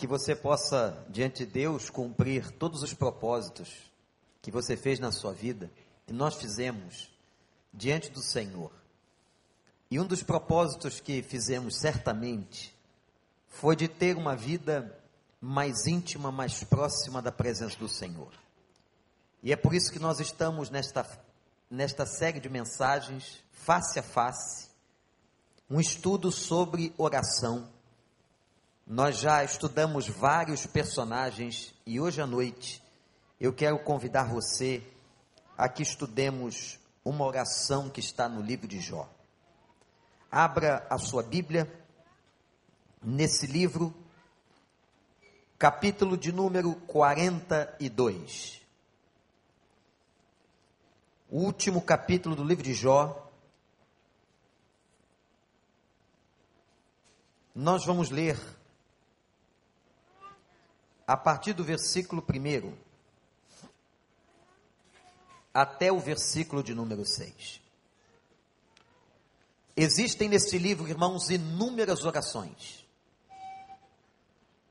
que 0.00 0.06
você 0.06 0.34
possa, 0.34 1.04
diante 1.10 1.44
de 1.44 1.52
Deus, 1.52 1.90
cumprir 1.90 2.50
todos 2.52 2.82
os 2.82 2.94
propósitos 2.94 3.68
que 4.40 4.50
você 4.50 4.74
fez 4.74 4.98
na 4.98 5.12
sua 5.12 5.34
vida, 5.34 5.70
e 6.08 6.12
nós 6.14 6.36
fizemos 6.36 7.14
diante 7.70 8.10
do 8.10 8.22
Senhor. 8.22 8.72
E 9.90 10.00
um 10.00 10.06
dos 10.06 10.22
propósitos 10.22 11.00
que 11.00 11.22
fizemos 11.22 11.76
certamente 11.76 12.74
foi 13.46 13.76
de 13.76 13.88
ter 13.88 14.16
uma 14.16 14.34
vida 14.34 14.98
mais 15.38 15.86
íntima, 15.86 16.32
mais 16.32 16.64
próxima 16.64 17.20
da 17.20 17.30
presença 17.30 17.76
do 17.76 17.88
Senhor. 17.88 18.32
E 19.42 19.52
é 19.52 19.56
por 19.56 19.74
isso 19.74 19.92
que 19.92 19.98
nós 19.98 20.18
estamos 20.18 20.70
nesta, 20.70 21.06
nesta 21.70 22.06
série 22.06 22.40
de 22.40 22.48
mensagens, 22.48 23.44
face 23.52 23.98
a 23.98 24.02
face, 24.02 24.70
um 25.68 25.78
estudo 25.78 26.32
sobre 26.32 26.94
oração 26.96 27.68
nós 28.90 29.18
já 29.18 29.44
estudamos 29.44 30.08
vários 30.08 30.66
personagens 30.66 31.72
e 31.86 32.00
hoje 32.00 32.20
à 32.20 32.26
noite 32.26 32.82
eu 33.40 33.52
quero 33.52 33.78
convidar 33.78 34.24
você 34.24 34.82
a 35.56 35.68
que 35.68 35.80
estudemos 35.80 36.76
uma 37.04 37.24
oração 37.24 37.88
que 37.88 38.00
está 38.00 38.28
no 38.28 38.42
livro 38.42 38.66
de 38.66 38.80
Jó. 38.80 39.08
Abra 40.28 40.84
a 40.90 40.98
sua 40.98 41.22
Bíblia 41.22 41.72
nesse 43.00 43.46
livro, 43.46 43.94
capítulo 45.56 46.16
de 46.16 46.32
número 46.32 46.74
42. 46.74 48.60
O 51.30 51.44
último 51.44 51.80
capítulo 51.80 52.34
do 52.34 52.42
livro 52.42 52.64
de 52.64 52.74
Jó. 52.74 53.30
Nós 57.54 57.86
vamos 57.86 58.10
ler 58.10 58.36
a 61.10 61.16
partir 61.16 61.52
do 61.54 61.64
versículo 61.64 62.24
1 62.24 62.72
até 65.52 65.90
o 65.90 65.98
versículo 65.98 66.62
de 66.62 66.72
número 66.72 67.04
6. 67.04 67.60
Existem 69.76 70.28
nesse 70.28 70.56
livro, 70.56 70.86
irmãos, 70.86 71.28
inúmeras 71.28 72.04
orações. 72.04 72.86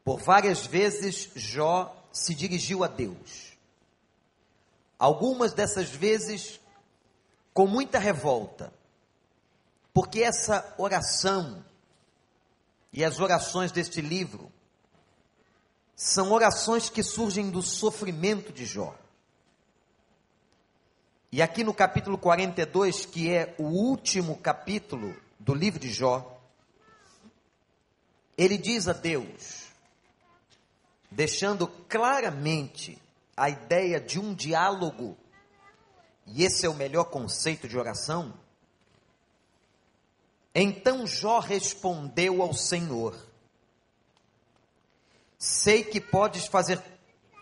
Por 0.02 0.22
várias 0.22 0.66
vezes 0.66 1.30
Jó 1.36 1.94
se 2.14 2.34
dirigiu 2.34 2.86
a 2.86 2.88
Deus. 2.88 3.58
Algumas 4.98 5.52
dessas 5.52 5.90
vezes 5.90 6.62
com 7.54 7.68
muita 7.68 8.00
revolta, 8.00 8.74
porque 9.94 10.24
essa 10.24 10.74
oração 10.78 11.66
e 12.94 13.04
as 13.04 13.20
orações 13.20 13.74
deste 13.74 14.00
livro 14.00 14.50
são 16.00 16.32
orações 16.32 16.90
que 16.90 17.04
surgem 17.04 17.50
do 17.50 17.62
sofrimento 17.62 18.54
de 18.54 18.66
Jó. 18.66 18.96
E 21.30 21.42
aqui 21.42 21.62
no 21.62 21.74
capítulo 21.74 22.18
42, 22.18 23.06
que 23.06 23.30
é 23.30 23.54
o 23.60 23.64
último 23.64 24.38
capítulo 24.38 25.14
do 25.38 25.54
livro 25.54 25.78
de 25.78 25.92
Jó, 25.92 26.40
ele 28.38 28.58
diz 28.58 28.88
a 28.88 28.94
Deus, 28.94 29.66
deixando 31.12 31.68
claramente 31.68 32.98
a 33.36 33.50
ideia 33.50 34.00
de 34.00 34.22
um 34.22 34.34
diálogo, 34.34 35.18
e 36.26 36.46
esse 36.46 36.66
é 36.66 36.70
o 36.70 36.74
melhor 36.74 37.10
conceito 37.10 37.68
de 37.68 37.78
oração. 37.78 38.34
Então 40.56 41.06
Jó 41.06 41.40
respondeu 41.40 42.42
ao 42.42 42.54
Senhor: 42.54 43.29
Sei 45.40 45.84
que 45.84 46.02
podes 46.02 46.46
fazer 46.46 46.84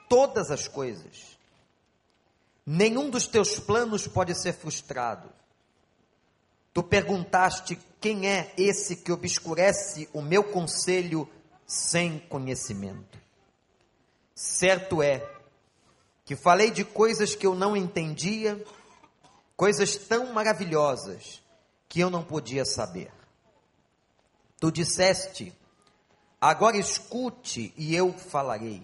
todas 0.08 0.52
as 0.52 0.68
coisas. 0.68 1.38
Nenhum 2.64 3.10
dos 3.10 3.28
teus 3.28 3.60
planos 3.60 4.08
pode 4.08 4.36
ser 4.36 4.54
frustrado. 4.54 5.30
Tu 6.72 6.84
perguntaste 6.84 7.80
quem 8.00 8.30
é 8.30 8.54
esse 8.56 8.98
que 8.98 9.12
obscurece 9.12 10.08
o 10.14 10.22
meu 10.22 10.44
conselho 10.44 11.28
sem 11.66 12.20
conhecimento. 12.20 13.18
Certo 14.36 15.02
é 15.02 15.28
que 16.24 16.36
falei 16.36 16.70
de 16.70 16.86
coisas 16.86 17.34
que 17.34 17.48
eu 17.48 17.56
não 17.56 17.76
entendia, 17.76 18.64
coisas 19.56 19.96
tão 19.96 20.32
maravilhosas 20.32 21.42
que 21.90 22.00
eu 22.00 22.12
não 22.12 22.24
podia 22.24 22.64
saber. 22.64 23.12
Tu 24.60 24.72
disseste: 24.72 25.52
Agora 26.40 26.78
escute 26.78 27.74
e 27.76 27.96
eu 27.96 28.14
falarei. 28.14 28.84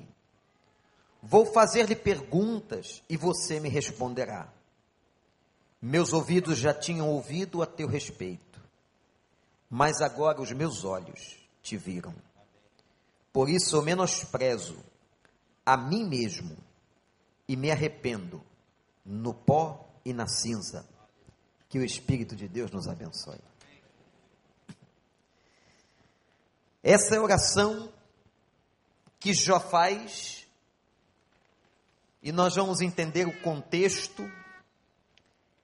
Vou 1.21 1.45
fazer-lhe 1.45 1.95
perguntas 1.95 3.03
e 3.09 3.15
você 3.15 3.59
me 3.59 3.69
responderá. 3.69 4.51
Meus 5.81 6.13
ouvidos 6.13 6.57
já 6.57 6.73
tinham 6.73 7.09
ouvido 7.09 7.61
a 7.61 7.65
teu 7.65 7.87
respeito, 7.87 8.61
mas 9.69 10.01
agora 10.01 10.41
os 10.41 10.51
meus 10.51 10.83
olhos 10.83 11.37
te 11.61 11.77
viram. 11.77 12.13
Por 13.31 13.49
isso 13.49 13.75
eu 13.75 13.81
menosprezo 13.81 14.77
a 15.65 15.77
mim 15.77 16.07
mesmo 16.07 16.57
e 17.47 17.55
me 17.55 17.71
arrependo 17.71 18.43
no 19.05 19.33
pó 19.33 19.89
e 20.05 20.13
na 20.13 20.27
cinza. 20.27 20.85
Que 21.69 21.79
o 21.79 21.85
Espírito 21.85 22.35
de 22.35 22.47
Deus 22.47 22.69
nos 22.71 22.87
abençoe. 22.87 23.39
Essa 26.83 27.15
é 27.15 27.17
a 27.17 27.21
oração 27.21 27.89
que 29.17 29.33
Jó 29.33 29.57
faz, 29.57 30.45
e 32.21 32.29
nós 32.33 32.55
vamos 32.55 32.81
entender 32.81 33.25
o 33.25 33.41
contexto. 33.41 34.29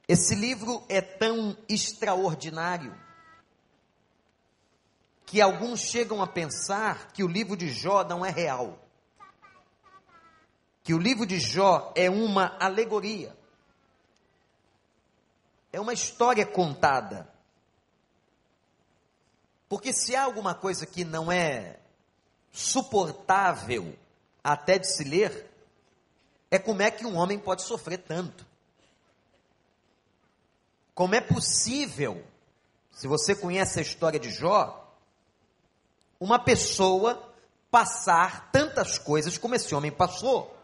Esse 0.07 0.34
livro 0.34 0.81
é 0.88 1.02
tão 1.02 1.57
extraordinário 1.68 2.97
que 5.25 5.41
alguns 5.41 5.81
chegam 5.81 6.22
a 6.24 6.28
pensar 6.28 7.12
que 7.12 7.24
o 7.24 7.28
livro 7.28 7.56
de 7.56 7.69
Jó 7.69 8.03
não 8.03 8.25
é 8.25 8.31
real. 8.31 8.80
Que 10.84 10.94
o 10.94 10.97
livro 10.97 11.25
de 11.25 11.40
Jó 11.40 11.94
é 11.96 12.09
uma 12.09 12.57
alegoria. 12.59 13.38
É 15.72 15.80
uma 15.80 15.94
história 15.94 16.46
contada. 16.46 17.30
Porque 19.69 19.94
se 19.94 20.16
há 20.16 20.24
alguma 20.24 20.56
coisa 20.56 20.88
que 20.88 21.06
não 21.06 21.31
é 21.31 21.78
suportável 22.52 23.96
até 24.44 24.80
de 24.80 24.91
se 24.91 25.03
ler, 25.03 25.47
é 26.50 26.57
como 26.57 26.81
é 26.81 26.90
que 26.90 27.06
um 27.06 27.16
homem 27.16 27.38
pode 27.38 27.62
sofrer 27.62 28.00
tanto. 28.00 28.44
Como 30.96 31.13
é 31.13 31.22
possível, 31.22 32.25
se 32.91 33.07
você 33.07 33.35
conhece 33.35 33.78
a 33.78 33.84
história 33.84 34.19
de 34.19 34.31
Jó, 34.31 34.91
uma 36.19 36.40
pessoa 36.40 37.31
passar 37.69 38.50
tantas 38.51 38.97
coisas 38.97 39.38
como 39.38 39.53
esse 39.53 39.74
homem 39.75 39.91
passou? 39.91 40.57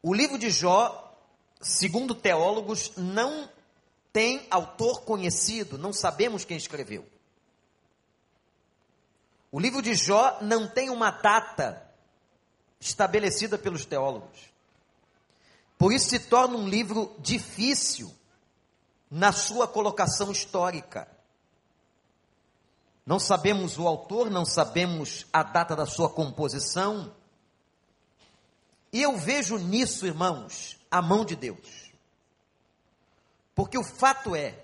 O 0.00 0.14
livro 0.14 0.38
de 0.38 0.48
Jó, 0.50 1.14
segundo 1.60 2.14
teólogos, 2.14 2.92
não 2.96 3.50
tem 4.12 4.46
autor 4.50 5.02
conhecido, 5.02 5.78
não 5.78 5.92
sabemos 5.92 6.44
quem 6.44 6.56
escreveu. 6.56 7.06
O 9.52 9.58
livro 9.58 9.82
de 9.82 9.94
Jó 9.94 10.38
não 10.40 10.68
tem 10.68 10.90
uma 10.90 11.10
data 11.10 11.90
estabelecida 12.78 13.58
pelos 13.58 13.84
teólogos. 13.84 14.50
Por 15.76 15.92
isso 15.92 16.10
se 16.10 16.18
torna 16.20 16.56
um 16.56 16.68
livro 16.68 17.14
difícil 17.18 18.14
na 19.10 19.32
sua 19.32 19.66
colocação 19.66 20.30
histórica. 20.30 21.08
Não 23.04 23.18
sabemos 23.18 23.78
o 23.78 23.88
autor, 23.88 24.30
não 24.30 24.44
sabemos 24.44 25.26
a 25.32 25.42
data 25.42 25.74
da 25.74 25.86
sua 25.86 26.08
composição. 26.08 27.12
E 28.92 29.02
eu 29.02 29.16
vejo 29.16 29.58
nisso, 29.58 30.06
irmãos, 30.06 30.78
a 30.90 31.02
mão 31.02 31.24
de 31.24 31.34
Deus. 31.34 31.89
Porque 33.60 33.76
o 33.76 33.84
fato 33.84 34.34
é 34.34 34.58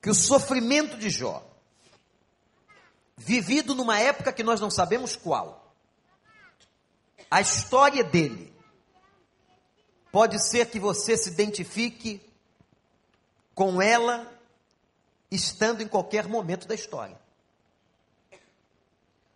que 0.00 0.08
o 0.08 0.14
sofrimento 0.14 0.96
de 0.96 1.10
Jó, 1.10 1.44
vivido 3.16 3.74
numa 3.74 3.98
época 3.98 4.32
que 4.32 4.44
nós 4.44 4.60
não 4.60 4.70
sabemos 4.70 5.16
qual, 5.16 5.74
a 7.28 7.40
história 7.40 8.04
dele, 8.04 8.54
pode 10.12 10.40
ser 10.48 10.70
que 10.70 10.78
você 10.78 11.16
se 11.16 11.28
identifique 11.30 12.24
com 13.52 13.82
ela 13.82 14.32
estando 15.28 15.82
em 15.82 15.88
qualquer 15.88 16.28
momento 16.28 16.68
da 16.68 16.74
história. 16.76 17.20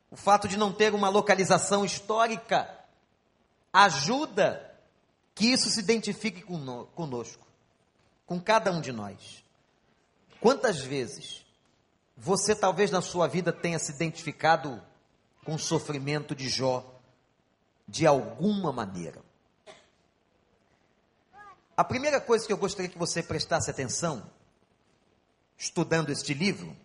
O 0.08 0.16
fato 0.16 0.46
de 0.46 0.56
não 0.56 0.72
ter 0.72 0.94
uma 0.94 1.08
localização 1.08 1.84
histórica 1.84 2.78
ajuda 3.72 4.72
que 5.34 5.48
isso 5.48 5.68
se 5.68 5.80
identifique 5.80 6.42
conosco 6.94 7.49
com 8.30 8.40
cada 8.40 8.70
um 8.70 8.80
de 8.80 8.92
nós. 8.92 9.44
Quantas 10.40 10.78
vezes 10.78 11.44
você 12.16 12.54
talvez 12.54 12.88
na 12.88 13.02
sua 13.02 13.26
vida 13.26 13.52
tenha 13.52 13.76
se 13.76 13.90
identificado 13.90 14.80
com 15.44 15.56
o 15.56 15.58
sofrimento 15.58 16.32
de 16.32 16.48
Jó 16.48 16.94
de 17.88 18.06
alguma 18.06 18.72
maneira. 18.72 19.20
A 21.76 21.82
primeira 21.82 22.20
coisa 22.20 22.46
que 22.46 22.52
eu 22.52 22.56
gostaria 22.56 22.88
que 22.88 22.96
você 22.96 23.20
prestasse 23.20 23.68
atenção, 23.68 24.30
estudando 25.58 26.10
este 26.10 26.32
livro, 26.32 26.76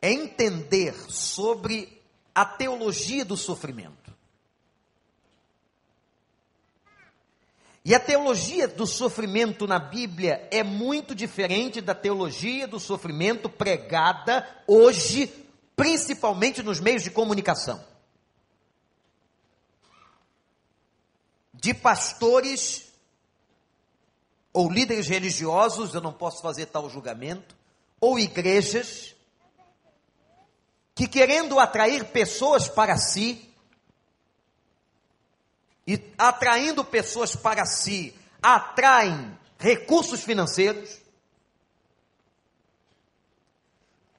é 0.00 0.10
entender 0.10 0.94
sobre 1.10 2.02
a 2.34 2.46
teologia 2.46 3.26
do 3.26 3.36
sofrimento. 3.36 4.03
E 7.84 7.94
a 7.94 8.00
teologia 8.00 8.66
do 8.66 8.86
sofrimento 8.86 9.66
na 9.66 9.78
Bíblia 9.78 10.48
é 10.50 10.62
muito 10.62 11.14
diferente 11.14 11.82
da 11.82 11.94
teologia 11.94 12.66
do 12.66 12.80
sofrimento 12.80 13.46
pregada 13.46 14.48
hoje, 14.66 15.26
principalmente 15.76 16.62
nos 16.62 16.80
meios 16.80 17.02
de 17.02 17.10
comunicação. 17.10 17.84
De 21.52 21.74
pastores 21.74 22.86
ou 24.50 24.70
líderes 24.70 25.06
religiosos, 25.06 25.92
eu 25.92 26.00
não 26.00 26.12
posso 26.12 26.40
fazer 26.40 26.66
tal 26.66 26.88
julgamento, 26.88 27.54
ou 28.00 28.18
igrejas, 28.18 29.14
que 30.94 31.06
querendo 31.06 31.58
atrair 31.58 32.06
pessoas 32.06 32.66
para 32.66 32.96
si, 32.96 33.53
e 35.86 36.00
atraindo 36.16 36.84
pessoas 36.84 37.36
para 37.36 37.66
si, 37.66 38.14
atraem 38.42 39.38
recursos 39.58 40.22
financeiros, 40.22 41.04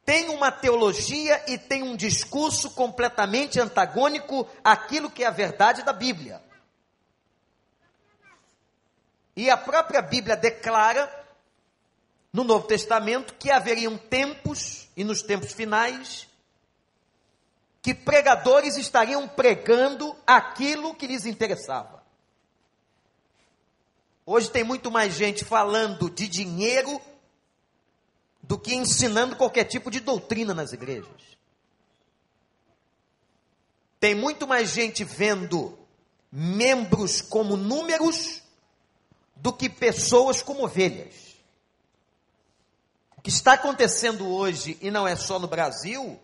tem 0.06 0.30
uma 0.30 0.52
teologia 0.52 1.44
e 1.48 1.58
tem 1.58 1.82
um 1.82 1.96
discurso 1.96 2.70
completamente 2.72 3.60
antagônico 3.60 4.48
àquilo 4.64 5.10
que 5.10 5.24
é 5.24 5.28
a 5.28 5.32
verdade 5.32 5.82
da 5.82 5.92
Bíblia. 5.92 6.42
E 9.36 9.50
a 9.50 9.58
própria 9.58 10.02
Bíblia 10.02 10.38
declara, 10.38 11.12
no 12.32 12.44
Novo 12.44 12.68
Testamento, 12.68 13.34
que 13.34 13.52
haveriam 13.52 13.98
tempos, 13.98 14.88
e 14.96 15.04
nos 15.04 15.24
tempos 15.24 15.52
finais, 15.54 16.28
que 17.86 17.94
pregadores 17.94 18.78
estariam 18.78 19.28
pregando 19.28 20.18
aquilo 20.26 20.96
que 20.96 21.06
lhes 21.06 21.24
interessava. 21.24 22.04
Hoje 24.26 24.50
tem 24.50 24.64
muito 24.64 24.90
mais 24.90 25.14
gente 25.14 25.46
falando 25.46 26.10
de 26.10 26.28
dinheiro 26.28 27.00
do 28.42 28.58
que 28.58 28.74
ensinando 28.74 29.36
qualquer 29.36 29.66
tipo 29.66 29.92
de 29.92 30.00
doutrina 30.00 30.52
nas 30.52 30.74
igrejas. 30.74 31.38
Tem 34.00 34.16
muito 34.16 34.48
mais 34.48 34.72
gente 34.72 35.04
vendo 35.04 35.78
membros 36.32 37.22
como 37.22 37.56
números 37.56 38.42
do 39.36 39.54
que 39.54 39.70
pessoas 39.70 40.42
como 40.42 40.64
ovelhas. 40.64 41.36
O 43.16 43.22
que 43.22 43.30
está 43.30 43.54
acontecendo 43.54 44.28
hoje, 44.28 44.76
e 44.82 44.90
não 44.90 45.08
é 45.08 45.16
só 45.16 45.38
no 45.38 45.48
Brasil, 45.48 46.20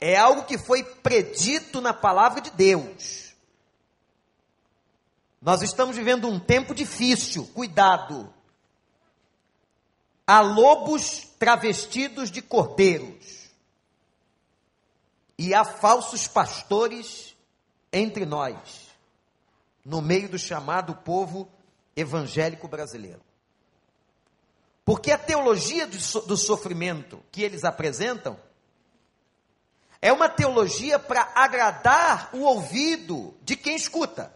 é 0.00 0.16
algo 0.16 0.44
que 0.44 0.58
foi 0.58 0.82
predito 0.82 1.80
na 1.80 1.92
palavra 1.92 2.40
de 2.40 2.50
Deus. 2.50 3.34
Nós 5.40 5.62
estamos 5.62 5.96
vivendo 5.96 6.28
um 6.28 6.40
tempo 6.40 6.74
difícil, 6.74 7.46
cuidado. 7.54 8.32
Há 10.26 10.40
lobos 10.40 11.20
travestidos 11.38 12.30
de 12.30 12.42
cordeiros. 12.42 13.46
E 15.38 15.54
há 15.54 15.64
falsos 15.64 16.26
pastores 16.26 17.36
entre 17.92 18.24
nós, 18.24 18.90
no 19.84 20.00
meio 20.02 20.28
do 20.28 20.38
chamado 20.38 20.94
povo 20.94 21.48
evangélico 21.94 22.66
brasileiro. 22.66 23.20
Porque 24.84 25.10
a 25.10 25.18
teologia 25.18 25.86
do 25.86 26.36
sofrimento 26.36 27.22
que 27.30 27.42
eles 27.42 27.64
apresentam 27.64 28.38
é 30.00 30.12
uma 30.12 30.28
teologia 30.28 30.98
para 30.98 31.30
agradar 31.34 32.30
o 32.32 32.40
ouvido 32.40 33.34
de 33.42 33.56
quem 33.56 33.76
escuta. 33.76 34.32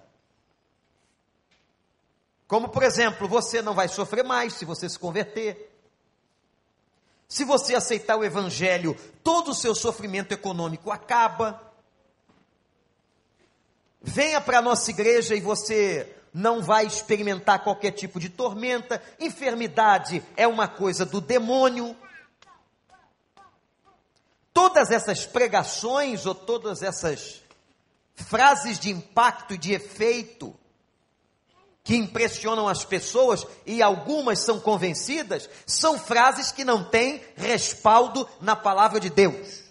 Como, 2.46 2.68
por 2.68 2.82
exemplo, 2.82 3.28
você 3.28 3.62
não 3.62 3.74
vai 3.74 3.86
sofrer 3.86 4.24
mais 4.24 4.54
se 4.54 4.64
você 4.64 4.88
se 4.88 4.98
converter. 4.98 5.70
Se 7.28 7.44
você 7.44 7.76
aceitar 7.76 8.16
o 8.16 8.24
Evangelho, 8.24 8.96
todo 9.22 9.52
o 9.52 9.54
seu 9.54 9.72
sofrimento 9.72 10.32
econômico 10.32 10.90
acaba. 10.90 11.62
Venha 14.02 14.40
para 14.40 14.58
a 14.58 14.62
nossa 14.62 14.90
igreja 14.90 15.36
e 15.36 15.40
você 15.40 16.16
não 16.34 16.62
vai 16.62 16.86
experimentar 16.86 17.62
qualquer 17.62 17.92
tipo 17.92 18.18
de 18.18 18.28
tormenta. 18.28 19.00
Enfermidade 19.20 20.20
é 20.36 20.48
uma 20.48 20.66
coisa 20.66 21.06
do 21.06 21.20
demônio 21.20 21.94
todas 24.52 24.90
essas 24.90 25.26
pregações 25.26 26.26
ou 26.26 26.34
todas 26.34 26.82
essas 26.82 27.42
frases 28.14 28.78
de 28.78 28.90
impacto 28.90 29.54
e 29.54 29.58
de 29.58 29.72
efeito 29.72 30.54
que 31.82 31.96
impressionam 31.96 32.68
as 32.68 32.84
pessoas 32.84 33.46
e 33.64 33.82
algumas 33.82 34.44
são 34.44 34.60
convencidas, 34.60 35.48
são 35.66 35.98
frases 35.98 36.52
que 36.52 36.64
não 36.64 36.84
têm 36.84 37.22
respaldo 37.36 38.28
na 38.40 38.54
palavra 38.54 39.00
de 39.00 39.10
Deus. 39.10 39.64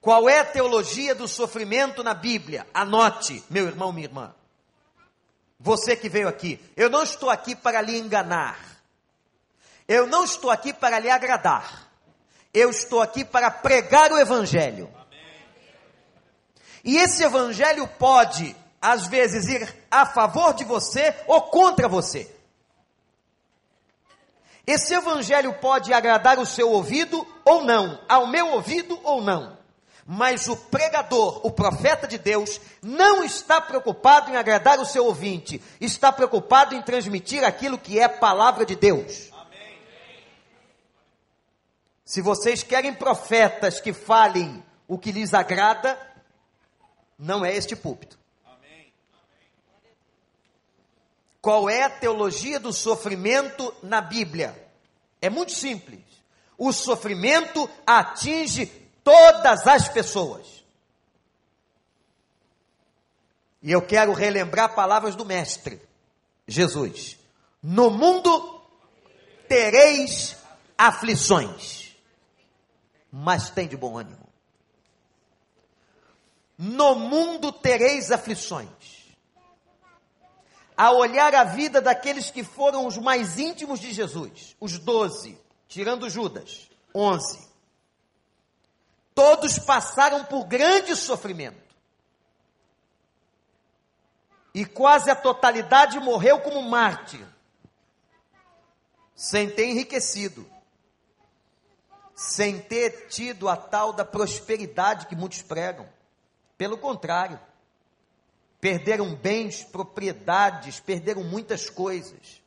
Qual 0.00 0.28
é 0.28 0.40
a 0.40 0.44
teologia 0.44 1.14
do 1.14 1.28
sofrimento 1.28 2.02
na 2.02 2.14
Bíblia? 2.14 2.66
Anote, 2.74 3.44
meu 3.48 3.66
irmão, 3.66 3.92
minha 3.92 4.06
irmã. 4.06 4.34
Você 5.60 5.94
que 5.94 6.08
veio 6.08 6.26
aqui, 6.26 6.58
eu 6.76 6.90
não 6.90 7.04
estou 7.04 7.30
aqui 7.30 7.54
para 7.54 7.80
lhe 7.80 7.96
enganar. 7.96 8.71
Eu 9.92 10.06
não 10.06 10.24
estou 10.24 10.50
aqui 10.50 10.72
para 10.72 10.98
lhe 10.98 11.10
agradar. 11.10 11.86
Eu 12.54 12.70
estou 12.70 13.02
aqui 13.02 13.26
para 13.26 13.50
pregar 13.50 14.10
o 14.10 14.18
Evangelho. 14.18 14.88
E 16.82 16.96
esse 16.96 17.22
Evangelho 17.22 17.86
pode, 17.98 18.56
às 18.80 19.06
vezes, 19.06 19.48
ir 19.48 19.84
a 19.90 20.06
favor 20.06 20.54
de 20.54 20.64
você 20.64 21.14
ou 21.26 21.42
contra 21.42 21.88
você. 21.88 22.34
Esse 24.66 24.94
Evangelho 24.94 25.52
pode 25.60 25.92
agradar 25.92 26.38
o 26.38 26.46
seu 26.46 26.70
ouvido 26.70 27.26
ou 27.44 27.62
não, 27.62 28.00
ao 28.08 28.26
meu 28.26 28.48
ouvido 28.52 28.98
ou 29.04 29.20
não. 29.20 29.58
Mas 30.06 30.48
o 30.48 30.56
pregador, 30.56 31.46
o 31.46 31.50
profeta 31.50 32.08
de 32.08 32.16
Deus, 32.16 32.58
não 32.80 33.22
está 33.22 33.60
preocupado 33.60 34.30
em 34.30 34.36
agradar 34.36 34.80
o 34.80 34.86
seu 34.86 35.04
ouvinte, 35.04 35.60
está 35.78 36.10
preocupado 36.10 36.74
em 36.74 36.80
transmitir 36.80 37.44
aquilo 37.44 37.76
que 37.76 38.00
é 38.00 38.08
palavra 38.08 38.64
de 38.64 38.74
Deus. 38.74 39.31
Se 42.04 42.20
vocês 42.20 42.62
querem 42.62 42.94
profetas 42.94 43.80
que 43.80 43.92
falem 43.92 44.62
o 44.88 44.98
que 44.98 45.12
lhes 45.12 45.32
agrada, 45.32 45.98
não 47.18 47.44
é 47.44 47.54
este 47.54 47.76
púlpito. 47.76 48.18
Qual 51.40 51.68
é 51.68 51.82
a 51.82 51.90
teologia 51.90 52.60
do 52.60 52.72
sofrimento 52.72 53.74
na 53.82 54.00
Bíblia? 54.00 54.70
É 55.20 55.28
muito 55.28 55.52
simples. 55.52 56.00
O 56.56 56.72
sofrimento 56.72 57.68
atinge 57.86 58.66
todas 59.02 59.66
as 59.66 59.88
pessoas. 59.88 60.62
E 63.60 63.70
eu 63.72 63.82
quero 63.82 64.12
relembrar 64.12 64.74
palavras 64.74 65.16
do 65.16 65.24
Mestre, 65.24 65.80
Jesus. 66.46 67.18
No 67.62 67.90
mundo 67.90 68.60
tereis 69.48 70.36
aflições 70.76 71.81
mas 73.12 73.50
tem 73.50 73.68
de 73.68 73.76
bom 73.76 73.98
ânimo. 73.98 74.26
No 76.56 76.94
mundo 76.94 77.52
tereis 77.52 78.10
aflições. 78.10 78.70
A 80.74 80.90
olhar 80.90 81.34
a 81.34 81.44
vida 81.44 81.82
daqueles 81.82 82.30
que 82.30 82.42
foram 82.42 82.86
os 82.86 82.96
mais 82.96 83.38
íntimos 83.38 83.78
de 83.78 83.92
Jesus, 83.92 84.56
os 84.58 84.78
doze, 84.78 85.38
tirando 85.68 86.08
Judas, 86.08 86.70
onze. 86.94 87.46
Todos 89.14 89.58
passaram 89.58 90.24
por 90.24 90.46
grande 90.46 90.96
sofrimento. 90.96 91.60
E 94.54 94.64
quase 94.64 95.10
a 95.10 95.16
totalidade 95.16 96.00
morreu 96.00 96.40
como 96.40 96.62
mártir, 96.62 97.26
sem 99.14 99.50
ter 99.50 99.66
enriquecido 99.66 100.51
sem 102.14 102.60
ter 102.60 103.08
tido 103.08 103.48
a 103.48 103.56
tal 103.56 103.92
da 103.92 104.04
prosperidade 104.04 105.06
que 105.06 105.16
muitos 105.16 105.42
pregam. 105.42 105.88
Pelo 106.56 106.78
contrário, 106.78 107.40
perderam 108.60 109.14
bens, 109.14 109.64
propriedades, 109.64 110.78
perderam 110.80 111.24
muitas 111.24 111.68
coisas. 111.68 112.42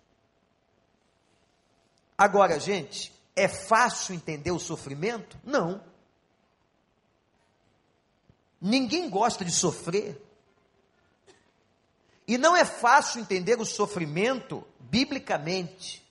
Agora, 2.18 2.60
gente, 2.60 3.14
É 3.36 3.50
fácil 3.50 4.16
entender 4.16 4.52
o 4.52 4.60
sofrimento? 4.60 5.38
Não. 5.44 5.84
Ninguém 8.62 9.10
gosta 9.10 9.44
de 9.44 9.52
sofrer. 9.52 10.22
E 12.26 12.38
não 12.38 12.56
é 12.56 12.64
fácil 12.64 13.22
entender 13.22 13.60
o 13.60 13.66
sofrimento 13.66 14.66
biblicamente. 14.80 16.02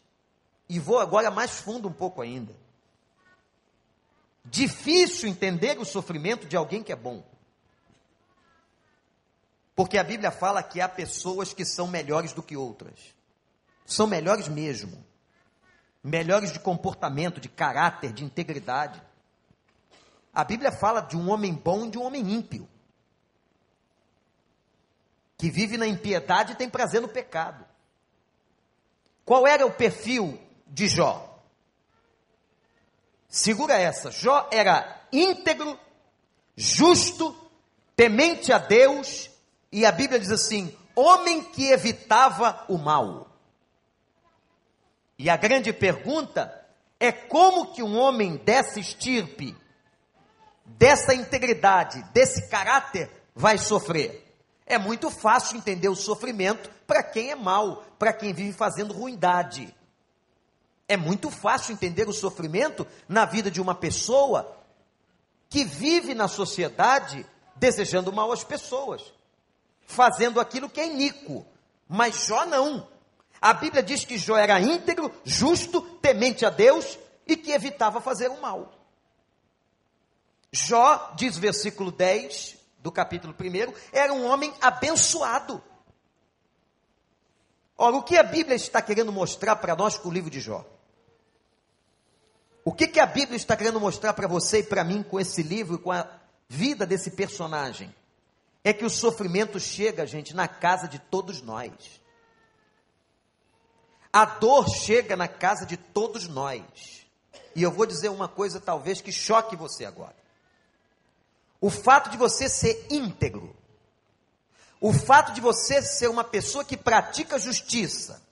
E 0.69 0.79
vou 0.79 0.99
agora 0.99 1.31
mais 1.31 1.53
fundo 1.53 1.89
um 1.89 1.93
pouco 1.93 2.21
ainda. 2.21 2.55
Difícil 4.45 5.29
entender 5.29 5.79
o 5.79 5.85
sofrimento 5.85 6.47
de 6.47 6.57
alguém 6.57 6.83
que 6.83 6.93
é 6.93 6.97
bom. 6.97 7.25
Porque 9.75 9.99
a 9.99 10.05
Bíblia 10.05 10.31
fala 10.31 10.63
que 10.63 10.81
há 10.81 10.89
pessoas 10.89 11.53
que 11.53 11.65
são 11.65 11.87
melhores 11.87 12.33
do 12.33 12.43
que 12.43 12.57
outras. 12.57 13.15
São 13.87 14.07
melhores 14.07 14.47
mesmo. 14.47 15.05
Melhores 16.03 16.53
de 16.53 16.61
comportamento, 16.61 17.41
de 17.41 17.49
caráter, 17.49 18.13
de 18.13 18.25
integridade. 18.25 19.03
A 20.33 20.45
Bíblia 20.45 20.71
fala 20.71 21.01
de 21.01 21.17
um 21.17 21.31
homem 21.31 21.55
bom 21.55 21.87
e 21.87 21.91
de 21.91 21.99
um 21.99 22.05
homem 22.05 22.31
ímpio. 22.31 22.69
Que 25.39 25.51
vive 25.51 25.77
na 25.77 25.87
impiedade 25.87 26.53
e 26.53 26.57
tem 26.57 26.69
prazer 26.69 27.01
no 27.01 27.09
pecado. 27.09 27.65
Qual 29.25 29.47
era 29.47 29.67
o 29.67 29.73
perfil 29.73 30.39
de 30.67 30.87
Jó? 30.87 31.34
Segura 33.35 33.75
essa. 33.75 34.13
Jó 34.13 34.49
era 34.53 35.01
íntegro, 35.11 35.77
justo, 36.57 37.37
temente 37.97 38.53
a 38.53 38.59
Deus 38.59 39.29
e 39.73 39.85
a 39.85 39.91
Bíblia 39.91 40.21
diz 40.21 40.31
assim: 40.31 40.73
homem 40.95 41.43
que 41.43 41.73
evitava 41.73 42.65
o 42.69 42.79
mal. 42.79 43.27
E 45.19 45.29
a 45.29 45.37
grande 45.37 45.73
pergunta 45.73 46.65
é 47.01 47.11
como 47.11 47.73
que 47.73 47.83
um 47.83 47.99
homem 47.99 48.37
dessa 48.37 48.79
estirpe, 48.79 49.57
dessa 50.65 51.13
integridade, 51.13 52.05
desse 52.13 52.49
caráter 52.49 53.11
vai 53.35 53.59
sofrer? 53.59 54.33
É 54.65 54.79
muito 54.79 55.11
fácil 55.11 55.57
entender 55.57 55.89
o 55.89 55.97
sofrimento 55.97 56.71
para 56.87 57.03
quem 57.03 57.33
é 57.33 57.35
mal, 57.35 57.85
para 57.99 58.13
quem 58.13 58.33
vive 58.33 58.53
fazendo 58.53 58.95
ruindade. 58.95 59.75
É 60.87 60.97
muito 60.97 61.31
fácil 61.31 61.73
entender 61.73 62.09
o 62.09 62.13
sofrimento 62.13 62.87
na 63.09 63.25
vida 63.25 63.51
de 63.51 63.61
uma 63.61 63.75
pessoa 63.75 64.59
que 65.49 65.65
vive 65.65 66.15
na 66.15 66.29
sociedade 66.29 67.25
desejando 67.57 68.13
mal 68.13 68.31
às 68.33 68.45
pessoas 68.45 69.15
fazendo 69.87 70.41
aquilo 70.41 70.69
que 70.69 70.81
é 70.81 70.87
iníquo. 70.87 71.47
Mas 71.89 72.27
Jó 72.27 72.45
não. 72.47 72.89
A 73.41 73.53
Bíblia 73.53 73.83
diz 73.83 74.05
que 74.05 74.17
Jó 74.17 74.37
era 74.37 74.61
íntegro, 74.61 75.13
justo, 75.25 75.83
temente 76.01 76.47
a 76.47 76.51
Deus 76.51 76.99
e 77.27 77.37
que 77.37 77.53
evitava 77.53 78.01
fazer 78.01 78.31
o 78.31 78.41
mal. 78.41 78.73
Jó, 80.51 81.13
diz 81.17 81.37
versículo 81.37 81.91
10 81.91 82.57
do 82.79 82.91
capítulo 82.91 83.35
1, 83.39 83.75
era 83.93 84.13
um 84.13 84.27
homem 84.27 84.55
abençoado. 84.61 85.63
Ora, 87.77 87.97
o 87.97 88.03
que 88.03 88.17
a 88.17 88.23
Bíblia 88.23 88.55
está 88.55 88.81
querendo 88.81 89.13
mostrar 89.13 89.57
para 89.57 89.75
nós 89.75 89.99
com 89.99 90.09
o 90.09 90.13
livro 90.13 90.31
de 90.31 90.41
Jó? 90.41 90.65
O 92.65 92.73
que, 92.73 92.89
que 92.89 93.01
a 93.01 93.07
Bíblia 93.07 93.37
está 93.37 93.57
querendo 93.57 93.81
mostrar 93.81 94.15
para 94.15 94.27
você 94.27 94.61
e 94.61 94.63
para 94.63 94.83
mim 94.83 95.03
com 95.03 95.21
esse 95.21 95.43
livro, 95.43 95.79
com 95.79 95.93
a 95.93 96.09
vida 96.49 96.87
desse 96.87 97.11
personagem? 97.11 97.95
é 98.65 98.73
que 98.73 98.85
o 98.85 98.91
sofrimento 98.91 99.61
chega, 99.61 100.07
gente, 100.07 100.35
na 100.35 100.49
casa 100.49 100.89
de 100.89 100.99
todos 100.99 101.43
nós. 101.43 101.71
A 104.11 104.25
dor 104.25 104.67
chega 104.71 105.15
na 105.15 105.29
casa 105.29 105.67
de 105.67 105.77
todos 105.77 106.27
nós. 106.27 107.07
E 107.55 107.63
eu 107.63 107.71
vou 107.71 107.85
dizer 107.85 108.09
uma 108.09 108.27
coisa 108.27 108.59
talvez 108.59 109.03
que 109.03 109.13
choque 109.13 109.55
você 109.55 109.85
agora. 109.85 110.17
O 111.61 111.69
fato 111.69 112.09
de 112.09 112.17
você 112.17 112.49
ser 112.49 112.87
íntegro, 112.91 113.55
o 114.81 114.93
fato 114.93 115.33
de 115.33 115.41
você 115.41 115.83
ser 115.83 116.09
uma 116.09 116.25
pessoa 116.25 116.65
que 116.65 116.77
pratica 116.77 117.39
justiça, 117.39 118.23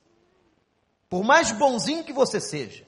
por 1.11 1.23
mais 1.23 1.53
bonzinho 1.53 2.05
que 2.05 2.13
você 2.13 2.41
seja, 2.41 2.87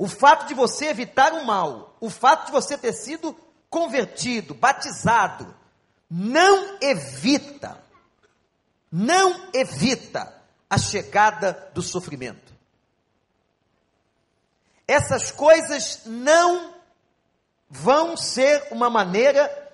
o 0.00 0.08
fato 0.08 0.46
de 0.46 0.54
você 0.54 0.86
evitar 0.86 1.34
o 1.34 1.44
mal, 1.44 1.94
o 2.00 2.08
fato 2.08 2.46
de 2.46 2.52
você 2.52 2.78
ter 2.78 2.94
sido 2.94 3.36
convertido, 3.68 4.54
batizado, 4.54 5.54
não 6.10 6.78
evita, 6.80 7.84
não 8.90 9.50
evita 9.52 10.42
a 10.70 10.78
chegada 10.78 11.70
do 11.74 11.82
sofrimento. 11.82 12.50
Essas 14.88 15.30
coisas 15.30 16.06
não 16.06 16.74
vão 17.68 18.16
ser 18.16 18.68
uma 18.70 18.88
maneira 18.88 19.70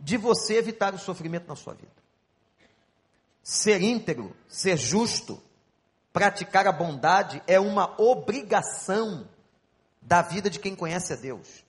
de 0.00 0.16
você 0.16 0.56
evitar 0.56 0.92
o 0.92 0.98
sofrimento 0.98 1.46
na 1.46 1.54
sua 1.54 1.74
vida. 1.74 2.02
Ser 3.44 3.80
íntegro, 3.80 4.36
ser 4.48 4.76
justo, 4.76 5.40
praticar 6.12 6.66
a 6.66 6.72
bondade 6.72 7.42
é 7.46 7.58
uma 7.58 8.00
obrigação 8.00 9.28
da 10.00 10.20
vida 10.20 10.50
de 10.50 10.58
quem 10.58 10.74
conhece 10.74 11.12
a 11.12 11.16
Deus. 11.16 11.64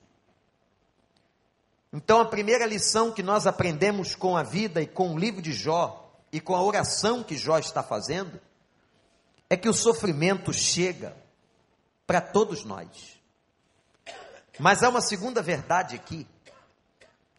Então, 1.92 2.20
a 2.20 2.26
primeira 2.26 2.66
lição 2.66 3.12
que 3.12 3.22
nós 3.22 3.46
aprendemos 3.46 4.16
com 4.16 4.36
a 4.36 4.42
vida 4.42 4.82
e 4.82 4.88
com 4.88 5.14
o 5.14 5.18
livro 5.18 5.42
de 5.42 5.54
Jó 5.54 6.12
e 6.32 6.42
com 6.42 6.56
a 6.56 6.64
oração 6.64 7.24
que 7.24 7.38
Jó 7.38 7.60
está 7.60 7.84
fazendo 7.84 8.42
é 9.48 9.56
que 9.56 9.70
o 9.70 9.74
sofrimento 9.74 10.52
chega 10.52 11.16
para 12.08 12.20
todos 12.20 12.66
nós. 12.66 13.22
Mas 14.60 14.82
há 14.82 14.90
uma 14.90 15.02
segunda 15.02 15.42
verdade 15.42 15.96
aqui, 15.96 16.28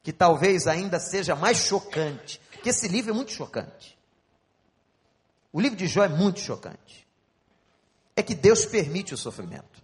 que 0.02 0.12
talvez 0.12 0.68
ainda 0.68 1.00
seja 1.00 1.34
mais 1.34 1.58
chocante, 1.58 2.40
que 2.62 2.68
esse 2.68 2.86
livro 2.86 3.10
é 3.10 3.14
muito 3.14 3.32
chocante. 3.32 3.98
O 5.54 5.60
livro 5.60 5.78
de 5.78 5.86
Jó 5.86 6.02
é 6.02 6.08
muito 6.08 6.40
chocante. 6.40 7.06
É 8.16 8.24
que 8.24 8.34
Deus 8.34 8.66
permite 8.66 9.14
o 9.14 9.16
sofrimento. 9.16 9.80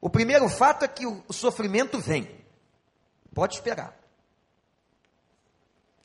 O 0.00 0.10
primeiro 0.10 0.48
fato 0.48 0.84
é 0.84 0.88
que 0.88 1.06
o 1.06 1.32
sofrimento 1.32 2.00
vem. 2.00 2.44
Pode 3.32 3.54
esperar. 3.54 3.96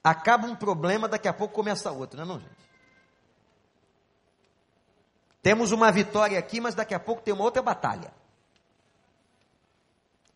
Acaba 0.04 0.46
um 0.46 0.56
problema, 0.56 1.08
daqui 1.08 1.28
a 1.28 1.34
pouco 1.34 1.56
começa 1.56 1.92
outro, 1.92 2.18
não 2.18 2.24
é 2.24 2.28
não, 2.28 2.40
gente? 2.40 2.70
Temos 5.42 5.72
uma 5.72 5.92
vitória 5.92 6.38
aqui, 6.38 6.62
mas 6.62 6.76
daqui 6.76 6.94
a 6.94 7.00
pouco 7.00 7.24
tem 7.24 7.34
uma 7.34 7.44
outra 7.44 7.64
batalha. 7.64 8.14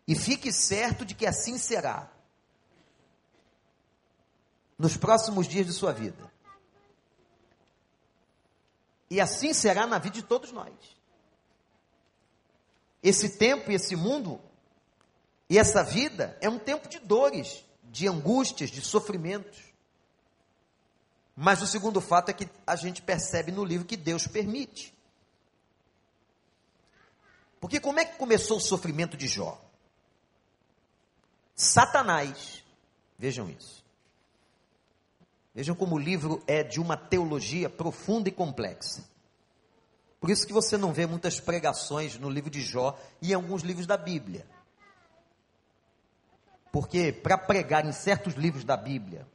E 0.04 0.16
fique 0.16 0.52
certo 0.52 1.04
de 1.04 1.14
que 1.14 1.26
assim 1.26 1.58
será. 1.58 2.10
Nos 4.78 4.96
próximos 4.96 5.46
dias 5.46 5.66
de 5.66 5.72
sua 5.72 5.92
vida. 5.92 6.32
E 9.10 9.20
assim 9.20 9.52
será 9.52 9.86
na 9.86 9.98
vida 9.98 10.16
de 10.16 10.22
todos 10.22 10.50
nós. 10.52 10.74
Esse 13.02 13.36
tempo 13.36 13.70
e 13.70 13.74
esse 13.74 13.94
mundo 13.94 14.40
e 15.48 15.58
essa 15.58 15.82
vida 15.82 16.36
é 16.40 16.48
um 16.48 16.58
tempo 16.58 16.88
de 16.88 16.98
dores, 16.98 17.64
de 17.84 18.08
angústias, 18.08 18.70
de 18.70 18.80
sofrimentos. 18.80 19.62
Mas 21.36 21.62
o 21.62 21.66
segundo 21.66 22.00
fato 22.00 22.30
é 22.30 22.32
que 22.32 22.48
a 22.66 22.76
gente 22.76 23.02
percebe 23.02 23.52
no 23.52 23.64
livro 23.64 23.86
que 23.86 23.96
Deus 23.96 24.26
permite. 24.26 24.94
Porque 27.60 27.80
como 27.80 28.00
é 28.00 28.04
que 28.04 28.16
começou 28.16 28.56
o 28.56 28.60
sofrimento 28.60 29.16
de 29.16 29.26
Jó? 29.26 29.60
Satanás, 31.54 32.64
vejam 33.18 33.48
isso. 33.50 33.83
Vejam 35.54 35.76
como 35.76 35.94
o 35.94 35.98
livro 35.98 36.42
é 36.48 36.64
de 36.64 36.80
uma 36.80 36.96
teologia 36.96 37.70
profunda 37.70 38.28
e 38.28 38.32
complexa. 38.32 39.04
Por 40.18 40.30
isso 40.30 40.46
que 40.46 40.52
você 40.52 40.76
não 40.76 40.92
vê 40.92 41.06
muitas 41.06 41.38
pregações 41.38 42.18
no 42.18 42.28
livro 42.28 42.50
de 42.50 42.60
Jó 42.60 42.98
e 43.22 43.30
em 43.30 43.34
alguns 43.34 43.62
livros 43.62 43.86
da 43.86 43.96
Bíblia. 43.96 44.46
Porque 46.72 47.12
para 47.12 47.38
pregar 47.38 47.86
em 47.86 47.92
certos 47.92 48.34
livros 48.34 48.64
da 48.64 48.76
Bíblia 48.76 49.28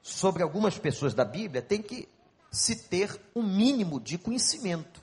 sobre 0.00 0.42
algumas 0.42 0.78
pessoas 0.78 1.12
da 1.12 1.24
Bíblia, 1.24 1.60
tem 1.60 1.82
que 1.82 2.08
se 2.52 2.76
ter 2.88 3.20
um 3.34 3.42
mínimo 3.42 3.98
de 3.98 4.16
conhecimento. 4.16 5.02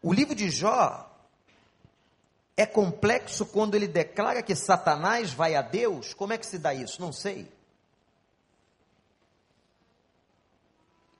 O 0.00 0.12
livro 0.12 0.34
de 0.34 0.48
Jó 0.48 1.12
é 2.56 2.64
complexo 2.64 3.46
quando 3.46 3.74
ele 3.74 3.86
declara 3.86 4.42
que 4.42 4.54
Satanás 4.54 5.32
vai 5.32 5.54
a 5.54 5.62
Deus. 5.62 6.14
Como 6.14 6.32
é 6.32 6.38
que 6.38 6.46
se 6.46 6.58
dá 6.58 6.72
isso? 6.72 7.00
Não 7.00 7.12
sei. 7.12 7.54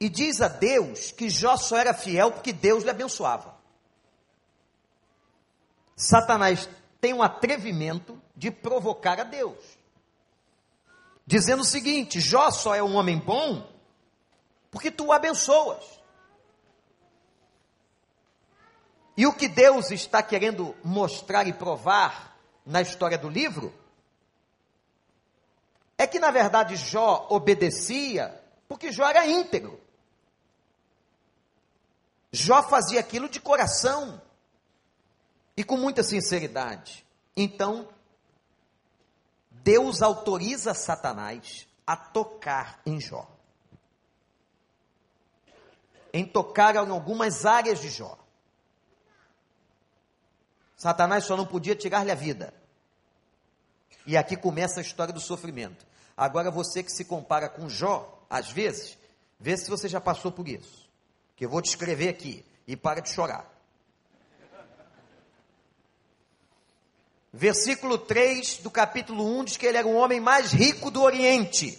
e 0.00 0.09
diz 0.09 0.40
a 0.40 0.49
Deus 0.49 1.11
que 1.11 1.28
Jó 1.28 1.57
só 1.57 1.76
era 1.76 1.95
fiel 1.95 2.33
porque 2.33 2.52
Deus 2.52 2.85
lhe 2.85 2.90
abençoava. 2.90 3.57
Satanás 5.97 6.69
tem 7.00 7.14
um 7.14 7.23
atrevimento 7.23 8.21
de 8.37 8.50
provocar 8.50 9.19
a 9.19 9.25
Deus, 9.25 9.59
dizendo 11.26 11.62
o 11.62 11.66
seguinte: 11.66 12.21
Jó 12.21 12.50
só 12.50 12.75
é 12.75 12.83
um 12.83 12.97
homem 12.97 13.19
bom 13.19 13.66
porque 14.71 14.90
tu 14.90 15.07
o 15.07 15.12
abençoas. 15.12 15.96
E 19.16 19.26
o 19.26 19.32
que 19.32 19.49
Deus 19.49 19.90
está 19.90 20.23
querendo 20.23 20.76
mostrar 20.85 21.46
e 21.46 21.52
provar 21.52 22.37
na 22.64 22.82
história 22.82 23.16
do 23.16 23.28
livro 23.28 23.73
é 25.96 26.06
que, 26.06 26.18
na 26.18 26.30
verdade, 26.30 26.76
Jó 26.76 27.26
obedecia 27.30 28.42
porque 28.68 28.92
Jó 28.92 29.08
era 29.08 29.26
íntegro. 29.26 29.80
Jó 32.30 32.62
fazia 32.62 33.00
aquilo 33.00 33.28
de 33.28 33.40
coração 33.40 34.20
e 35.56 35.64
com 35.64 35.76
muita 35.76 36.02
sinceridade. 36.02 37.06
Então, 37.35 37.88
Deus 39.50 40.02
autoriza 40.02 40.75
Satanás 40.75 41.66
a 41.87 41.96
tocar 41.96 42.80
em 42.85 43.00
Jó. 43.00 43.26
Em 46.12 46.26
tocar 46.26 46.75
em 46.76 46.90
algumas 46.90 47.46
áreas 47.46 47.80
de 47.80 47.88
Jó. 47.88 48.18
Satanás 50.76 51.25
só 51.25 51.37
não 51.37 51.47
podia 51.47 51.75
tirar-lhe 51.75 52.11
a 52.11 52.14
vida. 52.14 52.52
E 54.06 54.16
aqui 54.16 54.37
começa 54.37 54.80
a 54.80 54.83
história 54.83 55.12
do 55.12 55.21
sofrimento. 55.21 55.87
Agora 56.16 56.50
você 56.50 56.83
que 56.83 56.92
se 56.92 57.04
compara 57.04 57.49
com 57.49 57.68
Jó, 57.68 58.23
às 58.28 58.50
vezes, 58.50 58.97
vê 59.40 59.56
se 59.56 59.68
você 59.71 59.88
já 59.88 60.00
passou 60.00 60.30
por 60.30 60.47
isso. 60.47 60.88
Que 61.35 61.45
eu 61.45 61.50
vou 61.50 61.62
te 61.62 61.71
escrever 61.71 62.09
aqui 62.09 62.45
e 62.66 62.76
para 62.76 63.00
de 63.00 63.09
chorar. 63.09 63.50
Versículo 67.33 67.99
3 67.99 68.59
do 68.59 68.71
capítulo 68.71 69.38
1 69.40 69.45
diz 69.45 69.56
que 69.56 69.66
ele 69.66 69.76
era 69.76 69.87
o 69.87 69.95
homem 69.95 70.21
mais 70.21 70.52
rico 70.52 70.90
do 70.90 71.02
Oriente. 71.02 71.78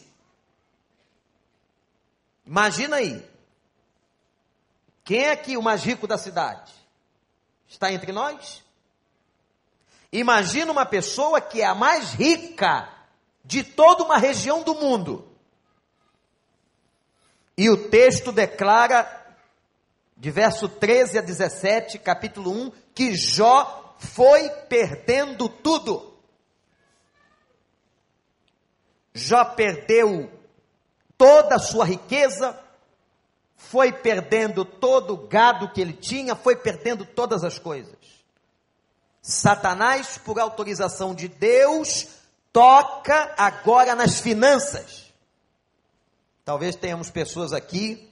Imagina 2.46 2.98
aí. 2.98 3.28
Quem 5.04 5.24
é 5.24 5.32
aqui 5.32 5.58
o 5.58 5.62
mais 5.62 5.84
rico 5.84 6.06
da 6.06 6.18
cidade? 6.18 6.72
Está 7.68 7.92
entre 7.92 8.12
nós? 8.12 8.64
Imagina 10.12 10.72
uma 10.72 10.86
pessoa 10.86 11.42
que 11.42 11.62
é 11.62 11.66
a 11.66 11.76
mais 11.76 12.14
rica 12.14 12.90
de 13.44 13.64
toda 13.64 14.04
uma 14.04 14.18
região 14.18 14.64
do 14.64 14.76
mundo. 14.76 15.28
E 17.58 17.70
o 17.70 17.90
texto 17.90 18.32
declara, 18.32 19.36
de 20.16 20.30
verso 20.30 20.70
13 20.70 21.20
a 21.20 21.22
17, 21.22 22.00
capítulo 22.00 22.52
1, 22.52 22.72
que 22.94 23.16
Jó 23.16 23.96
foi 23.98 24.50
perdendo 24.70 25.50
tudo. 25.50 26.14
Jó 29.14 29.44
perdeu 29.44 30.32
toda 31.18 31.56
a 31.56 31.60
sua 31.60 31.84
riqueza, 31.84 32.58
foi 33.56 33.92
perdendo 33.92 34.64
todo 34.64 35.16
o 35.16 35.28
gado 35.28 35.72
que 35.72 35.82
ele 35.82 35.94
tinha, 35.94 36.36
foi 36.36 36.56
perdendo 36.56 37.06
todas 37.06 37.44
as 37.44 37.58
coisas. 37.58 38.17
Satanás, 39.28 40.18
por 40.18 40.40
autorização 40.40 41.14
de 41.14 41.28
Deus, 41.28 42.08
toca 42.54 43.36
agora 43.38 43.94
nas 43.94 44.22
finanças. 44.22 45.14
Talvez 46.46 46.78
tenhamos 46.78 47.10
pessoas 47.10 47.52
aqui 47.52 48.10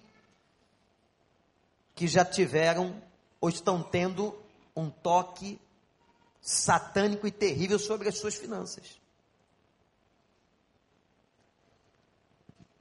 que 1.95 2.05
já 2.05 2.25
tiveram 2.25 3.01
ou 3.39 3.47
estão 3.47 3.81
tendo 3.81 4.37
um 4.75 4.89
toque 4.89 5.57
satânico 6.41 7.25
e 7.25 7.31
terrível 7.31 7.79
sobre 7.79 8.09
as 8.09 8.17
suas 8.17 8.35
finanças. 8.35 8.99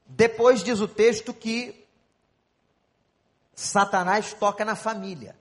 Depois 0.06 0.64
diz 0.64 0.80
o 0.80 0.88
texto 0.88 1.32
que 1.32 1.86
Satanás 3.54 4.32
toca 4.32 4.64
na 4.64 4.74
família. 4.74 5.38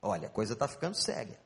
Olha, 0.00 0.28
a 0.28 0.30
coisa 0.30 0.52
está 0.52 0.68
ficando 0.68 0.94
séria. 0.94 1.44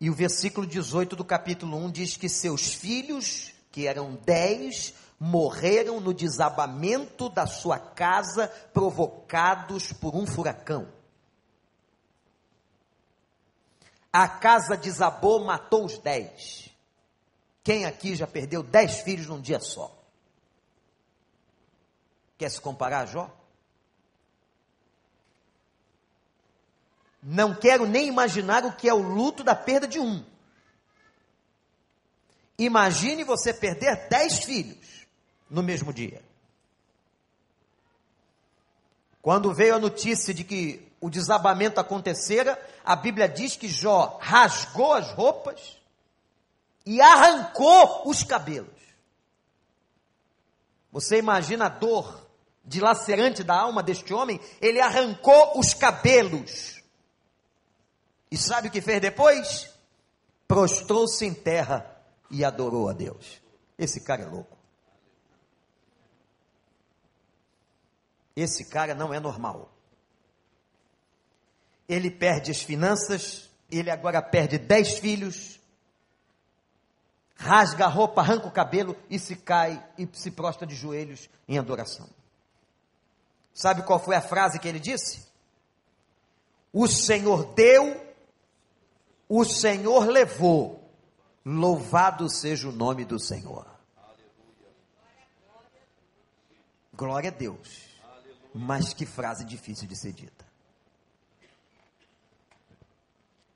E 0.00 0.08
o 0.08 0.14
versículo 0.14 0.66
18 0.66 1.16
do 1.16 1.24
capítulo 1.24 1.76
1 1.76 1.90
diz 1.90 2.16
que 2.16 2.28
seus 2.28 2.72
filhos, 2.72 3.52
que 3.72 3.86
eram 3.86 4.14
dez, 4.14 4.94
morreram 5.18 6.00
no 6.00 6.14
desabamento 6.14 7.28
da 7.28 7.46
sua 7.46 7.78
casa, 7.78 8.46
provocados 8.72 9.92
por 9.92 10.14
um 10.14 10.26
furacão. 10.26 10.92
A 14.12 14.28
casa 14.28 14.76
desabou, 14.76 15.44
matou 15.44 15.84
os 15.84 15.98
dez. 15.98 16.70
Quem 17.64 17.84
aqui 17.84 18.14
já 18.14 18.26
perdeu 18.26 18.62
dez 18.62 19.00
filhos 19.00 19.26
num 19.26 19.40
dia 19.40 19.60
só? 19.60 19.94
Quer 22.38 22.50
se 22.50 22.60
comparar 22.60 23.00
a 23.00 23.06
Jó? 23.06 23.37
Não 27.22 27.54
quero 27.54 27.86
nem 27.86 28.06
imaginar 28.06 28.64
o 28.64 28.72
que 28.72 28.88
é 28.88 28.94
o 28.94 29.02
luto 29.02 29.42
da 29.42 29.54
perda 29.54 29.86
de 29.86 29.98
um. 29.98 30.24
Imagine 32.58 33.24
você 33.24 33.52
perder 33.52 34.08
dez 34.08 34.44
filhos 34.44 35.06
no 35.48 35.62
mesmo 35.62 35.92
dia. 35.92 36.22
Quando 39.20 39.52
veio 39.52 39.74
a 39.74 39.78
notícia 39.78 40.32
de 40.32 40.44
que 40.44 40.86
o 41.00 41.10
desabamento 41.10 41.80
acontecera, 41.80 42.60
a 42.84 42.96
Bíblia 42.96 43.28
diz 43.28 43.56
que 43.56 43.68
Jó 43.68 44.18
rasgou 44.20 44.94
as 44.94 45.10
roupas 45.12 45.78
e 46.86 47.00
arrancou 47.00 48.08
os 48.08 48.22
cabelos. 48.22 48.78
Você 50.90 51.18
imagina 51.18 51.66
a 51.66 51.68
dor 51.68 52.26
dilacerante 52.64 53.44
da 53.44 53.54
alma 53.54 53.82
deste 53.82 54.14
homem? 54.14 54.40
Ele 54.60 54.80
arrancou 54.80 55.58
os 55.58 55.74
cabelos 55.74 56.77
e 58.30 58.36
sabe 58.36 58.68
o 58.68 58.70
que 58.70 58.80
fez 58.80 59.00
depois? 59.00 59.70
Prostrou-se 60.46 61.24
em 61.24 61.32
terra 61.32 61.96
e 62.30 62.44
adorou 62.44 62.88
a 62.88 62.92
Deus. 62.92 63.40
Esse 63.78 64.00
cara 64.00 64.22
é 64.22 64.26
louco. 64.26 64.56
Esse 68.36 68.68
cara 68.68 68.94
não 68.94 69.12
é 69.12 69.18
normal. 69.18 69.72
Ele 71.88 72.10
perde 72.10 72.50
as 72.50 72.62
finanças, 72.62 73.50
ele 73.70 73.90
agora 73.90 74.20
perde 74.20 74.58
dez 74.58 74.98
filhos, 74.98 75.58
rasga 77.34 77.86
a 77.86 77.88
roupa, 77.88 78.20
arranca 78.20 78.46
o 78.46 78.52
cabelo 78.52 78.96
e 79.08 79.18
se 79.18 79.36
cai 79.36 79.82
e 79.96 80.08
se 80.12 80.30
prostra 80.30 80.66
de 80.66 80.74
joelhos 80.74 81.30
em 81.48 81.58
adoração. 81.58 82.08
Sabe 83.54 83.82
qual 83.82 83.98
foi 83.98 84.14
a 84.14 84.20
frase 84.20 84.58
que 84.58 84.68
ele 84.68 84.78
disse? 84.78 85.26
O 86.72 86.86
Senhor 86.86 87.54
deu 87.54 88.07
o 89.28 89.44
Senhor 89.44 90.06
levou. 90.06 90.78
Louvado 91.44 92.28
seja 92.28 92.68
o 92.68 92.72
nome 92.72 93.04
do 93.04 93.18
Senhor. 93.18 93.66
Glória 96.92 97.30
a 97.30 97.32
Deus. 97.32 97.88
Mas 98.54 98.92
que 98.92 99.06
frase 99.06 99.44
difícil 99.44 99.86
de 99.86 99.96
ser 99.96 100.12
dita. 100.12 100.46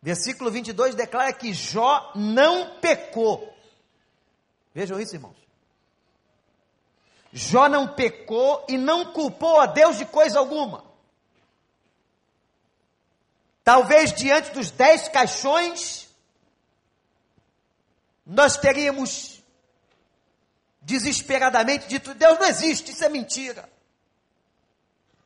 Versículo 0.01 0.51
22 0.51 0.95
declara 0.95 1.33
que 1.33 1.53
Jó 1.53 2.13
não 2.15 2.79
pecou. 2.81 3.53
Vejam 4.75 5.01
isso, 5.01 5.15
irmãos. 5.15 5.37
Jó 7.33 7.69
não 7.69 7.95
pecou 7.95 8.65
e 8.69 8.77
não 8.77 9.13
culpou 9.13 9.61
a 9.61 9.67
Deus 9.67 9.97
de 9.97 10.05
coisa 10.05 10.39
alguma. 10.39 10.92
Talvez 13.65 14.13
diante 14.13 14.51
dos 14.51 14.71
dez 14.71 15.09
caixões, 15.09 16.09
nós 18.27 18.57
teríamos 18.57 19.43
desesperadamente 20.81 21.87
dito: 21.87 22.15
Deus 22.15 22.39
não 22.39 22.47
existe, 22.47 22.91
isso 22.91 23.05
é 23.05 23.09
mentira. 23.09 23.69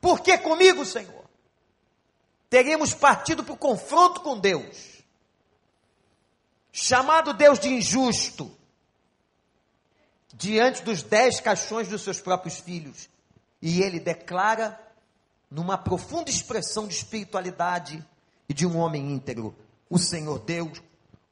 Por 0.00 0.20
que 0.20 0.36
comigo, 0.38 0.84
Senhor? 0.84 1.24
Teríamos 2.48 2.94
partido 2.94 3.42
para 3.42 3.54
o 3.54 3.58
confronto 3.58 4.20
com 4.20 4.38
Deus, 4.38 5.02
chamado 6.70 7.32
Deus 7.32 7.58
de 7.58 7.68
injusto, 7.68 8.54
diante 10.32 10.82
dos 10.82 11.02
dez 11.02 11.40
caixões 11.40 11.88
dos 11.88 12.02
seus 12.02 12.20
próprios 12.20 12.60
filhos. 12.60 13.08
E 13.60 13.82
ele 13.82 13.98
declara, 13.98 14.78
numa 15.50 15.78
profunda 15.78 16.30
expressão 16.30 16.86
de 16.86 16.94
espiritualidade, 16.94 18.06
e 18.48 18.54
de 18.54 18.66
um 18.66 18.76
homem 18.78 19.12
íntegro. 19.12 19.54
O 19.88 19.98
Senhor 19.98 20.38
deu, 20.38 20.70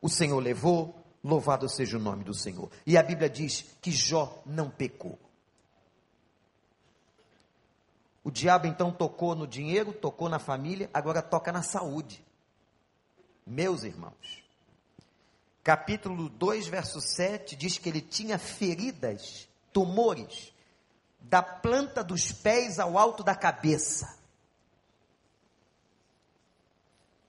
o 0.00 0.08
Senhor 0.08 0.38
levou, 0.38 0.94
louvado 1.22 1.68
seja 1.68 1.96
o 1.96 2.00
nome 2.00 2.24
do 2.24 2.34
Senhor. 2.34 2.70
E 2.86 2.96
a 2.96 3.02
Bíblia 3.02 3.28
diz 3.28 3.64
que 3.80 3.90
Jó 3.90 4.42
não 4.44 4.70
pecou. 4.70 5.18
O 8.22 8.30
diabo 8.30 8.66
então 8.66 8.90
tocou 8.90 9.34
no 9.34 9.46
dinheiro, 9.46 9.92
tocou 9.92 10.28
na 10.28 10.38
família, 10.38 10.88
agora 10.94 11.20
toca 11.20 11.52
na 11.52 11.62
saúde. 11.62 12.24
Meus 13.46 13.84
irmãos, 13.84 14.42
capítulo 15.62 16.30
2, 16.30 16.66
verso 16.66 17.00
7 17.02 17.54
diz 17.54 17.76
que 17.76 17.90
ele 17.90 18.00
tinha 18.00 18.38
feridas, 18.38 19.46
tumores, 19.70 20.54
da 21.20 21.42
planta 21.42 22.02
dos 22.02 22.32
pés 22.32 22.78
ao 22.78 22.96
alto 22.96 23.22
da 23.22 23.34
cabeça. 23.34 24.18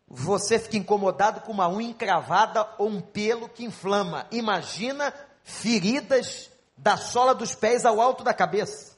Você 0.07 0.59
fica 0.59 0.77
incomodado 0.77 1.41
com 1.41 1.51
uma 1.51 1.67
unha 1.67 1.89
encravada 1.89 2.67
ou 2.77 2.89
um 2.89 3.01
pelo 3.01 3.49
que 3.49 3.65
inflama. 3.65 4.27
Imagina 4.31 5.13
feridas 5.43 6.51
da 6.77 6.97
sola 6.97 7.33
dos 7.33 7.55
pés 7.55 7.85
ao 7.85 7.99
alto 7.99 8.23
da 8.23 8.33
cabeça. 8.33 8.95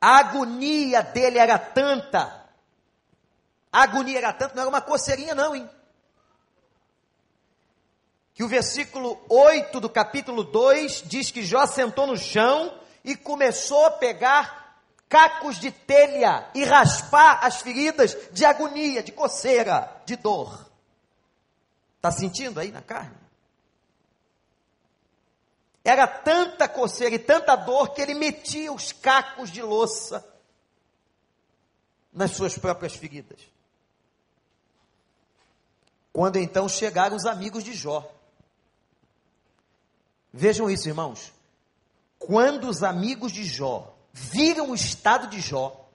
A 0.00 0.18
agonia 0.18 1.02
dele 1.02 1.38
era 1.38 1.58
tanta. 1.58 2.44
A 3.72 3.82
agonia 3.82 4.18
era 4.18 4.32
tanta, 4.32 4.54
não 4.54 4.62
era 4.62 4.68
uma 4.68 4.80
coceirinha, 4.80 5.34
não, 5.34 5.54
hein? 5.54 5.68
Que 8.34 8.44
o 8.44 8.48
versículo 8.48 9.18
8 9.28 9.80
do 9.80 9.88
capítulo 9.88 10.44
2 10.44 11.02
diz 11.06 11.30
que 11.30 11.42
Jó 11.42 11.66
sentou 11.66 12.06
no 12.06 12.16
chão 12.16 12.78
e 13.02 13.16
começou 13.16 13.86
a 13.86 13.90
pegar 13.90 14.65
cacos 15.08 15.58
de 15.58 15.70
telha 15.70 16.50
e 16.54 16.64
raspar 16.64 17.44
as 17.44 17.60
feridas 17.60 18.16
de 18.32 18.44
agonia, 18.44 19.02
de 19.02 19.12
coceira, 19.12 20.02
de 20.04 20.16
dor. 20.16 20.70
Está 21.96 22.10
sentindo 22.10 22.60
aí 22.60 22.70
na 22.70 22.82
carne? 22.82 23.16
Era 25.84 26.06
tanta 26.06 26.68
coceira 26.68 27.14
e 27.14 27.18
tanta 27.18 27.54
dor 27.54 27.94
que 27.94 28.02
ele 28.02 28.14
metia 28.14 28.72
os 28.72 28.90
cacos 28.92 29.50
de 29.50 29.62
louça 29.62 30.26
nas 32.12 32.32
suas 32.32 32.58
próprias 32.58 32.94
feridas. 32.94 33.38
Quando 36.12 36.38
então 36.38 36.68
chegaram 36.68 37.14
os 37.14 37.26
amigos 37.26 37.62
de 37.62 37.72
Jó. 37.74 38.10
Vejam 40.32 40.68
isso, 40.68 40.88
irmãos. 40.88 41.32
Quando 42.18 42.68
os 42.68 42.82
amigos 42.82 43.30
de 43.30 43.44
Jó 43.44 43.95
viram 44.16 44.70
o 44.70 44.74
estado 44.74 45.28
de 45.28 45.40
Jó, 45.40 45.88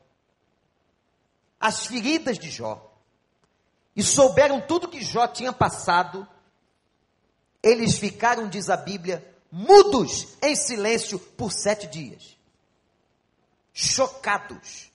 as 1.59 1.87
feridas 1.87 2.37
de 2.37 2.51
Jó, 2.51 2.93
e 3.95 4.03
souberam 4.03 4.61
tudo 4.61 4.87
que 4.87 5.03
Jó 5.03 5.27
tinha 5.27 5.51
passado, 5.51 6.27
eles 7.63 7.97
ficaram, 7.97 8.47
diz 8.47 8.69
a 8.69 8.77
Bíblia, 8.77 9.27
mudos 9.51 10.37
em 10.41 10.55
silêncio 10.55 11.17
por 11.17 11.51
sete 11.51 11.87
dias. 11.87 12.37
Chocados. 13.73 14.91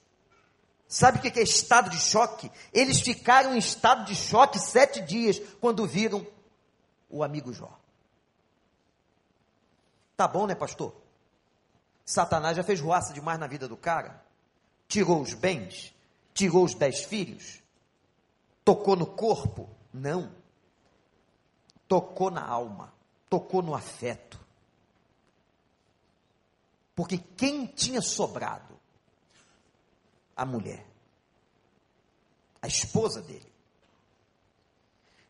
Sabe 0.87 1.19
o 1.19 1.21
que 1.21 1.41
é 1.41 1.43
estado 1.43 1.91
de 1.91 1.99
choque? 1.99 2.51
Eles 2.73 3.01
ficaram 3.01 3.55
em 3.55 3.59
estado 3.59 4.05
de 4.05 4.15
choque 4.15 4.59
sete 4.61 5.01
dias 5.01 5.41
quando 5.61 5.85
viram 5.85 6.25
o 7.11 7.25
amigo 7.25 7.53
Jó. 7.53 7.77
Tá 10.17 10.29
bom, 10.29 10.47
né, 10.47 10.55
pastor? 10.55 11.06
Satanás 12.07 12.57
já 12.57 12.63
fez 12.63 12.81
ruaça 12.81 13.13
demais 13.13 13.37
na 13.39 13.49
vida 13.49 13.67
do 13.67 13.77
cara. 13.77 14.25
Tirou 14.87 15.21
os 15.21 15.35
bens, 15.35 15.93
tirou 16.33 16.65
os 16.65 16.73
dez 16.73 17.03
filhos, 17.03 17.61
tocou 18.65 18.95
no 18.95 19.07
corpo. 19.07 19.69
Não. 19.93 20.33
Tocou 21.89 22.31
na 22.31 22.47
alma, 22.47 22.93
tocou 23.29 23.61
no 23.61 23.75
afeto. 23.75 24.39
Porque 26.95 27.19
quem 27.19 27.67
tinha 27.67 28.01
sobrado? 28.01 28.79
A 30.37 30.45
mulher. 30.45 30.87
A 32.63 32.67
esposa 32.67 33.21
dele. 33.21 33.53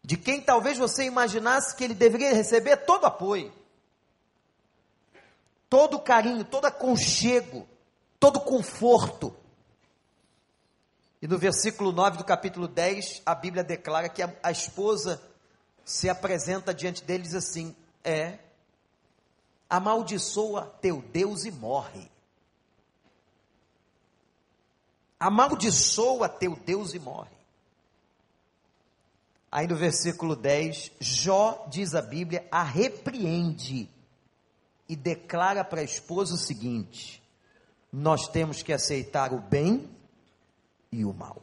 De 0.02 0.16
quem 0.16 0.40
talvez 0.40 0.78
você 0.78 1.04
imaginasse 1.04 1.74
que 1.74 1.84
ele 1.84 1.94
deveria 1.94 2.32
receber 2.32 2.76
todo 2.78 3.06
apoio, 3.06 3.52
todo 5.68 6.00
carinho, 6.00 6.44
todo 6.44 6.66
aconchego, 6.66 7.66
todo 8.18 8.40
conforto. 8.40 9.34
E 11.20 11.26
no 11.26 11.38
versículo 11.38 11.92
9 11.92 12.18
do 12.18 12.24
capítulo 12.24 12.68
10, 12.68 13.22
a 13.24 13.34
Bíblia 13.34 13.64
declara 13.64 14.08
que 14.08 14.22
a, 14.22 14.34
a 14.42 14.50
esposa 14.50 15.20
se 15.84 16.08
apresenta 16.08 16.74
diante 16.74 17.02
deles 17.02 17.34
assim: 17.34 17.74
É, 18.04 18.38
amaldiçoa 19.68 20.66
teu 20.80 21.02
Deus 21.02 21.44
e 21.44 21.50
morre. 21.50 22.10
Amaldiçoa 25.18 26.28
teu 26.28 26.54
Deus 26.56 26.92
e 26.92 26.98
morre. 26.98 27.34
Aí 29.50 29.66
no 29.66 29.76
versículo 29.76 30.36
10, 30.36 30.92
Jó, 31.00 31.66
diz 31.68 31.94
a 31.94 32.02
Bíblia, 32.02 32.46
a 32.50 32.62
repreende 32.62 33.88
e 34.88 34.94
declara 34.94 35.64
para 35.64 35.80
a 35.80 35.84
esposa 35.84 36.34
o 36.34 36.38
seguinte: 36.38 37.22
nós 37.92 38.28
temos 38.28 38.62
que 38.62 38.72
aceitar 38.72 39.32
o 39.32 39.40
bem 39.40 39.90
e 40.92 41.04
o 41.04 41.12
mal. 41.12 41.42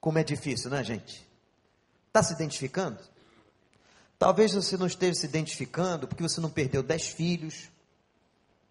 Como 0.00 0.18
é 0.18 0.24
difícil, 0.24 0.70
né, 0.70 0.84
gente? 0.84 1.26
Está 2.08 2.22
se 2.22 2.34
identificando? 2.34 2.98
Talvez 4.18 4.52
você 4.52 4.76
não 4.76 4.86
esteja 4.86 5.14
se 5.14 5.26
identificando 5.26 6.06
porque 6.06 6.22
você 6.22 6.40
não 6.40 6.50
perdeu 6.50 6.82
dez 6.82 7.08
filhos, 7.08 7.68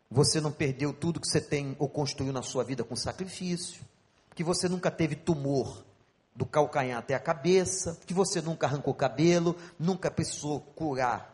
você 0.09 0.39
não 0.39 0.51
perdeu 0.51 0.93
tudo 0.93 1.19
que 1.19 1.27
você 1.27 1.41
tem 1.41 1.75
ou 1.79 1.89
construiu 1.89 2.31
na 2.31 2.41
sua 2.41 2.63
vida 2.63 2.83
com 2.83 2.95
sacrifício, 2.95 3.83
que 4.35 4.43
você 4.43 4.69
nunca 4.69 4.91
teve 4.91 5.15
tumor 5.15 5.83
do 6.35 6.45
calcanhar 6.45 6.99
até 6.99 7.13
a 7.13 7.19
cabeça, 7.19 7.99
que 8.05 8.13
você 8.13 8.41
nunca 8.41 8.65
arrancou 8.65 8.93
cabelo, 8.93 9.55
nunca 9.77 10.09
precisou 10.09 10.59
curar 10.59 11.33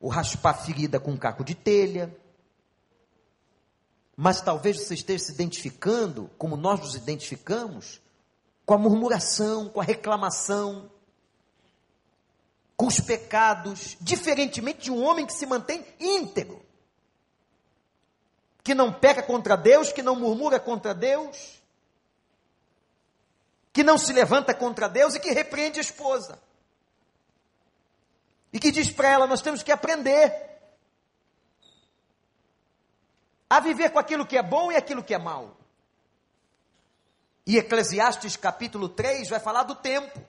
ou 0.00 0.08
raspar 0.08 0.54
ferida 0.54 0.98
com 0.98 1.12
um 1.12 1.16
caco 1.16 1.44
de 1.44 1.54
telha. 1.54 2.14
Mas 4.16 4.40
talvez 4.40 4.80
você 4.80 4.94
esteja 4.94 5.24
se 5.24 5.32
identificando, 5.32 6.30
como 6.38 6.56
nós 6.56 6.80
nos 6.80 6.94
identificamos, 6.94 8.00
com 8.64 8.74
a 8.74 8.78
murmuração, 8.78 9.68
com 9.68 9.80
a 9.80 9.84
reclamação, 9.84 10.90
com 12.76 12.86
os 12.86 13.00
pecados, 13.00 13.96
diferentemente 14.00 14.82
de 14.84 14.90
um 14.90 15.04
homem 15.04 15.26
que 15.26 15.32
se 15.32 15.46
mantém 15.46 15.84
íntegro, 16.00 16.64
que 18.62 18.74
não 18.74 18.92
peca 18.92 19.22
contra 19.22 19.56
Deus, 19.56 19.92
que 19.92 20.02
não 20.02 20.16
murmura 20.16 20.58
contra 20.58 20.94
Deus, 20.94 21.62
que 23.74 23.82
não 23.82 23.98
se 23.98 24.12
levanta 24.12 24.54
contra 24.54 24.88
Deus 24.88 25.16
e 25.16 25.20
que 25.20 25.32
repreende 25.32 25.80
a 25.80 25.82
esposa. 25.82 26.40
E 28.52 28.60
que 28.60 28.70
diz 28.70 28.88
para 28.90 29.10
ela: 29.10 29.26
nós 29.26 29.42
temos 29.42 29.64
que 29.64 29.72
aprender 29.72 30.32
a 33.50 33.58
viver 33.58 33.90
com 33.90 33.98
aquilo 33.98 34.24
que 34.24 34.38
é 34.38 34.42
bom 34.42 34.70
e 34.70 34.76
aquilo 34.76 35.02
que 35.02 35.12
é 35.12 35.18
mal. 35.18 35.56
E 37.44 37.58
Eclesiastes 37.58 38.36
capítulo 38.36 38.88
3 38.88 39.28
vai 39.28 39.40
falar 39.40 39.64
do 39.64 39.74
tempo. 39.74 40.24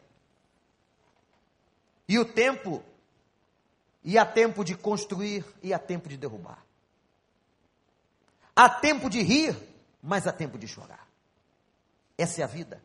E 2.08 2.17
o 2.17 2.25
tempo, 2.25 2.84
e 4.03 4.17
há 4.17 4.25
tempo 4.25 4.65
de 4.65 4.75
construir 4.75 5.45
e 5.62 5.71
há 5.71 5.77
tempo 5.77 6.10
de 6.10 6.17
derrubar. 6.17 6.65
Há 8.55 8.69
tempo 8.69 9.08
de 9.08 9.21
rir, 9.21 9.55
mas 10.01 10.25
há 10.25 10.34
tempo 10.34 10.58
de 10.58 10.67
chorar. 10.67 11.08
Essa 12.17 12.41
é 12.41 12.43
a 12.43 12.47
vida. 12.47 12.81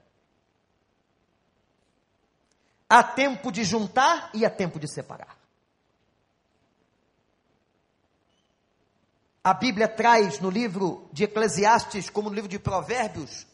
Há 2.93 3.05
tempo 3.05 3.53
de 3.53 3.63
juntar 3.63 4.31
e 4.35 4.45
há 4.45 4.51
tempo 4.51 4.81
de 4.81 4.93
separar. 4.93 5.39
A 9.45 9.55
Bíblia 9.55 9.87
traz 9.87 10.41
no 10.41 10.51
livro 10.51 11.09
de 11.13 11.23
Eclesiastes, 11.23 12.11
como 12.11 12.29
no 12.29 12.35
livro 12.35 12.51
de 12.51 12.59
Provérbios, 12.59 13.47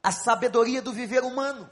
a 0.00 0.12
sabedoria 0.12 0.80
do 0.80 0.92
viver 0.92 1.24
humano. 1.24 1.68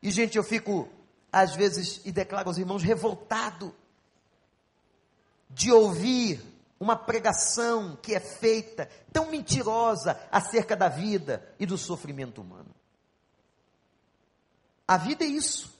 E, 0.00 0.08
gente, 0.12 0.38
eu 0.38 0.44
fico, 0.44 0.88
às 1.32 1.56
vezes, 1.56 2.00
e 2.04 2.12
declaro 2.12 2.48
aos 2.48 2.56
irmãos, 2.56 2.84
revoltado 2.84 3.74
de 5.50 5.72
ouvir 5.72 6.40
uma 6.78 6.94
pregação 6.94 7.98
que 8.00 8.14
é 8.14 8.20
feita 8.20 8.88
tão 9.12 9.32
mentirosa 9.32 10.16
acerca 10.30 10.76
da 10.76 10.88
vida 10.88 11.52
e 11.58 11.66
do 11.66 11.76
sofrimento 11.76 12.40
humano. 12.40 12.72
A 14.90 14.96
vida 14.96 15.24
é 15.24 15.28
isso. 15.28 15.72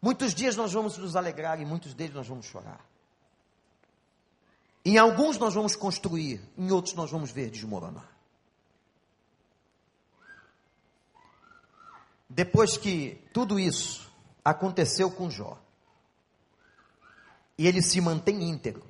Muitos 0.00 0.32
dias 0.32 0.54
nós 0.54 0.72
vamos 0.72 0.96
nos 0.96 1.16
alegrar 1.16 1.60
e 1.60 1.64
muitos 1.64 1.92
deles 1.92 2.14
nós 2.14 2.28
vamos 2.28 2.46
chorar. 2.46 2.80
Em 4.84 4.96
alguns 4.96 5.38
nós 5.38 5.52
vamos 5.52 5.74
construir, 5.74 6.40
em 6.56 6.70
outros 6.70 6.94
nós 6.94 7.10
vamos 7.10 7.32
ver 7.32 7.50
desmoronar. 7.50 8.08
Depois 12.28 12.76
que 12.76 13.20
tudo 13.34 13.58
isso 13.58 14.08
aconteceu 14.44 15.10
com 15.10 15.28
Jó, 15.28 15.60
e 17.58 17.66
ele 17.66 17.82
se 17.82 18.00
mantém 18.00 18.48
íntegro, 18.48 18.86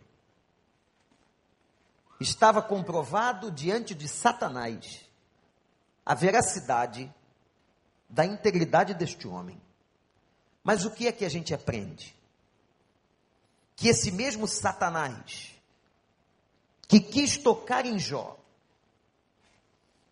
estava 2.20 2.60
comprovado 2.60 3.50
diante 3.50 3.94
de 3.94 4.06
Satanás 4.06 5.08
a 6.04 6.14
veracidade 6.14 7.12
da 8.08 8.24
integridade 8.24 8.94
deste 8.94 9.28
homem. 9.28 9.60
Mas 10.62 10.84
o 10.84 10.90
que 10.90 11.06
é 11.06 11.12
que 11.12 11.24
a 11.24 11.28
gente 11.28 11.54
aprende? 11.54 12.14
Que 13.76 13.88
esse 13.88 14.10
mesmo 14.10 14.46
Satanás, 14.46 15.54
que 16.86 17.00
quis 17.00 17.38
tocar 17.38 17.86
em 17.86 17.98
Jó, 17.98 18.36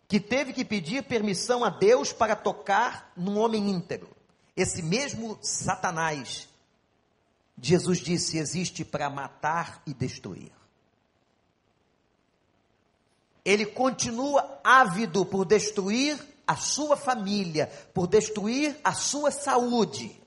que 0.07 0.19
teve 0.19 0.53
que 0.53 0.65
pedir 0.65 1.03
permissão 1.03 1.63
a 1.63 1.69
Deus 1.69 2.11
para 2.11 2.35
tocar 2.35 3.11
num 3.15 3.37
homem 3.37 3.69
íntegro, 3.69 4.09
esse 4.55 4.81
mesmo 4.81 5.37
Satanás, 5.41 6.49
Jesus 7.61 7.99
disse, 7.99 8.37
existe 8.37 8.83
para 8.83 9.09
matar 9.09 9.81
e 9.85 9.93
destruir. 9.93 10.51
Ele 13.49 13.65
continua 13.65 14.59
ávido 14.63 15.25
por 15.25 15.43
destruir 15.43 16.19
a 16.45 16.55
sua 16.55 16.95
família, 16.95 17.65
por 17.95 18.05
destruir 18.05 18.79
a 18.83 18.93
sua 18.93 19.31
saúde, 19.31 20.21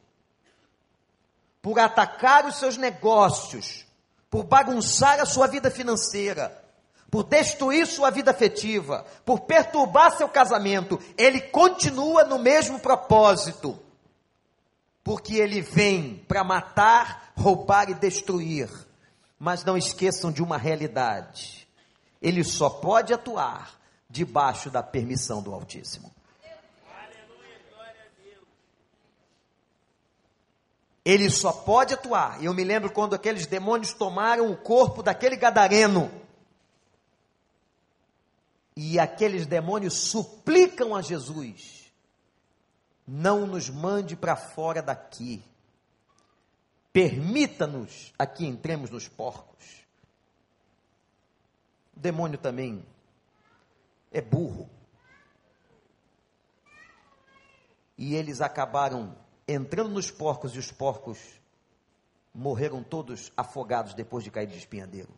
por 1.63 1.79
atacar 1.79 2.45
os 2.47 2.57
seus 2.57 2.77
negócios, 2.77 3.87
por 4.29 4.43
bagunçar 4.43 5.21
a 5.21 5.25
sua 5.25 5.47
vida 5.47 5.71
financeira, 5.71 6.61
por 7.09 7.23
destruir 7.23 7.87
sua 7.87 8.11
vida 8.11 8.33
afetiva, 8.33 9.07
por 9.25 9.43
perturbar 9.43 10.17
seu 10.17 10.29
casamento. 10.29 10.99
Ele 11.17 11.41
continua 11.41 12.25
no 12.25 12.41
mesmo 12.41 12.81
propósito 12.81 13.79
porque 15.05 15.37
ele 15.37 15.61
vem 15.61 16.25
para 16.27 16.43
matar, 16.43 17.33
roubar 17.37 17.89
e 17.89 17.95
destruir. 17.95 18.69
Mas 19.39 19.65
não 19.65 19.77
esqueçam 19.77 20.33
de 20.33 20.43
uma 20.43 20.59
realidade: 20.59 21.62
ele 22.23 22.45
só 22.45 22.71
pode 22.71 23.13
atuar 23.13 23.79
debaixo 24.09 24.71
da 24.71 24.83
permissão 24.83 25.43
do 25.43 25.53
Altíssimo. 25.53 26.11
Ele 31.05 31.29
só 31.29 31.53
pode 31.53 31.95
atuar. 31.95 32.43
Eu 32.45 32.55
me 32.55 32.63
lembro 32.63 32.93
quando 32.93 33.15
aqueles 33.15 33.45
demônios 33.47 33.93
tomaram 33.93 34.53
o 34.53 34.57
corpo 34.57 35.03
daquele 35.03 35.35
gadareno. 35.35 36.11
E 38.77 39.01
aqueles 39.01 39.45
demônios 39.45 39.95
suplicam 39.95 40.95
a 40.95 41.03
Jesus 41.03 41.83
não 43.07 43.47
nos 43.47 43.69
mande 43.69 44.15
para 44.15 44.37
fora 44.37 44.81
daqui. 44.81 45.43
Permita-nos 46.93 48.13
aqui 48.19 48.47
entremos 48.47 48.91
nos 48.91 49.09
porcos. 49.09 49.82
O 51.97 52.01
demônio 52.01 52.39
também 52.39 52.85
é 54.11 54.21
burro. 54.21 54.69
E 57.97 58.15
eles 58.15 58.41
acabaram 58.41 59.17
entrando 59.47 59.91
nos 59.91 60.11
porcos 60.11 60.55
e 60.55 60.59
os 60.59 60.73
porcos 60.73 61.19
morreram 62.35 62.83
todos 62.83 63.33
afogados 63.37 63.95
depois 63.95 64.25
de 64.25 64.31
cair 64.31 64.47
de 64.47 64.57
espinhadeiro. 64.57 65.13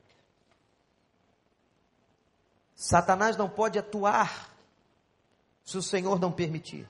Satanás 2.74 3.36
não 3.36 3.48
pode 3.48 3.78
atuar 3.78 4.52
se 5.64 5.78
o 5.78 5.82
Senhor 5.82 6.20
não 6.20 6.32
permitir. 6.32 6.88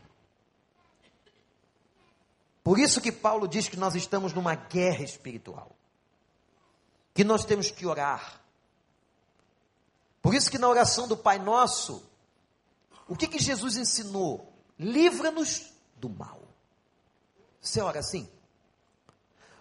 Por 2.63 2.79
isso 2.79 3.01
que 3.01 3.13
Paulo 3.13 3.47
diz 3.47 3.69
que 3.69 3.77
nós 3.77 3.95
estamos 3.95 4.33
numa 4.33 4.55
guerra 4.55 5.05
espiritual. 5.05 5.71
Que 7.13 7.23
nós 7.23 7.45
temos 7.45 7.71
que 7.71 7.87
orar. 7.87 8.41
Por 10.25 10.35
isso 10.35 10.51
que 10.51 10.57
na 10.57 10.67
oração 10.67 11.07
do 11.07 11.19
Pai 11.19 11.39
Nosso, 11.39 12.03
o 13.07 13.15
que 13.15 13.29
que 13.29 13.39
Jesus 13.39 13.77
ensinou? 13.77 14.51
Livra-nos 14.79 15.71
do 15.99 16.09
mal. 16.09 16.41
Você 17.61 17.83
ora 17.83 18.01
assim? 18.01 18.27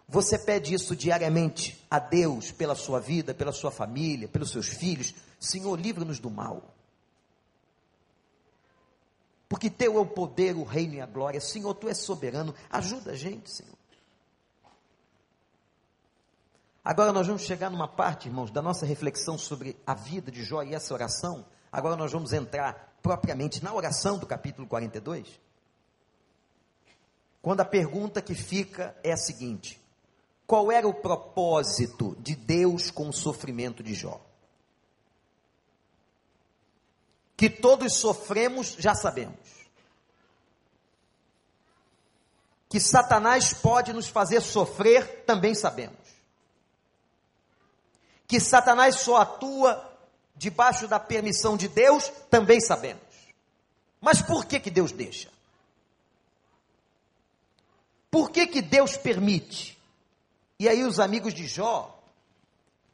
Você 0.07 0.39
pede 0.39 0.73
isso 0.73 0.95
diariamente 0.95 1.85
a 1.91 1.99
Deus 1.99 2.53
pela 2.53 2.75
sua 2.75 3.01
vida, 3.01 3.33
pela 3.33 3.51
sua 3.51 3.71
família, 3.71 4.29
pelos 4.29 4.51
seus 4.51 4.69
filhos. 4.69 5.13
Senhor, 5.37 5.77
livra-nos 5.77 6.19
do 6.19 6.29
mal 6.29 6.73
porque 9.53 9.69
teu 9.69 9.99
é 9.99 10.01
o 10.01 10.05
poder, 10.07 10.55
o 10.55 10.63
reino 10.63 10.95
e 10.95 10.99
a 10.99 11.05
glória. 11.05 11.39
Senhor, 11.39 11.75
tu 11.75 11.87
és 11.87 11.99
soberano, 11.99 12.55
ajuda 12.71 13.11
a 13.11 13.15
gente, 13.15 13.51
Senhor. 13.51 13.77
Agora 16.83 17.13
nós 17.13 17.27
vamos 17.27 17.43
chegar 17.43 17.69
numa 17.69 17.87
parte, 17.87 18.27
irmãos, 18.27 18.51
da 18.51 18.61
nossa 18.61 18.85
reflexão 18.85 19.37
sobre 19.37 19.77
a 19.87 19.93
vida 19.93 20.31
de 20.31 20.43
Jó 20.43 20.61
e 20.63 20.73
essa 20.73 20.93
oração. 20.93 21.45
Agora 21.71 21.95
nós 21.95 22.11
vamos 22.11 22.33
entrar 22.33 22.97
propriamente 23.01 23.63
na 23.63 23.73
oração 23.73 24.17
do 24.17 24.25
capítulo 24.25 24.67
42. 24.67 25.39
Quando 27.41 27.61
a 27.61 27.65
pergunta 27.65 28.21
que 28.21 28.35
fica 28.35 28.95
é 29.03 29.13
a 29.13 29.17
seguinte: 29.17 29.81
qual 30.45 30.71
era 30.71 30.87
o 30.87 30.93
propósito 30.93 32.15
de 32.19 32.35
Deus 32.35 32.91
com 32.91 33.07
o 33.07 33.13
sofrimento 33.13 33.81
de 33.81 33.93
Jó? 33.93 34.19
que 37.43 37.49
todos 37.49 37.95
sofremos, 37.95 38.75
já 38.79 38.95
sabemos. 38.95 39.35
Que 42.69 42.79
Satanás 42.79 43.53
pode 43.53 43.91
nos 43.91 44.07
fazer 44.07 44.41
sofrer, 44.41 45.25
também 45.25 45.53
sabemos. 45.53 46.02
Que 48.27 48.39
Satanás 48.39 48.95
só 48.95 49.17
atua 49.17 49.91
debaixo 50.35 50.87
da 50.87 50.99
permissão 50.99 51.55
de 51.55 51.67
Deus, 51.67 52.09
também 52.29 52.59
sabemos. 52.59 53.03
Mas 54.01 54.21
por 54.21 54.45
que 54.45 54.59
que 54.59 54.71
Deus 54.71 54.91
deixa? 54.91 55.29
Por 58.09 58.31
que 58.31 58.47
que 58.47 58.61
Deus 58.61 58.97
permite? 58.97 59.77
E 60.59 60.67
aí 60.67 60.83
os 60.83 60.99
amigos 60.99 61.33
de 61.33 61.47
Jó 61.47 61.99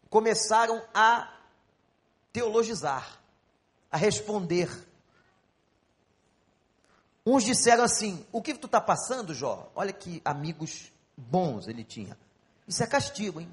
começaram 0.09 0.81
a 0.93 1.31
teologizar 2.31 3.19
a 3.91 3.97
responder. 3.97 4.69
Uns 7.25 7.43
disseram 7.43 7.83
assim: 7.83 8.25
O 8.31 8.41
que 8.41 8.53
tu 8.53 8.65
está 8.65 8.79
passando, 8.79 9.33
Jó? 9.33 9.71
Olha 9.75 9.91
que 9.91 10.21
amigos 10.23 10.91
bons 11.17 11.67
ele 11.67 11.83
tinha. 11.83 12.17
Isso 12.67 12.83
é 12.83 12.87
castigo, 12.87 13.41
hein? 13.41 13.49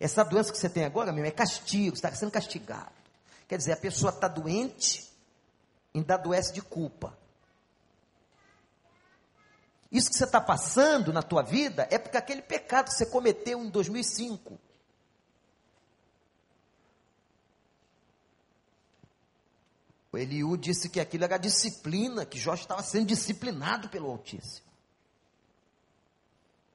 Essa 0.00 0.24
doença 0.24 0.50
que 0.50 0.58
você 0.58 0.68
tem 0.68 0.84
agora, 0.84 1.12
meu, 1.12 1.24
é 1.24 1.30
castigo, 1.30 1.94
você 1.94 2.06
está 2.06 2.16
sendo 2.16 2.32
castigado. 2.32 2.90
Quer 3.46 3.58
dizer, 3.58 3.72
a 3.72 3.76
pessoa 3.76 4.10
está 4.10 4.26
doente, 4.26 5.08
ainda 5.94 6.14
adoece 6.14 6.52
de 6.52 6.62
culpa. 6.62 7.16
Isso 9.92 10.08
que 10.08 10.16
você 10.16 10.24
está 10.24 10.40
passando 10.40 11.12
na 11.12 11.22
tua 11.22 11.42
vida 11.42 11.86
é 11.90 11.98
porque 11.98 12.16
aquele 12.16 12.42
pecado 12.42 12.86
que 12.86 12.94
você 12.94 13.06
cometeu 13.06 13.62
em 13.62 13.68
2005 13.68 14.58
O 20.12 20.18
Eliú 20.18 20.56
disse 20.56 20.88
que 20.88 20.98
aquilo 20.98 21.24
era 21.24 21.38
disciplina, 21.38 22.26
que 22.26 22.38
Jó 22.38 22.54
estava 22.54 22.82
sendo 22.82 23.06
disciplinado 23.06 23.88
pelo 23.88 24.10
Altíssimo. 24.10 24.66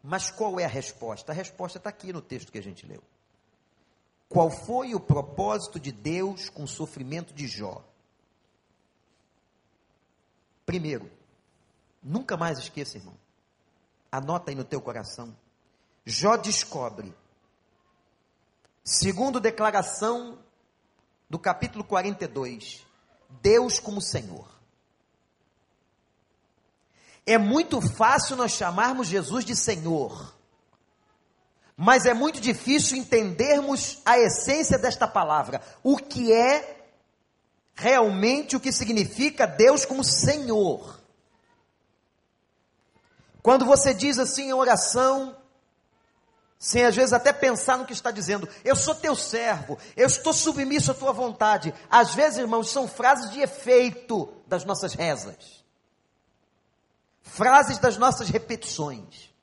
Mas 0.01 0.31
qual 0.31 0.59
é 0.59 0.65
a 0.65 0.69
resposta? 0.69 1.31
A 1.31 1.35
resposta 1.35 1.77
está 1.77 1.89
aqui 1.89 2.13
no 2.13 2.21
texto 2.21 2.51
que 2.51 2.57
a 2.57 2.63
gente 2.63 2.85
leu. 2.85 3.03
Qual 4.27 4.49
foi 4.49 4.95
o 4.95 4.99
propósito 4.99 5.79
de 5.79 5.91
Deus 5.91 6.49
com 6.49 6.63
o 6.63 6.67
sofrimento 6.67 7.33
de 7.33 7.47
Jó? 7.47 7.83
Primeiro, 10.65 11.09
nunca 12.01 12.35
mais 12.35 12.57
esqueça, 12.57 12.97
irmão. 12.97 13.15
Anota 14.11 14.51
aí 14.51 14.55
no 14.55 14.63
teu 14.63 14.81
coração. 14.81 15.35
Jó 16.05 16.37
descobre, 16.37 17.13
segundo 18.83 19.39
declaração 19.39 20.39
do 21.29 21.39
capítulo 21.39 21.83
42, 21.83 22.85
Deus 23.41 23.79
como 23.79 24.01
Senhor. 24.01 24.47
É 27.25 27.37
muito 27.37 27.81
fácil 27.81 28.35
nós 28.35 28.51
chamarmos 28.51 29.07
Jesus 29.07 29.43
de 29.43 29.55
Senhor, 29.55 30.35
mas 31.77 32.05
é 32.05 32.13
muito 32.13 32.39
difícil 32.39 32.97
entendermos 32.97 34.01
a 34.05 34.17
essência 34.17 34.77
desta 34.77 35.07
palavra, 35.07 35.61
o 35.83 35.97
que 35.97 36.31
é 36.31 36.85
realmente 37.75 38.55
o 38.55 38.59
que 38.59 38.71
significa 38.71 39.45
Deus 39.45 39.85
como 39.85 40.03
Senhor. 40.03 41.01
Quando 43.41 43.65
você 43.65 43.93
diz 43.93 44.17
assim 44.17 44.49
em 44.49 44.53
oração, 44.53 45.35
sem 46.57 46.83
às 46.83 46.95
vezes 46.95 47.13
até 47.13 47.31
pensar 47.31 47.77
no 47.77 47.85
que 47.85 47.93
está 47.93 48.09
dizendo. 48.09 48.49
Eu 48.63 48.75
sou 48.75 48.95
teu 48.95 49.15
servo, 49.15 49.77
eu 49.95 50.07
estou 50.07 50.33
submisso 50.33 50.91
à 50.91 50.93
tua 50.95 51.11
vontade. 51.11 51.73
Às 51.89 52.15
vezes, 52.15 52.39
irmãos, 52.39 52.71
são 52.71 52.87
frases 52.87 53.29
de 53.29 53.41
efeito 53.41 54.33
das 54.47 54.65
nossas 54.65 54.93
rezas, 54.93 55.63
frases 57.21 57.77
das 57.77 57.97
nossas 57.97 58.29
repetições. 58.29 59.34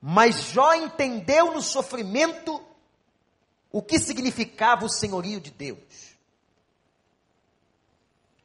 Mas 0.00 0.52
Jó 0.52 0.74
entendeu 0.74 1.52
no 1.52 1.60
sofrimento 1.60 2.62
o 3.70 3.82
que 3.82 3.98
significava 3.98 4.84
o 4.84 4.88
senhorio 4.88 5.40
de 5.40 5.50
Deus. 5.50 6.16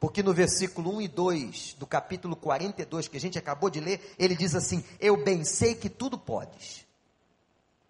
Porque 0.00 0.22
no 0.22 0.34
versículo 0.34 0.96
1 0.96 1.00
e 1.02 1.08
2 1.08 1.74
do 1.78 1.86
capítulo 1.86 2.36
42, 2.36 3.08
que 3.08 3.16
a 3.16 3.20
gente 3.20 3.38
acabou 3.38 3.70
de 3.70 3.80
ler, 3.80 4.14
ele 4.18 4.36
diz 4.36 4.54
assim: 4.54 4.84
Eu 5.00 5.16
bem 5.24 5.44
sei 5.44 5.74
que 5.74 5.88
tudo 5.88 6.18
podes. 6.18 6.84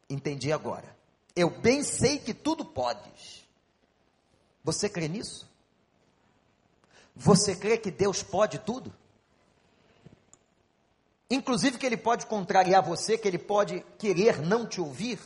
Entendi 0.09 0.53
agora. 0.53 0.95
Eu 1.35 1.51
bem 1.51 1.83
sei 1.83 2.19
que 2.19 2.33
tudo 2.33 2.65
podes. 2.65 3.45
Você 4.63 4.89
crê 4.89 5.09
nisso? 5.09 5.49
Você 7.17 7.57
crê 7.57 7.77
que 7.77 7.91
Deus 7.91 8.23
pode 8.23 8.61
tudo? 8.61 8.95
Inclusive 11.35 11.79
que 11.79 11.85
Ele 11.85 11.97
pode 11.97 12.27
contrariar 12.27 12.83
você, 12.83 13.19
que 13.19 13.27
Ele 13.27 13.39
pode 13.39 13.85
querer 13.99 14.41
não 14.41 14.67
te 14.67 14.81
ouvir, 14.81 15.19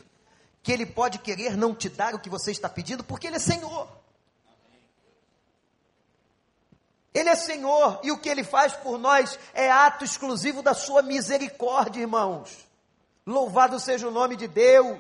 que 0.63 0.73
Ele 0.73 0.87
pode 0.87 1.19
querer 1.19 1.57
não 1.57 1.75
te 1.75 1.89
dar 1.89 2.15
o 2.15 2.19
que 2.19 2.31
você 2.31 2.51
está 2.51 2.69
pedindo, 2.69 3.05
porque 3.05 3.27
Ele 3.27 3.37
é 3.37 3.41
Senhor. 3.41 3.87
Ele 7.13 7.29
é 7.29 7.37
Senhor 7.37 8.01
e 8.03 8.11
o 8.11 8.19
que 8.19 8.29
Ele 8.29 8.43
faz 8.43 8.73
por 8.73 8.99
nós 8.99 9.39
é 9.53 9.71
ato 9.71 10.05
exclusivo 10.05 10.63
da 10.63 10.73
Sua 10.73 11.03
misericórdia, 11.03 12.01
irmãos. 12.01 12.67
Louvado 13.27 13.79
seja 13.79 14.09
o 14.09 14.11
nome 14.11 14.35
de 14.35 14.49
Deus. 14.49 14.99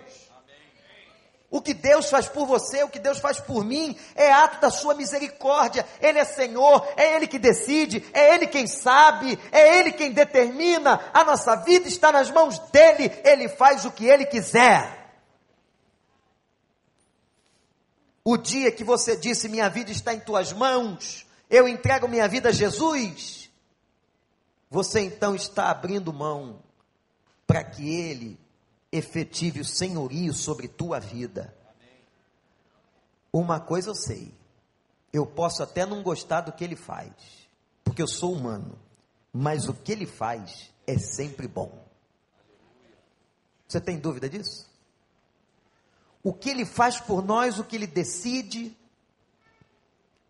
O 1.51 1.63
que 1.63 1.73
Deus 1.73 2.11
faz 2.11 2.29
por 2.29 2.47
você, 2.47 2.83
o 2.83 2.91
que 2.91 2.99
Deus 2.99 3.19
faz 3.19 3.41
por 3.41 3.65
mim, 3.65 3.97
é 4.15 4.31
ato 4.31 4.61
da 4.61 4.71
sua 4.71 4.95
misericórdia. 4.95 5.87
Ele 5.99 6.19
é 6.19 6.25
Senhor, 6.25 6.87
é 6.95 7.17
Ele 7.17 7.27
que 7.27 7.39
decide, 7.39 8.05
é 8.13 8.35
Ele 8.35 8.47
quem 8.47 8.67
sabe, 8.67 9.39
é 9.51 9.79
Ele 9.79 9.93
quem 9.93 10.13
determina. 10.13 11.01
A 11.13 11.25
nossa 11.25 11.57
vida 11.57 11.89
está 11.89 12.13
nas 12.13 12.31
mãos 12.31 12.59
dEle, 12.71 13.11
Ele 13.25 13.49
faz 13.49 13.87
o 13.87 13.91
que 13.91 14.05
Ele 14.05 14.27
quiser. 14.27 14.99
O 18.23 18.37
dia 18.37 18.71
que 18.71 18.85
você 18.85 19.17
disse: 19.17 19.49
Minha 19.49 19.71
vida 19.71 19.91
está 19.91 20.13
em 20.13 20.21
tuas 20.21 20.53
mãos, 20.53 21.27
eu 21.49 21.67
entrego 21.67 22.07
minha 22.07 22.29
vida 22.29 22.51
a 22.51 22.53
Jesus, 22.53 23.51
você 24.69 25.01
então 25.01 25.35
está 25.35 25.71
abrindo 25.71 26.13
mão 26.13 26.63
para 27.47 27.65
que 27.65 27.89
Ele 27.89 28.39
efetive 28.90 29.61
o 29.61 29.64
senhorio 29.64 30.33
sobre 30.33 30.68
tua 30.68 30.98
vida. 30.98 31.55
Uma 33.33 33.61
coisa 33.61 33.90
eu 33.90 33.94
sei, 33.94 34.35
eu 35.12 35.27
posso 35.27 35.62
até 35.62 35.85
não 35.85 36.03
gostar 36.03 36.40
do 36.40 36.53
que 36.53 36.64
Ele 36.64 36.77
faz, 36.77 37.12
porque 37.85 38.03
eu 38.03 38.09
sou 38.09 38.33
humano, 38.33 38.79
mas 39.33 39.68
o 39.68 39.74
que 39.74 39.92
Ele 39.92 40.07
faz 40.07 40.72
é 40.87 40.98
sempre 40.98 41.46
bom. 41.46 41.87
Você 43.66 43.81
tem 43.81 43.98
dúvida 43.98 44.29
disso? 44.29 44.66
O 46.22 46.33
que 46.33 46.48
Ele 46.48 46.64
faz 46.64 46.98
por 46.98 47.22
nós, 47.22 47.59
o 47.59 47.64
que 47.64 47.77
Ele 47.77 47.87
decide, 47.87 48.74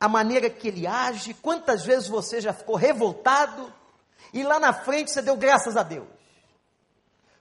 a 0.01 0.09
maneira 0.09 0.51
que 0.51 0.68
Ele 0.68 0.87
age, 0.87 1.35
quantas 1.35 1.85
vezes 1.85 2.09
você 2.09 2.40
já 2.40 2.53
ficou 2.53 2.75
revoltado 2.75 3.73
e 4.33 4.42
lá 4.42 4.59
na 4.59 4.73
frente 4.73 5.12
você 5.12 5.23
deu 5.23 5.37
graças 5.37 5.77
a 5.77 5.83
Deus. 5.83 6.18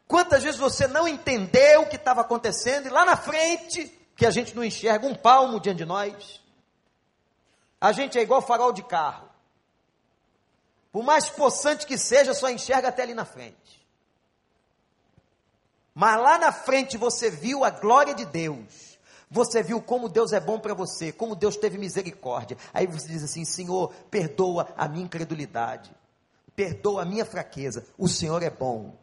Quantas 0.07 0.41
vezes 0.41 0.59
você 0.59 0.87
não 0.87 1.07
entendeu 1.07 1.81
o 1.81 1.89
que 1.89 1.97
estava 1.97 2.21
acontecendo 2.21 2.87
e 2.87 2.89
lá 2.89 3.03
na 3.03 3.17
frente, 3.17 3.85
que 4.15 4.25
a 4.25 4.31
gente 4.31 4.55
não 4.55 4.63
enxerga 4.63 5.05
um 5.05 5.13
palmo 5.13 5.59
diante 5.59 5.79
de 5.79 5.85
nós, 5.85 6.41
a 7.79 7.91
gente 7.91 8.17
é 8.17 8.21
igual 8.21 8.41
farol 8.41 8.71
de 8.71 8.83
carro. 8.83 9.27
Por 10.91 11.03
mais 11.03 11.29
possante 11.29 11.85
que 11.85 11.97
seja, 11.97 12.33
só 12.33 12.49
enxerga 12.49 12.87
até 12.87 13.03
ali 13.03 13.13
na 13.13 13.25
frente. 13.25 13.85
Mas 15.93 16.21
lá 16.21 16.37
na 16.39 16.51
frente 16.51 16.97
você 16.97 17.29
viu 17.29 17.65
a 17.65 17.69
glória 17.69 18.13
de 18.13 18.25
Deus. 18.25 18.97
Você 19.29 19.61
viu 19.61 19.81
como 19.81 20.07
Deus 20.07 20.31
é 20.31 20.39
bom 20.39 20.57
para 20.57 20.73
você, 20.73 21.11
como 21.11 21.35
Deus 21.35 21.57
teve 21.57 21.77
misericórdia. 21.77 22.57
Aí 22.73 22.87
você 22.87 23.09
diz 23.09 23.23
assim: 23.23 23.43
Senhor, 23.43 23.93
perdoa 24.09 24.73
a 24.77 24.87
minha 24.87 25.03
incredulidade, 25.03 25.91
perdoa 26.55 27.01
a 27.01 27.05
minha 27.05 27.25
fraqueza. 27.25 27.85
O 27.97 28.07
Senhor 28.07 28.41
é 28.41 28.49
bom 28.49 28.95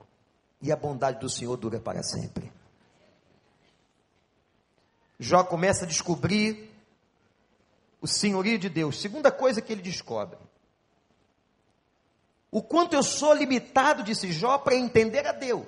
e 0.64 0.72
a 0.72 0.76
bondade 0.76 1.20
do 1.20 1.28
Senhor 1.28 1.54
dura 1.58 1.78
para 1.78 2.02
sempre. 2.02 2.50
Jó 5.20 5.44
começa 5.44 5.84
a 5.84 5.86
descobrir 5.86 6.72
o 8.00 8.06
senhorio 8.08 8.58
de 8.58 8.70
Deus. 8.70 8.98
Segunda 8.98 9.30
coisa 9.30 9.60
que 9.60 9.70
ele 9.70 9.82
descobre: 9.82 10.38
o 12.50 12.62
quanto 12.62 12.94
eu 12.94 13.02
sou 13.02 13.34
limitado, 13.34 14.02
disse 14.02 14.32
Jó, 14.32 14.56
para 14.56 14.74
entender 14.74 15.26
a 15.26 15.32
Deus. 15.32 15.66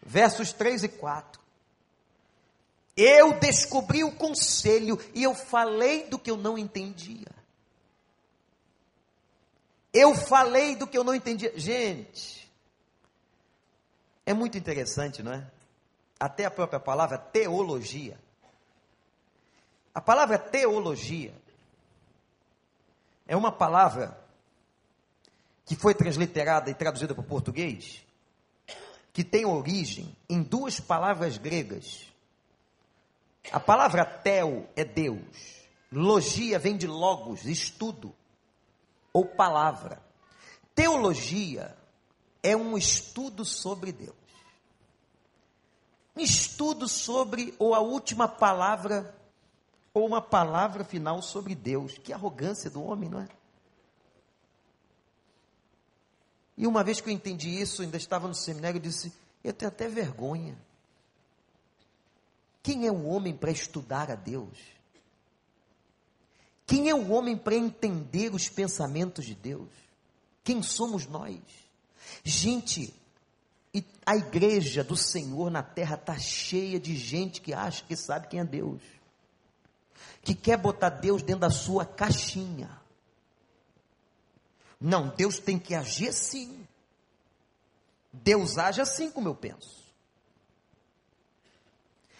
Versos 0.00 0.52
3 0.52 0.84
e 0.84 0.88
4. 0.88 1.40
Eu 2.96 3.40
descobri 3.40 4.04
o 4.04 4.12
conselho 4.12 5.00
e 5.12 5.24
eu 5.24 5.34
falei 5.34 6.04
do 6.04 6.18
que 6.18 6.30
eu 6.30 6.36
não 6.36 6.56
entendia. 6.56 7.26
Eu 9.92 10.14
falei 10.14 10.76
do 10.76 10.86
que 10.86 10.96
eu 10.96 11.02
não 11.02 11.14
entendia. 11.14 11.52
Gente, 11.56 12.39
é 14.30 14.34
muito 14.34 14.56
interessante, 14.56 15.24
não 15.24 15.32
é? 15.32 15.44
Até 16.18 16.44
a 16.44 16.50
própria 16.50 16.78
palavra 16.78 17.18
teologia. 17.18 18.16
A 19.92 20.00
palavra 20.00 20.38
teologia 20.38 21.34
é 23.26 23.36
uma 23.36 23.50
palavra 23.50 24.16
que 25.66 25.74
foi 25.74 25.94
transliterada 25.94 26.70
e 26.70 26.74
traduzida 26.74 27.12
para 27.12 27.22
o 27.22 27.26
português, 27.26 28.04
que 29.12 29.24
tem 29.24 29.44
origem 29.44 30.16
em 30.28 30.42
duas 30.42 30.78
palavras 30.78 31.36
gregas. 31.36 32.06
A 33.50 33.58
palavra 33.58 34.04
teo 34.04 34.68
é 34.76 34.84
Deus, 34.84 35.66
logia 35.90 36.56
vem 36.56 36.76
de 36.76 36.86
logos, 36.86 37.46
estudo 37.46 38.14
ou 39.12 39.26
palavra. 39.26 40.00
Teologia 40.72 41.76
é 42.44 42.56
um 42.56 42.78
estudo 42.78 43.44
sobre 43.44 43.90
Deus 43.90 44.19
estudo 46.16 46.88
sobre, 46.88 47.54
ou 47.58 47.74
a 47.74 47.80
última 47.80 48.28
palavra, 48.28 49.14
ou 49.92 50.06
uma 50.06 50.20
palavra 50.20 50.84
final 50.84 51.22
sobre 51.22 51.54
Deus. 51.54 51.98
Que 51.98 52.12
arrogância 52.12 52.70
do 52.70 52.82
homem, 52.82 53.08
não 53.08 53.20
é? 53.20 53.28
E 56.56 56.66
uma 56.66 56.84
vez 56.84 57.00
que 57.00 57.08
eu 57.08 57.14
entendi 57.14 57.48
isso, 57.48 57.82
ainda 57.82 57.96
estava 57.96 58.28
no 58.28 58.34
seminário, 58.34 58.78
eu 58.78 58.82
disse: 58.82 59.12
eu 59.42 59.52
tenho 59.52 59.70
até 59.70 59.88
vergonha. 59.88 60.56
Quem 62.62 62.86
é 62.86 62.92
o 62.92 63.06
homem 63.06 63.34
para 63.34 63.50
estudar 63.50 64.10
a 64.10 64.14
Deus? 64.14 64.58
Quem 66.66 66.88
é 66.88 66.94
o 66.94 67.10
homem 67.10 67.36
para 67.36 67.54
entender 67.54 68.34
os 68.34 68.48
pensamentos 68.48 69.24
de 69.24 69.34
Deus? 69.34 69.70
Quem 70.44 70.62
somos 70.62 71.06
nós? 71.06 71.40
Gente, 72.22 72.94
e 73.72 73.84
a 74.04 74.16
igreja 74.16 74.82
do 74.82 74.96
Senhor 74.96 75.50
na 75.50 75.62
terra 75.62 75.94
está 75.94 76.18
cheia 76.18 76.80
de 76.80 76.96
gente 76.96 77.40
que 77.40 77.54
acha 77.54 77.84
que 77.84 77.96
sabe 77.96 78.28
quem 78.28 78.40
é 78.40 78.44
Deus, 78.44 78.82
que 80.22 80.34
quer 80.34 80.56
botar 80.56 80.90
Deus 80.90 81.22
dentro 81.22 81.42
da 81.42 81.50
sua 81.50 81.86
caixinha. 81.86 82.80
Não, 84.80 85.08
Deus 85.08 85.38
tem 85.38 85.58
que 85.58 85.74
agir 85.74 86.08
assim. 86.08 86.66
Deus 88.12 88.58
age 88.58 88.80
assim 88.80 89.10
como 89.10 89.28
eu 89.28 89.34
penso. 89.34 89.80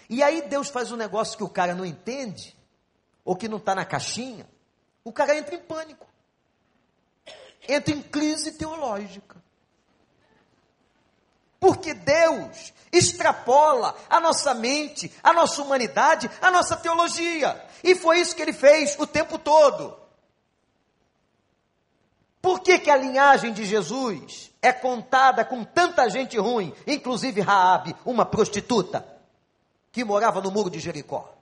E 0.09 0.23
aí 0.23 0.49
Deus 0.49 0.69
faz 0.69 0.93
um 0.93 0.97
negócio 0.97 1.37
que 1.37 1.45
o 1.45 1.49
cara 1.49 1.75
não 1.75 1.87
entende, 1.87 2.57
ou 3.25 3.37
que 3.37 3.49
não 3.49 3.59
está 3.59 3.75
na 3.75 3.85
caixinha, 3.85 4.49
o 5.05 5.13
cara 5.13 5.37
entra 5.37 5.55
em 5.55 5.63
pânico, 5.63 6.07
entra 7.69 7.95
em 7.95 8.03
crise 8.03 8.53
teológica. 8.53 9.40
Porque 11.61 11.93
Deus 11.93 12.73
extrapola 12.91 13.95
a 14.09 14.19
nossa 14.19 14.55
mente, 14.55 15.13
a 15.23 15.33
nossa 15.33 15.63
humanidade, 15.63 16.31
a 16.41 16.51
nossa 16.51 16.75
teologia. 16.77 17.63
E 17.85 17.95
foi 17.95 18.19
isso 18.19 18.35
que 18.35 18.41
ele 18.41 18.55
fez 18.55 18.99
o 18.99 19.07
tempo 19.07 19.39
todo. 19.39 20.01
Por 22.41 22.61
que, 22.61 22.79
que 22.79 22.91
a 22.91 22.97
linhagem 22.97 23.53
de 23.53 23.67
Jesus 23.67 24.51
é 24.63 24.73
contada 24.73 25.45
com 25.45 25.63
tanta 25.63 26.09
gente 26.09 26.39
ruim, 26.39 26.75
inclusive 26.87 27.43
Raabe, 27.43 27.95
uma 28.05 28.25
prostituta, 28.25 29.07
que 29.93 30.03
morava 30.03 30.41
no 30.41 30.51
muro 30.51 30.71
de 30.71 30.81
Jericó? 30.81 31.37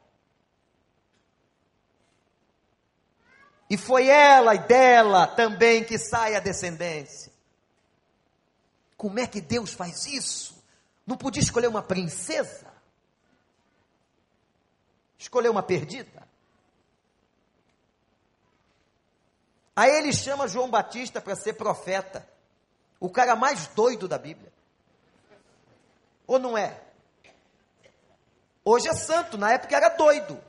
E 3.71 3.77
foi 3.77 4.09
ela 4.09 4.55
e 4.55 4.59
dela 4.59 5.27
também 5.27 5.85
que 5.85 5.99
sai 5.99 6.35
a 6.35 6.41
descendência. 6.41 7.28
Como 8.99 9.21
é 9.21 9.27
que 9.29 9.41
Deus 9.41 9.73
faz 9.73 10.07
isso? 10.07 10.61
Não 11.07 11.17
podia 11.17 11.41
escolher 11.41 11.69
uma 11.69 11.83
princesa? 11.83 12.67
Escolher 15.17 15.49
uma 15.49 15.63
perdida? 15.63 16.27
Aí 19.75 19.93
ele 19.93 20.13
chama 20.13 20.49
João 20.49 20.69
Batista 20.69 21.21
para 21.21 21.37
ser 21.37 21.53
profeta. 21.53 22.29
O 22.99 23.09
cara 23.09 23.37
mais 23.37 23.69
doido 23.69 24.09
da 24.09 24.19
Bíblia. 24.19 24.53
Ou 26.27 26.41
não 26.41 26.59
é? 26.59 26.83
Hoje 28.65 28.89
é 28.89 28.95
santo, 28.95 29.39
na 29.39 29.53
época 29.53 29.77
era 29.77 29.91
doido. 29.91 30.43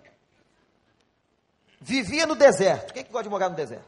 vivia 1.79 2.25
no 2.25 2.35
deserto. 2.35 2.93
Quem 2.93 3.05
que 3.05 3.11
gosta 3.11 3.23
de 3.23 3.29
morar 3.29 3.49
no 3.49 3.55
deserto? 3.55 3.87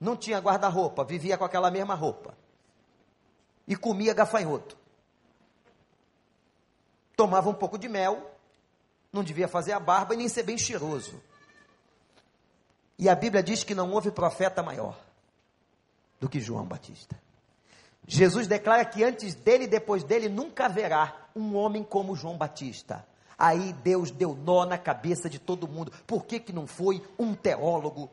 Não 0.00 0.16
tinha 0.16 0.40
guarda-roupa, 0.40 1.04
vivia 1.04 1.38
com 1.38 1.44
aquela 1.44 1.70
mesma 1.70 1.94
roupa. 1.94 2.36
E 3.66 3.74
comia 3.76 4.14
gafanhoto. 4.14 4.76
Tomava 7.16 7.48
um 7.48 7.54
pouco 7.54 7.78
de 7.78 7.88
mel, 7.88 8.30
não 9.12 9.24
devia 9.24 9.48
fazer 9.48 9.72
a 9.72 9.80
barba 9.80 10.14
e 10.14 10.18
nem 10.18 10.28
ser 10.28 10.42
bem 10.42 10.58
cheiroso. 10.58 11.20
E 12.98 13.08
a 13.08 13.14
Bíblia 13.14 13.42
diz 13.42 13.64
que 13.64 13.74
não 13.74 13.90
houve 13.92 14.10
profeta 14.10 14.62
maior 14.62 14.98
do 16.20 16.28
que 16.28 16.40
João 16.40 16.64
Batista. 16.64 17.18
Jesus 18.06 18.46
declara 18.46 18.84
que 18.84 19.02
antes 19.02 19.34
dele 19.34 19.64
e 19.64 19.68
depois 19.68 20.04
dele 20.04 20.28
nunca 20.28 20.66
haverá 20.66 21.28
um 21.34 21.56
homem 21.56 21.82
como 21.82 22.14
João 22.14 22.36
Batista. 22.36 23.06
Aí 23.38 23.72
Deus 23.72 24.10
deu 24.10 24.34
nó 24.34 24.64
na 24.64 24.78
cabeça 24.78 25.28
de 25.28 25.38
todo 25.38 25.68
mundo. 25.68 25.92
Por 26.06 26.24
que, 26.24 26.40
que 26.40 26.52
não 26.52 26.66
foi 26.66 27.02
um 27.18 27.34
teólogo 27.34 28.10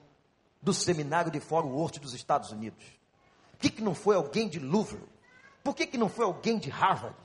do 0.62 0.74
seminário 0.74 1.32
de 1.32 1.40
Fort 1.40 1.66
Worth 1.66 2.00
dos 2.00 2.14
Estados 2.14 2.52
Unidos? 2.52 2.84
Por 3.52 3.60
que, 3.60 3.70
que 3.70 3.82
não 3.82 3.96
foi 3.96 4.16
alguém 4.16 4.50
de 4.50 4.60
Louvre? 4.60 5.00
Por 5.64 5.76
que, 5.76 5.88
que 5.88 5.98
não 5.98 6.10
foi 6.10 6.26
alguém 6.26 6.58
de 6.58 6.70
Harvard? 6.70 7.16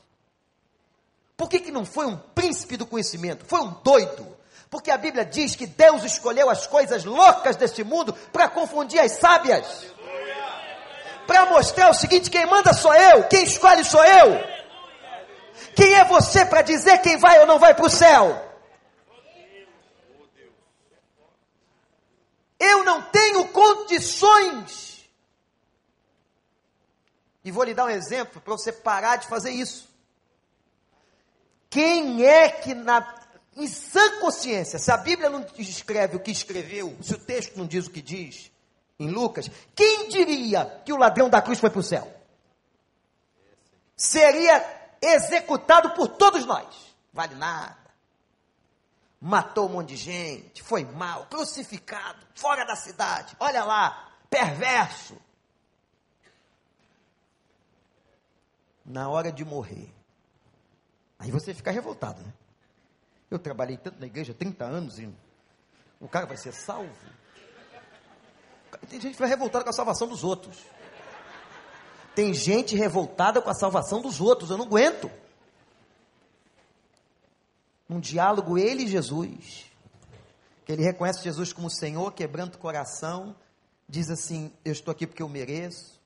Por 1.37 1.49
que, 1.49 1.61
que 1.61 1.73
não 1.73 1.85
foi 1.85 2.07
um 2.07 2.17
príncipe 2.17 2.77
do 2.77 2.87
conhecimento? 2.87 3.45
Foi 3.45 3.61
um 3.61 3.71
doido. 3.83 4.37
Porque 4.71 4.91
a 4.91 4.97
Bíblia 4.97 5.25
diz 5.25 5.57
que 5.57 5.67
Deus 5.67 6.05
escolheu 6.05 6.51
as 6.51 6.67
coisas 6.67 7.05
loucas 7.05 7.57
deste 7.57 7.83
mundo 7.83 8.13
para 8.33 8.49
confundir 8.49 9.01
as 9.01 9.13
sábias. 9.13 9.87
Para 11.27 11.47
mostrar 11.47 11.91
o 11.91 11.95
seguinte: 11.95 12.31
quem 12.31 12.47
manda 12.47 12.73
sou 12.73 12.95
eu, 12.95 13.25
quem 13.29 13.45
escolhe 13.45 13.85
sou 13.85 14.05
eu. 14.05 14.59
Quem 15.75 15.95
é 15.95 16.05
você 16.05 16.45
para 16.45 16.63
dizer 16.63 16.99
quem 16.99 17.17
vai 17.17 17.41
ou 17.41 17.47
não 17.47 17.59
vai 17.59 17.75
para 17.75 17.87
o 17.87 17.91
céu? 17.91 18.45
Eu 22.59 22.85
não 22.85 23.03
tenho 23.03 23.47
condições. 23.49 24.98
E 27.49 27.51
vou 27.51 27.65
lhe 27.65 27.73
dar 27.73 27.87
um 27.87 27.91
exemplo 27.91 28.43
para 28.43 28.53
você 28.53 28.71
parar 28.71 29.17
de 29.17 29.27
fazer 29.27 29.51
isso. 29.51 29.89
Quem 31.71 32.23
é 32.23 32.51
que 32.51 32.75
na 32.75 33.17
em 33.57 33.67
sã 33.67 34.21
consciência, 34.21 34.79
se 34.79 34.91
a 34.93 34.99
Bíblia 34.99 35.31
não 35.31 35.45
escreve 35.57 36.15
o 36.15 36.21
que 36.21 36.31
escreveu, 36.31 36.95
se 37.03 37.15
o 37.15 37.19
texto 37.19 37.57
não 37.57 37.67
diz 37.67 37.87
o 37.87 37.91
que 37.91 38.03
diz 38.03 38.53
em 38.99 39.09
Lucas, 39.09 39.51
quem 39.75 40.11
diria 40.11 40.83
que 40.85 40.93
o 40.93 40.99
ladrão 40.99 41.31
da 41.31 41.41
cruz 41.41 41.59
foi 41.59 41.71
para 41.71 41.81
o 41.81 41.83
céu? 41.83 42.07
Seria 43.97 44.63
executado 45.01 45.91
por 45.95 46.07
todos 46.07 46.45
nós. 46.45 46.95
Vale 47.15 47.35
nada. 47.35 47.79
Matou 49.19 49.71
um 49.71 49.73
monte 49.73 49.89
de 49.89 49.97
gente, 49.97 50.63
foi 50.63 50.85
mal, 50.85 51.27
crucificado, 51.31 52.19
fora 52.35 52.67
da 52.67 52.77
cidade. 52.77 53.35
Olha 53.41 53.65
lá, 53.65 54.13
perverso. 54.29 55.17
Na 58.89 59.09
hora 59.09 59.31
de 59.31 59.45
morrer, 59.45 59.93
Aí 61.19 61.31
você 61.31 61.53
fica 61.53 61.71
revoltado, 61.71 62.23
né? 62.23 62.33
Eu 63.31 63.39
trabalhei 63.39 63.77
tanto 63.77 63.99
na 63.99 64.07
igreja, 64.07 64.33
30 64.33 64.65
anos, 64.65 64.99
e 64.99 65.13
o 66.01 66.09
cara 66.09 66.27
vai 66.27 66.37
ser 66.37 66.53
salvo. 66.53 66.95
Tem 68.89 69.01
gente 69.01 69.15
que 69.15 69.19
vai 69.19 69.29
revoltada 69.29 69.65
com 69.65 69.71
a 69.71 69.73
salvação 69.73 70.07
dos 70.07 70.23
outros. 70.23 70.65
Tem 72.15 72.33
gente 72.33 72.77
revoltada 72.77 73.43
com 73.43 73.51
a 73.51 73.55
salvação 73.55 74.01
dos 74.01 74.21
outros, 74.21 74.51
eu 74.51 74.57
não 74.57 74.65
aguento. 74.65 75.11
Um 77.91 77.99
diálogo 77.99 78.57
ele 78.57 78.85
e 78.85 78.89
Jesus, 78.89 79.67
que 80.65 80.73
ele 80.73 80.83
reconhece 80.83 81.23
Jesus 81.23 81.53
como 81.53 81.71
Senhor, 81.71 82.13
quebrando 82.13 82.55
o 82.55 82.59
coração, 82.59 83.35
diz 83.89 84.09
assim: 84.09 84.53
Eu 84.65 84.73
estou 84.73 84.93
aqui 84.93 85.07
porque 85.07 85.23
eu 85.23 85.29
mereço, 85.29 85.98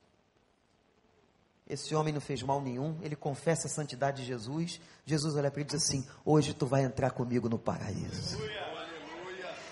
esse 1.68 1.94
homem 1.94 2.12
não 2.12 2.20
fez 2.20 2.42
mal 2.42 2.60
nenhum, 2.60 2.98
ele 3.02 3.16
confessa 3.16 3.66
a 3.66 3.70
santidade 3.70 4.22
de 4.22 4.28
Jesus. 4.28 4.80
Jesus 5.06 5.34
olha 5.36 5.50
para 5.50 5.60
ele 5.60 5.70
e 5.70 5.72
diz 5.72 5.82
assim: 5.82 6.04
Hoje 6.24 6.52
tu 6.52 6.66
vai 6.66 6.82
entrar 6.82 7.10
comigo 7.10 7.48
no 7.48 7.58
paraíso. 7.58 8.38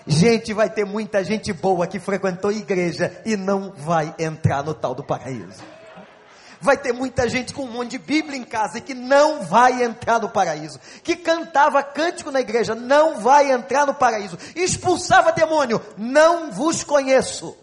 Gente, 0.07 0.53
vai 0.53 0.69
ter 0.69 0.83
muita 0.83 1.23
gente 1.23 1.53
boa 1.53 1.85
que 1.85 1.99
frequentou 1.99 2.51
igreja 2.51 3.21
e 3.23 3.37
não 3.37 3.71
vai 3.71 4.15
entrar 4.17 4.63
no 4.63 4.73
tal 4.73 4.95
do 4.95 5.03
paraíso. 5.03 5.63
Vai 6.59 6.77
ter 6.77 6.93
muita 6.93 7.27
gente 7.27 7.53
com 7.53 7.63
um 7.63 7.71
monte 7.71 7.91
de 7.91 7.97
Bíblia 7.97 8.37
em 8.37 8.43
casa 8.43 8.77
e 8.77 8.81
que 8.81 8.93
não 8.93 9.43
vai 9.43 9.83
entrar 9.83 10.19
no 10.19 10.29
paraíso. 10.29 10.79
Que 11.03 11.15
cantava 11.15 11.81
cântico 11.81 12.29
na 12.29 12.39
igreja, 12.39 12.75
não 12.75 13.19
vai 13.19 13.51
entrar 13.51 13.87
no 13.87 13.95
paraíso. 13.95 14.37
Expulsava 14.55 15.31
demônio, 15.31 15.81
não 15.97 16.51
vos 16.51 16.83
conheço. 16.83 17.57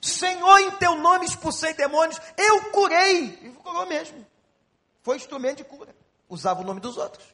Senhor, 0.00 0.58
em 0.60 0.70
teu 0.72 0.94
nome 0.96 1.26
expulsei 1.26 1.74
demônios, 1.74 2.20
eu 2.36 2.70
curei. 2.70 3.38
E 3.42 3.50
curou 3.50 3.86
mesmo. 3.86 4.24
Foi 5.02 5.16
instrumento 5.16 5.58
de 5.58 5.64
cura. 5.64 5.94
Usava 6.28 6.60
o 6.60 6.64
nome 6.64 6.80
dos 6.80 6.96
outros. 6.96 7.26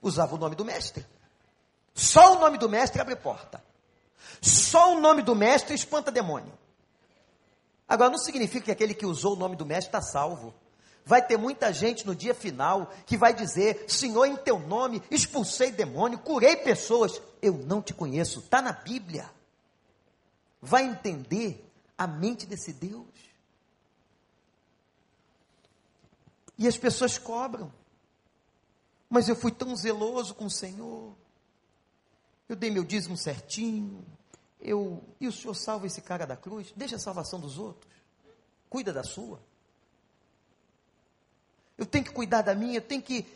Usava 0.00 0.34
o 0.34 0.38
nome 0.38 0.54
do 0.54 0.64
mestre. 0.64 1.06
Só 1.94 2.36
o 2.36 2.38
nome 2.38 2.58
do 2.58 2.68
mestre 2.68 3.00
abre 3.00 3.16
porta. 3.16 3.62
Só 4.40 4.94
o 4.94 5.00
nome 5.00 5.22
do 5.22 5.34
mestre 5.34 5.74
espanta 5.74 6.10
demônio. 6.10 6.52
Agora, 7.88 8.10
não 8.10 8.18
significa 8.18 8.66
que 8.66 8.70
aquele 8.70 8.94
que 8.94 9.06
usou 9.06 9.34
o 9.34 9.38
nome 9.38 9.56
do 9.56 9.66
mestre 9.66 9.88
está 9.88 10.00
salvo. 10.00 10.54
Vai 11.06 11.24
ter 11.24 11.36
muita 11.36 11.72
gente 11.72 12.06
no 12.06 12.14
dia 12.14 12.34
final 12.34 12.90
que 13.06 13.16
vai 13.16 13.34
dizer: 13.34 13.84
Senhor, 13.88 14.24
em 14.24 14.36
teu 14.36 14.58
nome 14.58 15.02
expulsei 15.10 15.70
demônio, 15.70 16.18
curei 16.18 16.56
pessoas. 16.56 17.20
Eu 17.42 17.54
não 17.54 17.82
te 17.82 17.92
conheço. 17.92 18.40
Está 18.40 18.62
na 18.62 18.72
Bíblia 18.72 19.30
vai 20.64 20.84
entender 20.84 21.70
a 21.96 22.06
mente 22.06 22.46
desse 22.46 22.72
Deus. 22.72 23.06
E 26.56 26.66
as 26.66 26.76
pessoas 26.76 27.18
cobram. 27.18 27.72
Mas 29.10 29.28
eu 29.28 29.36
fui 29.36 29.52
tão 29.52 29.76
zeloso 29.76 30.34
com 30.34 30.46
o 30.46 30.50
Senhor. 30.50 31.14
Eu 32.48 32.56
dei 32.56 32.70
meu 32.70 32.82
dízimo 32.82 33.16
certinho. 33.16 34.04
Eu, 34.60 35.04
e 35.20 35.28
o 35.28 35.32
Senhor 35.32 35.54
salva 35.54 35.86
esse 35.86 36.00
cara 36.00 36.26
da 36.26 36.36
cruz? 36.36 36.72
Deixa 36.74 36.96
a 36.96 36.98
salvação 36.98 37.38
dos 37.38 37.58
outros. 37.58 37.92
Cuida 38.70 38.92
da 38.92 39.04
sua. 39.04 39.40
Eu 41.76 41.84
tenho 41.84 42.04
que 42.04 42.12
cuidar 42.12 42.42
da 42.42 42.54
minha, 42.54 42.78
eu 42.78 42.82
tenho 42.82 43.02
que 43.02 43.26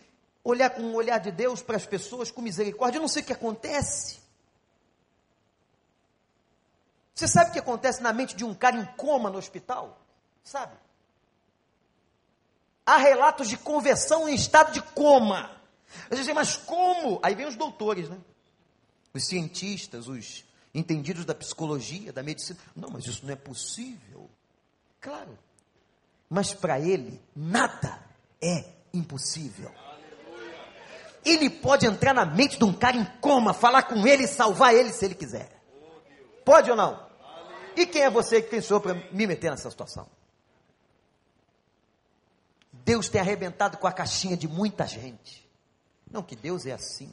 olhar 0.43 0.71
com 0.71 0.83
o 0.83 0.95
olhar 0.95 1.19
de 1.19 1.31
Deus 1.31 1.61
para 1.61 1.77
as 1.77 1.85
pessoas 1.85 2.31
com 2.31 2.41
misericórdia. 2.41 2.99
Eu 2.99 3.03
não 3.03 3.09
sei 3.09 3.23
o 3.23 3.27
que 3.27 3.33
acontece. 3.33 4.28
Você 7.19 7.27
sabe 7.27 7.51
o 7.51 7.53
que 7.53 7.59
acontece 7.59 8.01
na 8.01 8.13
mente 8.13 8.37
de 8.37 8.45
um 8.45 8.55
cara 8.55 8.77
em 8.77 8.85
coma 8.97 9.29
no 9.29 9.39
hospital? 9.39 10.01
Sabe? 10.45 10.73
Há 12.87 12.97
relatos 12.97 13.49
de 13.49 13.57
conversão 13.57 14.29
em 14.29 14.37
estado 14.37 14.71
de 14.71 14.81
coma. 14.81 15.51
Você 16.09 16.23
diz, 16.23 16.33
mas 16.33 16.57
como? 16.57 17.19
Aí 17.21 17.35
vem 17.35 17.49
os 17.49 17.57
doutores, 17.57 18.09
né? 18.09 18.17
Os 19.13 19.27
cientistas, 19.27 20.07
os 20.07 20.45
entendidos 20.73 21.25
da 21.25 21.35
psicologia, 21.35 22.13
da 22.13 22.23
medicina. 22.23 22.57
Não, 22.77 22.89
mas 22.89 23.05
isso 23.05 23.27
não 23.27 23.33
é 23.33 23.37
possível. 23.37 24.31
Claro. 25.01 25.37
Mas 26.31 26.55
para 26.55 26.79
ele, 26.79 27.21
nada 27.35 28.01
é 28.41 28.65
impossível. 28.95 29.75
Ele 31.25 31.51
pode 31.51 31.85
entrar 31.85 32.15
na 32.15 32.25
mente 32.25 32.59
de 32.59 32.65
um 32.65 32.73
cara 32.73 32.97
em 32.97 33.05
coma, 33.21 33.53
falar 33.53 33.83
com 33.83 34.07
ele 34.07 34.23
e 34.23 34.29
salvar 34.29 34.73
ele 34.73 34.93
se 34.93 35.05
ele 35.05 35.17
quiser. 35.17 35.51
Pode 36.45 36.71
ou 36.71 36.77
não? 36.77 37.08
E 37.79 37.87
quem 37.87 38.03
é 38.03 38.11
você 38.11 38.43
que 38.43 38.51
pensou 38.51 38.81
para 38.81 38.95
me 38.95 39.25
meter 39.25 39.53
nessa 39.53 39.71
situação? 39.71 40.09
Deus 42.73 43.09
tem 43.09 43.21
arrebentado 43.21 43.79
com 43.79 43.87
a 43.87 43.93
caixinha 43.93 44.37
de 44.37 44.49
muita 44.49 44.85
gente. 44.85 45.49
Não, 46.11 46.21
que 46.21 46.35
Deus 46.35 46.67
é 46.67 46.73
assim. 46.73 47.09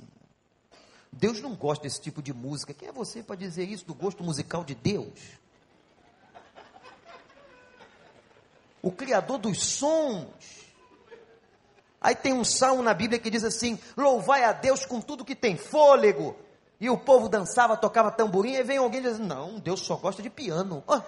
Deus 1.12 1.40
não 1.40 1.54
gosta 1.54 1.84
desse 1.84 2.02
tipo 2.02 2.20
de 2.20 2.34
música. 2.34 2.74
Quem 2.74 2.88
é 2.88 2.92
você 2.92 3.22
para 3.22 3.36
dizer 3.36 3.70
isso 3.70 3.86
do 3.86 3.94
gosto 3.94 4.24
musical 4.24 4.64
de 4.64 4.74
Deus? 4.74 5.20
O 8.82 8.92
Criador 8.92 9.38
dos 9.38 9.62
sons. 9.62 10.66
Aí 12.02 12.16
tem 12.16 12.34
um 12.34 12.44
salmo 12.44 12.82
na 12.82 12.94
Bíblia 12.96 13.20
que 13.20 13.30
diz 13.30 13.44
assim: 13.44 13.78
Louvai 13.96 14.44
a 14.44 14.52
Deus 14.52 14.84
com 14.84 15.00
tudo 15.00 15.24
que 15.24 15.36
tem 15.36 15.56
fôlego, 15.56 16.36
e 16.80 16.90
o 16.90 16.98
povo 16.98 17.30
dançava, 17.30 17.78
tocava 17.78 18.12
tamborim, 18.12 18.54
e 18.54 18.64
vem 18.64 18.78
alguém 18.78 19.00
e 19.00 19.04
diz: 19.04 19.20
Não, 19.20 19.60
Deus 19.60 19.82
só 19.82 19.96
gosta 19.96 20.22
de 20.22 20.30
piano. 20.30 20.84
Ah, 20.88 21.04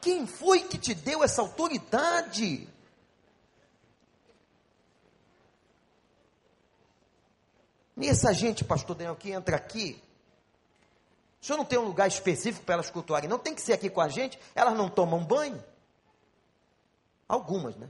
quem 0.00 0.26
foi 0.26 0.60
que 0.60 0.78
te 0.78 0.94
deu 0.94 1.24
essa 1.24 1.40
autoridade? 1.40 2.68
E 7.96 8.08
essa 8.08 8.32
gente, 8.32 8.64
pastor 8.64 8.96
Daniel, 8.96 9.16
que 9.16 9.30
entra 9.30 9.56
aqui, 9.56 10.02
o 11.40 11.46
senhor 11.46 11.58
não 11.58 11.64
tem 11.64 11.78
um 11.78 11.84
lugar 11.84 12.08
específico 12.08 12.64
para 12.64 12.74
elas 12.74 12.90
cultuarem, 12.90 13.28
não 13.28 13.38
tem 13.38 13.54
que 13.54 13.60
ser 13.60 13.72
aqui 13.72 13.88
com 13.88 14.00
a 14.00 14.08
gente, 14.08 14.38
elas 14.54 14.76
não 14.76 14.88
tomam 14.88 15.24
banho. 15.24 15.62
Algumas, 17.28 17.76
né? 17.76 17.88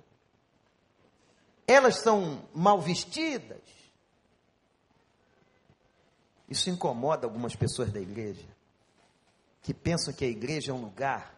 Elas 1.67 1.97
são 1.97 2.43
mal 2.55 2.81
vestidas, 2.81 3.63
Isso 6.55 6.71
incomoda 6.71 7.27
algumas 7.27 7.57
pessoas 7.57 7.91
da 7.91 8.01
igreja, 8.01 8.47
que 9.61 9.75
pensam 9.75 10.15
que 10.15 10.25
a 10.25 10.29
igreja 10.29 10.71
é 10.71 10.75
um 10.75 10.83
lugar 10.83 11.35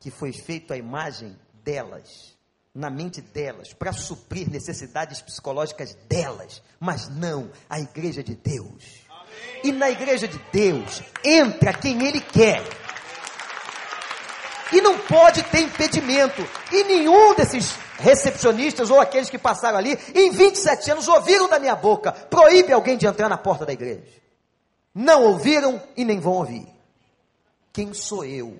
que 0.00 0.10
foi 0.10 0.32
feito 0.32 0.72
à 0.72 0.76
imagem 0.76 1.38
delas, 1.62 2.36
na 2.74 2.90
mente 2.90 3.20
delas, 3.20 3.72
para 3.72 3.92
suprir 3.92 4.50
necessidades 4.50 5.22
psicológicas 5.22 5.94
delas, 6.08 6.60
mas 6.80 7.08
não 7.08 7.52
a 7.70 7.78
igreja 7.78 8.20
de 8.20 8.34
Deus. 8.34 9.06
E 9.62 9.70
na 9.70 9.90
igreja 9.90 10.26
de 10.26 10.38
Deus 10.52 11.04
entra 11.24 11.72
quem 11.72 12.04
Ele 12.04 12.20
quer. 12.20 12.64
E 14.72 14.80
não 14.80 14.98
pode 14.98 15.44
ter 15.44 15.60
impedimento. 15.60 16.42
E 16.72 16.82
nenhum 16.82 17.32
desses 17.36 17.78
recepcionistas 17.98 18.90
ou 18.90 19.00
aqueles 19.00 19.30
que 19.30 19.38
passaram 19.38 19.78
ali, 19.78 19.98
em 20.14 20.30
27 20.30 20.90
anos, 20.92 21.08
ouviram 21.08 21.48
da 21.48 21.58
minha 21.58 21.76
boca: 21.76 22.12
proíbe 22.12 22.72
alguém 22.72 22.96
de 22.96 23.06
entrar 23.06 23.28
na 23.28 23.38
porta 23.38 23.66
da 23.66 23.72
igreja. 23.72 24.20
Não 24.94 25.24
ouviram 25.24 25.82
e 25.96 26.04
nem 26.04 26.18
vão 26.18 26.34
ouvir. 26.34 26.66
Quem 27.72 27.92
sou 27.92 28.24
eu 28.24 28.58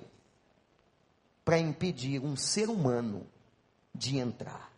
para 1.45 1.59
impedir 1.59 2.21
um 2.21 2.37
ser 2.37 2.69
humano 2.69 3.27
de 3.95 4.19
entrar? 4.19 4.71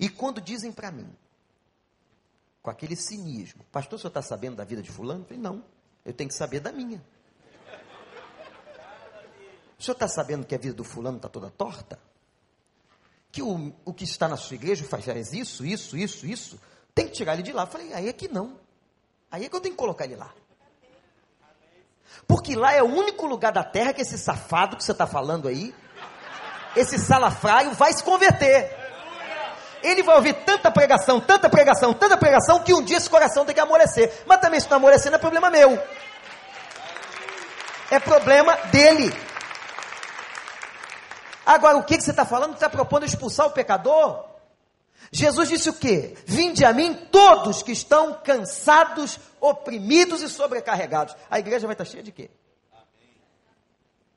E 0.00 0.08
quando 0.08 0.40
dizem 0.40 0.72
para 0.72 0.90
mim, 0.90 1.08
com 2.64 2.70
aquele 2.70 2.96
cinismo. 2.96 3.62
Pastor, 3.70 3.96
o 3.96 4.00
senhor 4.00 4.08
está 4.08 4.22
sabendo 4.22 4.56
da 4.56 4.64
vida 4.64 4.82
de 4.82 4.90
fulano? 4.90 5.20
Eu 5.20 5.24
falei, 5.26 5.42
não, 5.42 5.62
eu 6.04 6.14
tenho 6.14 6.28
que 6.28 6.34
saber 6.34 6.60
da 6.60 6.72
minha. 6.72 7.04
O 9.78 9.82
senhor 9.82 9.94
está 9.94 10.08
sabendo 10.08 10.46
que 10.46 10.54
a 10.54 10.58
vida 10.58 10.74
do 10.74 10.82
fulano 10.82 11.18
está 11.18 11.28
toda 11.28 11.50
torta? 11.50 12.00
Que 13.34 13.42
o, 13.42 13.72
o 13.84 13.92
que 13.92 14.04
está 14.04 14.28
na 14.28 14.36
sua 14.36 14.54
igreja 14.54 14.84
faz 14.84 15.32
isso, 15.32 15.66
isso, 15.66 15.96
isso, 15.96 16.24
isso. 16.24 16.60
Tem 16.94 17.08
que 17.08 17.14
tirar 17.14 17.34
ele 17.34 17.42
de 17.42 17.50
lá. 17.50 17.64
Eu 17.64 17.66
falei, 17.66 17.92
aí 17.92 18.08
é 18.08 18.12
que 18.12 18.28
não. 18.28 18.60
Aí 19.28 19.44
é 19.44 19.48
que 19.48 19.56
eu 19.56 19.60
tenho 19.60 19.74
que 19.74 19.78
colocar 19.80 20.04
ele 20.04 20.14
lá. 20.14 20.32
Porque 22.28 22.54
lá 22.54 22.72
é 22.72 22.80
o 22.80 22.86
único 22.86 23.26
lugar 23.26 23.52
da 23.52 23.64
terra 23.64 23.92
que 23.92 24.02
esse 24.02 24.16
safado 24.16 24.76
que 24.76 24.84
você 24.84 24.92
está 24.92 25.04
falando 25.04 25.48
aí, 25.48 25.74
esse 26.76 26.96
salafraio, 26.96 27.72
vai 27.72 27.92
se 27.92 28.04
converter 28.04 28.84
ele 29.82 30.02
vai 30.02 30.16
ouvir 30.16 30.32
tanta 30.32 30.70
pregação, 30.70 31.20
tanta 31.20 31.50
pregação, 31.50 31.92
tanta 31.92 32.16
pregação, 32.16 32.60
que 32.60 32.72
um 32.72 32.82
dia 32.82 32.96
esse 32.96 33.10
coração 33.10 33.44
tem 33.44 33.54
que 33.54 33.60
amolecer. 33.60 34.10
Mas 34.24 34.40
também 34.40 34.58
se 34.58 34.70
não 34.70 34.78
amolecer 34.78 35.10
não 35.10 35.18
é 35.18 35.20
problema 35.20 35.50
meu. 35.50 35.78
É 37.90 38.00
problema 38.00 38.56
dele. 38.70 39.14
Agora, 41.44 41.76
o 41.76 41.84
que, 41.84 42.00
você 42.00 42.10
está 42.10 42.24
falando? 42.24 42.50
Você 42.50 42.56
está 42.56 42.70
propondo 42.70 43.04
expulsar 43.04 43.46
o 43.46 43.50
pecador? 43.50 44.24
Jesus 45.12 45.48
disse 45.48 45.68
o 45.68 45.74
quê? 45.74 46.16
Vinde 46.26 46.64
a 46.64 46.72
mim 46.72 46.94
todos 47.10 47.62
que 47.62 47.72
estão 47.72 48.14
cansados, 48.14 49.18
oprimidos 49.40 50.22
e 50.22 50.28
sobrecarregados. 50.28 51.14
A 51.30 51.38
igreja 51.38 51.66
vai 51.66 51.74
estar 51.74 51.84
cheia 51.84 52.02
de 52.02 52.10
quê? 52.10 52.30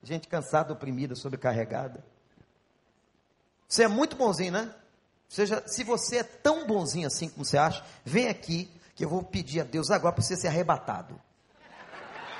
Gente 0.01 0.27
cansada, 0.27 0.73
oprimida, 0.73 1.15
sobrecarregada. 1.15 2.03
Você 3.67 3.83
é 3.83 3.87
muito 3.87 4.15
bonzinho, 4.15 4.53
né? 4.53 4.73
Seja, 5.27 5.61
se 5.67 5.83
você 5.83 6.19
é 6.19 6.23
tão 6.23 6.65
bonzinho 6.65 7.07
assim 7.07 7.27
como 7.27 7.43
você 7.43 7.57
acha, 7.57 7.83
vem 8.05 8.29
aqui 8.29 8.71
que 8.95 9.03
eu 9.03 9.09
vou 9.09 9.21
pedir 9.21 9.61
a 9.61 9.63
Deus 9.63 9.91
agora 9.91 10.13
para 10.13 10.23
você 10.23 10.37
ser 10.37 10.47
arrebatado. 10.47 11.19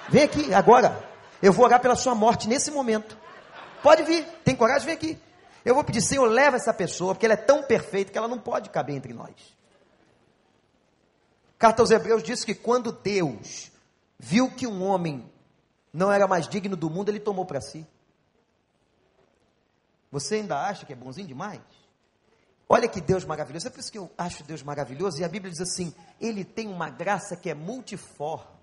Vem 0.09 0.23
aqui 0.23 0.53
agora. 0.53 1.07
Eu 1.41 1.51
vou 1.51 1.65
orar 1.65 1.81
pela 1.81 1.95
sua 1.95 2.15
morte 2.15 2.47
nesse 2.47 2.71
momento. 2.71 3.17
Pode 3.81 4.03
vir. 4.03 4.25
Tem 4.43 4.55
coragem? 4.55 4.85
Vem 4.85 4.95
aqui. 4.95 5.19
Eu 5.63 5.75
vou 5.75 5.83
pedir, 5.83 6.01
Senhor, 6.01 6.25
leva 6.25 6.55
essa 6.55 6.73
pessoa, 6.73 7.13
porque 7.13 7.25
ela 7.25 7.33
é 7.33 7.37
tão 7.37 7.63
perfeita 7.63 8.11
que 8.11 8.17
ela 8.17 8.27
não 8.27 8.39
pode 8.39 8.69
caber 8.69 8.95
entre 8.95 9.13
nós. 9.13 9.57
Carta 11.57 11.81
aos 11.81 11.91
Hebreus 11.91 12.23
diz 12.23 12.43
que 12.43 12.55
quando 12.55 12.91
Deus 12.91 13.71
viu 14.17 14.49
que 14.49 14.67
um 14.67 14.83
homem 14.83 15.29
não 15.91 16.11
era 16.11 16.27
mais 16.27 16.47
digno 16.47 16.75
do 16.75 16.89
mundo, 16.89 17.09
ele 17.09 17.19
tomou 17.19 17.45
para 17.45 17.59
si. 17.59 17.85
Você 20.11 20.35
ainda 20.35 20.57
acha 20.57 20.85
que 20.85 20.93
é 20.93 20.95
bonzinho 20.95 21.27
demais? 21.27 21.61
Olha 22.69 22.87
que 22.87 23.01
Deus 23.01 23.25
maravilhoso. 23.25 23.67
É 23.67 23.69
por 23.69 23.79
isso 23.79 23.91
que 23.91 23.97
eu 23.97 24.11
acho 24.17 24.43
Deus 24.43 24.61
maravilhoso. 24.61 25.19
E 25.19 25.23
a 25.23 25.29
Bíblia 25.29 25.51
diz 25.51 25.61
assim: 25.61 25.93
Ele 26.19 26.43
tem 26.43 26.67
uma 26.67 26.89
graça 26.89 27.35
que 27.35 27.49
é 27.49 27.53
multiforme. 27.53 28.56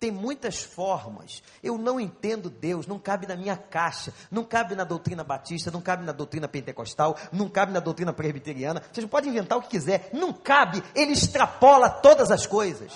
Tem 0.00 0.12
muitas 0.12 0.62
formas. 0.62 1.42
Eu 1.62 1.76
não 1.76 1.98
entendo 1.98 2.48
Deus, 2.48 2.86
não 2.86 2.98
cabe 3.00 3.26
na 3.26 3.34
minha 3.34 3.56
caixa, 3.56 4.14
não 4.30 4.44
cabe 4.44 4.76
na 4.76 4.84
doutrina 4.84 5.24
batista, 5.24 5.72
não 5.72 5.80
cabe 5.80 6.04
na 6.04 6.12
doutrina 6.12 6.46
pentecostal, 6.46 7.16
não 7.32 7.48
cabe 7.48 7.72
na 7.72 7.80
doutrina 7.80 8.12
presbiteriana. 8.12 8.82
Vocês 8.92 9.06
podem 9.06 9.30
inventar 9.30 9.58
o 9.58 9.62
que 9.62 9.70
quiser, 9.70 10.10
não 10.12 10.32
cabe. 10.32 10.82
Ele 10.94 11.12
extrapola 11.12 11.90
todas 11.90 12.30
as 12.30 12.46
coisas. 12.46 12.92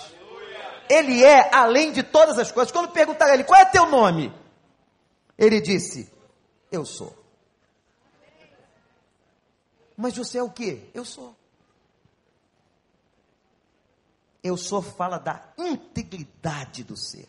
Ele 0.89 1.25
é 1.25 1.53
além 1.53 1.91
de 1.91 2.05
todas 2.05 2.39
as 2.39 2.53
coisas. 2.53 2.71
Quando 2.71 2.93
perguntaram 2.93 3.33
a 3.33 3.35
ele, 3.35 3.45
qual 3.45 3.61
é 3.61 3.65
teu 3.65 3.87
nome? 3.87 4.33
Ele 5.37 5.61
disse, 5.61 6.13
eu 6.71 6.85
sou. 6.85 7.17
Mas 9.97 10.17
você 10.17 10.39
é 10.39 10.43
o 10.43 10.51
que? 10.51 10.89
Eu 10.95 11.05
sou. 11.05 11.35
Eu 14.43 14.57
sou 14.57 14.83
fala 14.83 15.19
da 15.19 15.53
integridade 15.57 16.83
do 16.83 16.97
ser. 16.97 17.29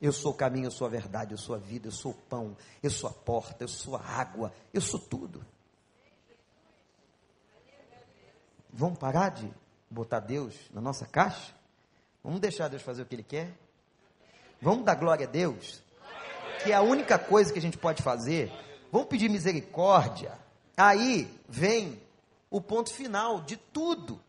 Eu 0.00 0.12
sou 0.12 0.32
o 0.32 0.34
caminho, 0.34 0.66
eu 0.66 0.70
sou 0.70 0.86
a 0.86 0.90
verdade, 0.90 1.32
eu 1.32 1.38
sou 1.38 1.54
a 1.54 1.58
vida, 1.58 1.86
eu 1.86 1.92
sou 1.92 2.10
o 2.12 2.14
pão, 2.14 2.56
eu 2.82 2.90
sou 2.90 3.08
a 3.08 3.12
porta, 3.12 3.62
eu 3.62 3.68
sou 3.68 3.94
a 3.94 4.00
água, 4.00 4.52
eu 4.74 4.80
sou 4.80 4.98
tudo. 4.98 5.44
Vamos 8.72 8.98
parar 8.98 9.28
de 9.28 9.52
botar 9.88 10.18
Deus 10.18 10.56
na 10.72 10.80
nossa 10.80 11.06
caixa? 11.06 11.54
Vamos 12.24 12.40
deixar 12.40 12.68
Deus 12.68 12.82
fazer 12.82 13.02
o 13.02 13.06
que 13.06 13.14
Ele 13.14 13.22
quer? 13.22 13.52
Vamos 14.60 14.84
dar 14.84 14.94
glória 14.94 15.26
a 15.26 15.30
Deus? 15.30 15.82
Que 16.64 16.72
é 16.72 16.74
a 16.74 16.82
única 16.82 17.18
coisa 17.18 17.52
que 17.52 17.58
a 17.58 17.62
gente 17.62 17.76
pode 17.76 18.02
fazer. 18.02 18.50
Vamos 18.90 19.08
pedir 19.08 19.28
misericórdia. 19.28 20.38
Aí 20.76 21.32
vem 21.48 22.00
o 22.50 22.60
ponto 22.60 22.92
final 22.92 23.40
de 23.42 23.56
tudo 23.56 24.20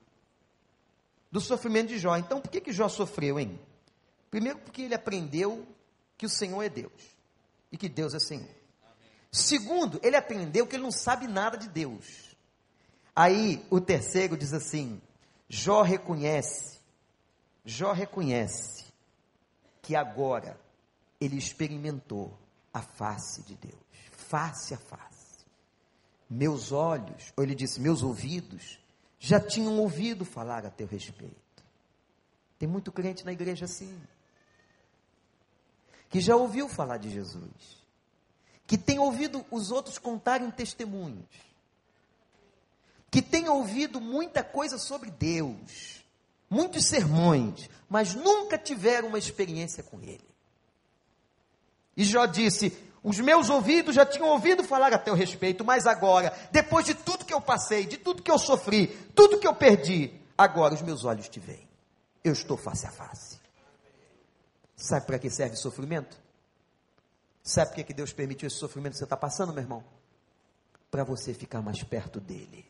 do 1.33 1.41
sofrimento 1.41 1.87
de 1.87 1.97
Jó. 1.97 2.15
Então, 2.15 2.39
por 2.39 2.51
que, 2.51 2.61
que 2.61 2.71
Jó 2.71 2.87
sofreu, 2.87 3.39
hein? 3.39 3.59
Primeiro, 4.29 4.59
porque 4.59 4.83
ele 4.83 4.93
aprendeu 4.93 5.65
que 6.15 6.27
o 6.27 6.29
Senhor 6.29 6.61
é 6.61 6.69
Deus 6.69 6.93
e 7.71 7.77
que 7.77 7.89
Deus 7.89 8.13
é 8.13 8.19
Senhor. 8.19 8.53
Segundo, 9.31 9.99
ele 10.03 10.15
aprendeu 10.15 10.67
que 10.67 10.75
ele 10.75 10.83
não 10.83 10.91
sabe 10.91 11.27
nada 11.27 11.57
de 11.57 11.67
Deus. 11.67 12.37
Aí, 13.15 13.65
o 13.71 13.81
terceiro 13.81 14.37
diz 14.37 14.53
assim: 14.53 15.01
Jó 15.49 15.81
reconhece, 15.81 16.79
Jó 17.65 17.93
reconhece 17.93 18.85
que 19.81 19.95
agora 19.95 20.55
ele 21.19 21.35
experimentou 21.35 22.37
a 22.71 22.83
face 22.83 23.41
de 23.41 23.55
Deus, 23.55 23.81
face 24.11 24.75
a 24.75 24.77
face. 24.77 25.47
Meus 26.29 26.71
olhos, 26.71 27.33
ou 27.35 27.43
ele 27.43 27.55
disse, 27.55 27.81
meus 27.81 28.03
ouvidos, 28.03 28.82
já 29.25 29.39
tinham 29.39 29.79
ouvido 29.79 30.25
falar 30.25 30.65
a 30.65 30.69
teu 30.69 30.85
respeito. 30.85 31.63
Tem 32.59 32.67
muito 32.67 32.91
crente 32.91 33.23
na 33.23 33.31
igreja 33.31 33.63
assim, 33.63 33.97
que 36.09 36.19
já 36.19 36.35
ouviu 36.35 36.67
falar 36.67 36.97
de 36.97 37.09
Jesus, 37.09 37.81
que 38.67 38.77
tem 38.77 38.99
ouvido 38.99 39.45
os 39.49 39.71
outros 39.71 39.97
contarem 39.97 40.51
testemunhos, 40.51 41.25
que 43.09 43.21
tem 43.21 43.47
ouvido 43.47 44.01
muita 44.01 44.43
coisa 44.43 44.77
sobre 44.77 45.09
Deus, 45.09 46.03
muitos 46.49 46.89
sermões, 46.89 47.69
mas 47.87 48.13
nunca 48.13 48.57
tiveram 48.57 49.07
uma 49.07 49.17
experiência 49.17 49.81
com 49.81 50.01
Ele. 50.01 50.27
E 51.95 52.03
Jó 52.03 52.25
disse: 52.25 52.77
os 53.03 53.19
meus 53.19 53.49
ouvidos 53.49 53.93
já 53.93 54.05
tinham 54.05 54.29
ouvido 54.29 54.63
falar 54.63 54.93
a 54.93 54.97
teu 54.97 55.13
respeito, 55.13 55.65
mas 55.65 55.85
agora, 55.85 56.33
depois 56.51 56.85
de 56.85 56.93
tudo 56.93 57.25
que 57.25 57.33
eu 57.33 57.41
passei, 57.41 57.85
de 57.85 57.97
tudo 57.97 58.23
que 58.23 58.31
eu 58.31 58.39
sofri, 58.39 58.87
tudo 59.13 59.37
que 59.37 59.47
eu 59.47 59.53
perdi, 59.53 60.21
agora 60.37 60.73
os 60.73 60.81
meus 60.81 61.03
olhos 61.03 61.27
te 61.27 61.39
veem. 61.39 61.67
Eu 62.23 62.31
estou 62.31 62.55
face 62.55 62.87
a 62.87 62.91
face. 62.91 63.41
Sabe 64.77 65.05
para 65.05 65.19
que 65.19 65.29
serve 65.29 65.57
sofrimento? 65.57 66.17
Sabe 67.43 67.75
por 67.75 67.83
que, 67.83 67.93
Deus 67.93 68.13
permitiu 68.13 68.47
esse 68.47 68.55
sofrimento 68.57 68.93
que 68.93 68.99
você 68.99 69.03
está 69.03 69.17
passando, 69.17 69.51
meu 69.51 69.61
irmão? 69.61 69.83
Para 70.89 71.03
você 71.03 71.33
ficar 71.33 71.61
mais 71.61 71.83
perto 71.83 72.21
dele. 72.21 72.65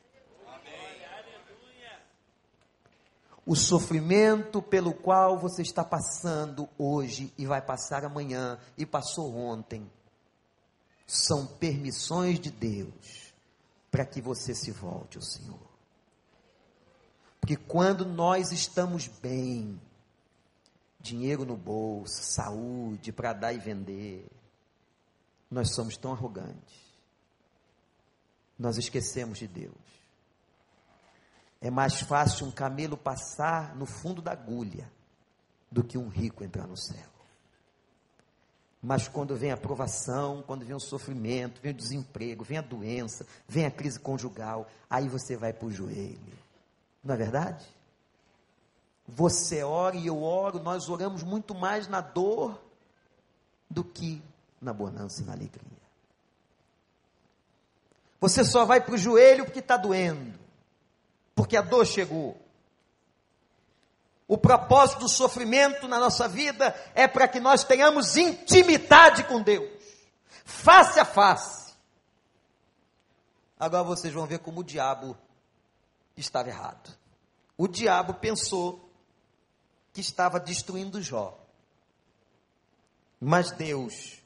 O 3.45 3.55
sofrimento 3.55 4.63
pelo 4.63 4.93
qual 4.93 5.37
você 5.37 5.61
está 5.61 5.83
passando 5.83 6.67
hoje 6.77 7.31
e 7.37 7.45
vai 7.45 7.61
passar 7.61 8.03
amanhã 8.03 8.57
e 8.75 8.85
passou 8.85 9.35
ontem 9.35 9.91
são 11.05 11.45
permissões 11.45 12.39
de 12.39 12.49
Deus 12.49 13.33
para 13.91 14.05
que 14.05 14.21
você 14.21 14.55
se 14.55 14.71
volte 14.71 15.17
ao 15.17 15.23
Senhor. 15.23 15.73
Porque 17.39 17.55
quando 17.55 18.05
nós 18.05 18.51
estamos 18.51 19.07
bem, 19.07 19.79
dinheiro 20.99 21.45
no 21.45 21.57
bolso, 21.57 22.23
saúde 22.23 23.11
para 23.11 23.33
dar 23.33 23.53
e 23.53 23.59
vender, 23.59 24.25
nós 25.51 25.75
somos 25.75 25.97
tão 25.97 26.13
arrogantes. 26.13 26.81
Nós 28.57 28.77
esquecemos 28.77 29.37
de 29.37 29.47
Deus. 29.47 29.75
É 31.59 31.69
mais 31.69 31.99
fácil 32.01 32.47
um 32.47 32.51
camelo 32.51 32.97
passar 32.97 33.75
no 33.75 33.85
fundo 33.85 34.21
da 34.21 34.31
agulha 34.31 34.91
do 35.71 35.83
que 35.83 35.97
um 35.97 36.07
rico 36.07 36.43
entrar 36.43 36.67
no 36.67 36.77
céu. 36.77 37.12
Mas 38.83 39.07
quando 39.07 39.33
vem 39.33 39.49
a 39.49 39.55
provação, 39.55 40.43
quando 40.45 40.65
vem 40.65 40.75
o 40.75 40.79
sofrimento, 40.79 41.61
vem 41.61 41.71
o 41.71 41.75
desemprego, 41.75 42.43
vem 42.43 42.57
a 42.57 42.61
doença, 42.61 43.25
vem 43.47 43.65
a 43.65 43.71
crise 43.71 43.97
conjugal, 43.97 44.67
aí 44.89 45.07
você 45.07 45.37
vai 45.37 45.53
para 45.53 45.67
o 45.67 45.71
joelho. 45.71 46.19
Não 47.01 47.15
é 47.15 47.17
verdade? 47.17 47.65
Você 49.07 49.63
ora 49.63 49.95
e 49.95 50.05
eu 50.05 50.21
oro, 50.21 50.59
nós 50.59 50.89
oramos 50.89 51.23
muito 51.23 51.55
mais 51.55 51.87
na 51.87 52.01
dor 52.01 52.61
do 53.69 53.85
que 53.85 54.21
na 54.61 54.73
bonança 54.73 55.21
e 55.21 55.25
na 55.25 55.31
alegria. 55.31 55.83
Você 58.19 58.43
só 58.43 58.65
vai 58.65 58.81
para 58.81 58.95
o 58.95 58.97
joelho 58.97 59.45
porque 59.45 59.59
está 59.59 59.77
doendo, 59.77 60.37
porque 61.33 61.55
a 61.55 61.61
dor 61.61 61.85
chegou. 61.85 62.37
O 64.33 64.37
propósito 64.39 65.01
do 65.01 65.07
sofrimento 65.07 65.87
na 65.87 65.99
nossa 65.99 66.27
vida 66.27 66.75
é 66.95 67.07
para 67.07 67.27
que 67.27 67.39
nós 67.39 67.63
tenhamos 67.63 68.17
intimidade 68.17 69.25
com 69.25 69.39
Deus, 69.39 69.69
face 70.43 70.99
a 70.99 71.05
face. 71.05 71.75
Agora 73.59 73.83
vocês 73.83 74.11
vão 74.11 74.25
ver 74.25 74.39
como 74.39 74.61
o 74.61 74.63
diabo 74.63 75.15
estava 76.17 76.49
errado. 76.49 76.97
O 77.55 77.67
diabo 77.67 78.15
pensou 78.15 78.89
que 79.93 80.01
estava 80.01 80.39
destruindo 80.39 80.99
Jó. 80.99 81.37
Mas 83.21 83.51
Deus 83.51 84.17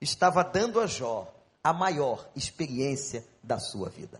estava 0.00 0.42
dando 0.42 0.80
a 0.80 0.86
Jó 0.86 1.30
a 1.62 1.70
maior 1.70 2.26
experiência 2.34 3.22
da 3.42 3.58
sua 3.58 3.90
vida. 3.90 4.18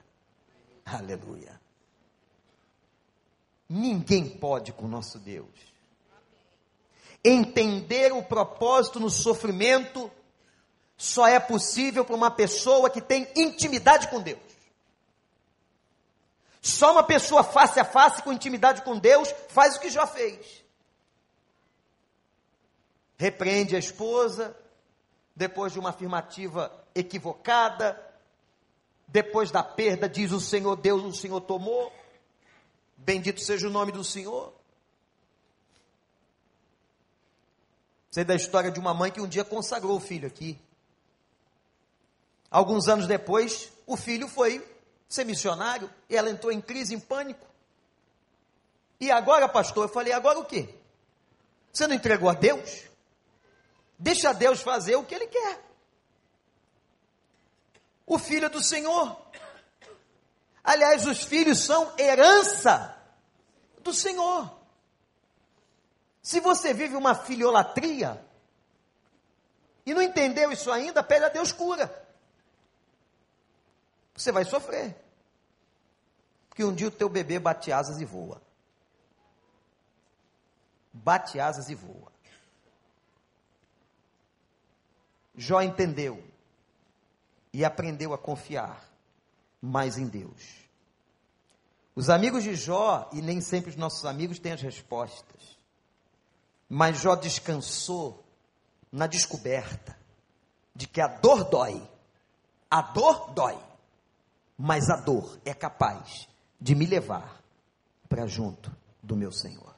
Aleluia. 0.84 1.63
Ninguém 3.68 4.28
pode 4.28 4.72
com 4.72 4.86
nosso 4.86 5.18
Deus. 5.18 5.48
Entender 7.24 8.12
o 8.12 8.22
propósito 8.22 9.00
no 9.00 9.08
sofrimento 9.08 10.10
só 10.96 11.26
é 11.26 11.40
possível 11.40 12.04
para 12.04 12.14
uma 12.14 12.30
pessoa 12.30 12.90
que 12.90 13.00
tem 13.00 13.26
intimidade 13.34 14.08
com 14.08 14.20
Deus. 14.20 14.40
Só 16.60 16.92
uma 16.92 17.02
pessoa 17.02 17.44
face 17.44 17.78
a 17.78 17.84
face 17.84 18.22
com 18.22 18.32
intimidade 18.32 18.82
com 18.82 18.98
Deus 18.98 19.32
faz 19.48 19.76
o 19.76 19.80
que 19.80 19.90
já 19.90 20.06
fez. 20.06 20.64
Repreende 23.18 23.76
a 23.76 23.78
esposa, 23.78 24.56
depois 25.36 25.72
de 25.72 25.78
uma 25.78 25.90
afirmativa 25.90 26.72
equivocada, 26.94 28.00
depois 29.06 29.50
da 29.50 29.62
perda, 29.62 30.08
diz 30.08 30.32
o 30.32 30.40
Senhor 30.40 30.76
Deus, 30.76 31.02
o 31.02 31.12
Senhor 31.12 31.40
tomou. 31.40 31.92
Bendito 33.04 33.40
seja 33.40 33.68
o 33.68 33.70
nome 33.70 33.92
do 33.92 34.02
Senhor. 34.02 34.52
Sei 38.10 38.24
da 38.24 38.34
história 38.34 38.70
de 38.70 38.80
uma 38.80 38.94
mãe 38.94 39.10
que 39.10 39.20
um 39.20 39.28
dia 39.28 39.44
consagrou 39.44 39.96
o 39.96 40.00
filho 40.00 40.26
aqui. 40.26 40.58
Alguns 42.50 42.88
anos 42.88 43.06
depois, 43.06 43.70
o 43.86 43.96
filho 43.96 44.26
foi 44.26 44.66
ser 45.06 45.24
missionário 45.24 45.90
e 46.08 46.16
ela 46.16 46.30
entrou 46.30 46.50
em 46.50 46.62
crise, 46.62 46.94
em 46.94 47.00
pânico. 47.00 47.46
E 48.98 49.10
agora, 49.10 49.48
pastor, 49.48 49.84
eu 49.84 49.92
falei: 49.92 50.12
agora 50.12 50.38
o 50.38 50.44
quê? 50.44 50.74
Você 51.72 51.86
não 51.86 51.94
entregou 51.94 52.30
a 52.30 52.34
Deus? 52.34 52.84
Deixa 53.98 54.32
Deus 54.32 54.62
fazer 54.62 54.96
o 54.96 55.04
que 55.04 55.14
Ele 55.14 55.26
quer. 55.26 55.62
O 58.06 58.18
filho 58.18 58.48
do 58.48 58.62
Senhor. 58.62 59.20
Aliás, 60.64 61.06
os 61.06 61.22
filhos 61.22 61.62
são 61.62 61.92
herança 61.98 62.98
do 63.82 63.92
Senhor. 63.92 64.50
Se 66.22 66.40
você 66.40 66.72
vive 66.72 66.96
uma 66.96 67.14
filiolatria 67.14 68.24
e 69.84 69.92
não 69.92 70.00
entendeu 70.00 70.50
isso 70.50 70.72
ainda, 70.72 71.02
pede 71.02 71.26
a 71.26 71.28
Deus 71.28 71.52
cura. 71.52 72.02
Você 74.16 74.32
vai 74.32 74.46
sofrer. 74.46 74.96
Porque 76.48 76.64
um 76.64 76.74
dia 76.74 76.88
o 76.88 76.90
teu 76.90 77.10
bebê 77.10 77.38
bate 77.38 77.70
asas 77.70 78.00
e 78.00 78.06
voa. 78.06 78.40
Bate 80.90 81.38
asas 81.38 81.68
e 81.68 81.74
voa. 81.74 82.10
Jó 85.36 85.60
entendeu 85.60 86.24
e 87.52 87.64
aprendeu 87.64 88.14
a 88.14 88.18
confiar 88.18 88.93
mais 89.64 89.96
em 89.96 90.06
Deus. 90.06 90.64
Os 91.96 92.10
amigos 92.10 92.42
de 92.42 92.54
Jó, 92.54 93.08
e 93.12 93.22
nem 93.22 93.40
sempre 93.40 93.70
os 93.70 93.76
nossos 93.76 94.04
amigos 94.04 94.38
têm 94.38 94.52
as 94.52 94.60
respostas, 94.60 95.56
mas 96.68 96.98
Jó 96.98 97.14
descansou 97.14 98.22
na 98.92 99.06
descoberta 99.06 99.96
de 100.74 100.86
que 100.86 101.00
a 101.00 101.06
dor 101.06 101.44
dói. 101.44 101.82
A 102.70 102.82
dor 102.82 103.32
dói, 103.32 103.56
mas 104.58 104.90
a 104.90 104.96
dor 104.96 105.38
é 105.44 105.54
capaz 105.54 106.28
de 106.60 106.74
me 106.74 106.86
levar 106.86 107.40
para 108.08 108.26
junto 108.26 108.74
do 109.02 109.16
meu 109.16 109.30
Senhor. 109.30 109.74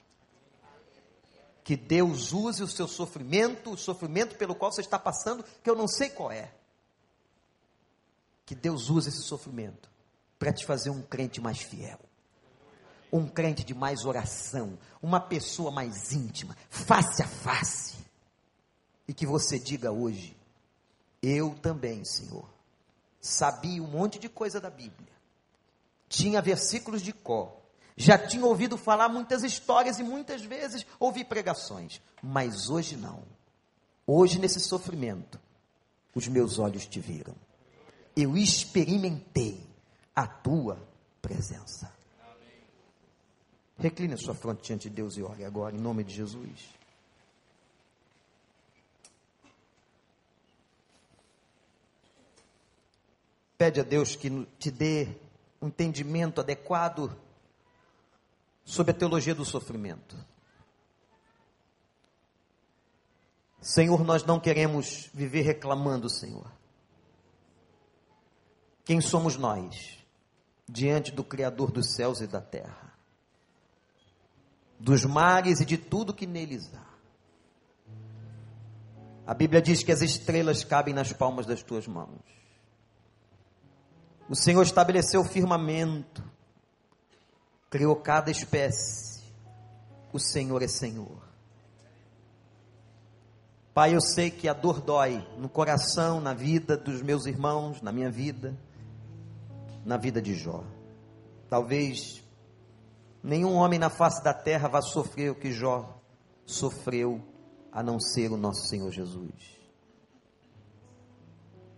Que 1.62 1.76
Deus 1.76 2.32
use 2.32 2.62
o 2.62 2.68
seu 2.68 2.88
sofrimento, 2.88 3.72
o 3.72 3.78
sofrimento 3.78 4.36
pelo 4.36 4.54
qual 4.54 4.72
você 4.72 4.80
está 4.80 4.98
passando, 4.98 5.44
que 5.62 5.68
eu 5.68 5.76
não 5.76 5.86
sei 5.86 6.08
qual 6.08 6.32
é. 6.32 6.50
Que 8.46 8.54
Deus 8.54 8.88
use 8.88 9.08
esse 9.08 9.22
sofrimento 9.22 9.90
para 10.38 10.52
te 10.52 10.64
fazer 10.64 10.90
um 10.90 11.02
crente 11.02 11.40
mais 11.40 11.58
fiel, 11.58 11.98
um 13.12 13.26
crente 13.26 13.64
de 13.64 13.74
mais 13.74 14.04
oração, 14.04 14.78
uma 15.02 15.18
pessoa 15.18 15.72
mais 15.72 16.12
íntima, 16.12 16.56
face 16.70 17.22
a 17.22 17.26
face. 17.26 17.96
E 19.08 19.12
que 19.12 19.26
você 19.26 19.58
diga 19.58 19.90
hoje: 19.90 20.36
Eu 21.20 21.56
também, 21.56 22.04
Senhor, 22.04 22.48
sabia 23.20 23.82
um 23.82 23.88
monte 23.88 24.18
de 24.18 24.28
coisa 24.28 24.60
da 24.60 24.70
Bíblia, 24.70 25.12
tinha 26.08 26.40
versículos 26.40 27.02
de 27.02 27.12
cor, 27.12 27.52
já 27.96 28.16
tinha 28.16 28.46
ouvido 28.46 28.78
falar 28.78 29.08
muitas 29.08 29.42
histórias 29.42 29.98
e 29.98 30.04
muitas 30.04 30.42
vezes 30.42 30.86
ouvi 31.00 31.24
pregações, 31.24 32.00
mas 32.22 32.70
hoje 32.70 32.96
não. 32.96 33.24
Hoje, 34.06 34.38
nesse 34.38 34.60
sofrimento, 34.60 35.40
os 36.14 36.28
meus 36.28 36.60
olhos 36.60 36.86
te 36.86 37.00
viram. 37.00 37.34
Eu 38.16 38.36
experimentei 38.36 39.62
a 40.14 40.26
tua 40.26 40.82
presença. 41.20 41.94
Recline 43.78 44.14
a 44.14 44.16
sua 44.16 44.34
fronte 44.34 44.64
diante 44.64 44.88
de 44.88 44.96
Deus 44.96 45.18
e 45.18 45.22
ore 45.22 45.44
agora, 45.44 45.76
em 45.76 45.78
nome 45.78 46.02
de 46.02 46.14
Jesus. 46.14 46.74
Pede 53.58 53.80
a 53.80 53.82
Deus 53.82 54.16
que 54.16 54.46
te 54.58 54.70
dê 54.70 55.08
um 55.60 55.68
entendimento 55.68 56.40
adequado 56.40 57.14
sobre 58.64 58.92
a 58.92 58.94
teologia 58.94 59.34
do 59.34 59.44
sofrimento. 59.44 60.16
Senhor, 63.60 64.04
nós 64.04 64.24
não 64.24 64.38
queremos 64.38 65.10
viver 65.12 65.42
reclamando, 65.42 66.08
Senhor. 66.08 66.50
Quem 68.86 69.02
somos 69.02 69.36
nós? 69.36 69.96
diante 70.68 71.12
do 71.12 71.22
Criador 71.22 71.70
dos 71.70 71.94
céus 71.94 72.20
e 72.20 72.26
da 72.26 72.40
terra, 72.40 72.92
dos 74.78 75.04
mares 75.04 75.60
e 75.60 75.64
de 75.64 75.78
tudo 75.78 76.14
que 76.14 76.26
neles 76.26 76.72
há. 76.74 76.86
A 79.26 79.34
Bíblia 79.34 79.62
diz 79.62 79.82
que 79.82 79.92
as 79.92 80.02
estrelas 80.02 80.64
cabem 80.64 80.94
nas 80.94 81.12
palmas 81.12 81.46
das 81.46 81.62
tuas 81.62 81.86
mãos. 81.86 82.20
O 84.28 84.34
Senhor 84.34 84.62
estabeleceu 84.62 85.20
o 85.20 85.24
firmamento, 85.24 86.22
criou 87.70 87.96
cada 87.96 88.30
espécie. 88.30 89.24
O 90.12 90.18
Senhor 90.18 90.62
é 90.62 90.68
Senhor. 90.68 91.26
Pai, 93.74 93.94
eu 93.94 94.00
sei 94.00 94.30
que 94.30 94.48
a 94.48 94.52
dor 94.52 94.80
dói 94.80 95.18
no 95.36 95.48
coração, 95.48 96.20
na 96.20 96.32
vida 96.32 96.76
dos 96.76 97.02
meus 97.02 97.26
irmãos, 97.26 97.82
na 97.82 97.92
minha 97.92 98.10
vida 98.10 98.56
na 99.86 99.96
vida 99.96 100.20
de 100.20 100.34
Jó. 100.34 100.64
Talvez 101.48 102.20
nenhum 103.22 103.54
homem 103.54 103.78
na 103.78 103.88
face 103.88 104.22
da 104.22 104.34
terra 104.34 104.68
vá 104.68 104.82
sofrer 104.82 105.30
o 105.30 105.34
que 105.36 105.52
Jó 105.52 106.02
sofreu, 106.44 107.22
a 107.70 107.82
não 107.82 108.00
ser 108.00 108.32
o 108.32 108.36
nosso 108.36 108.66
Senhor 108.66 108.90
Jesus. 108.90 109.56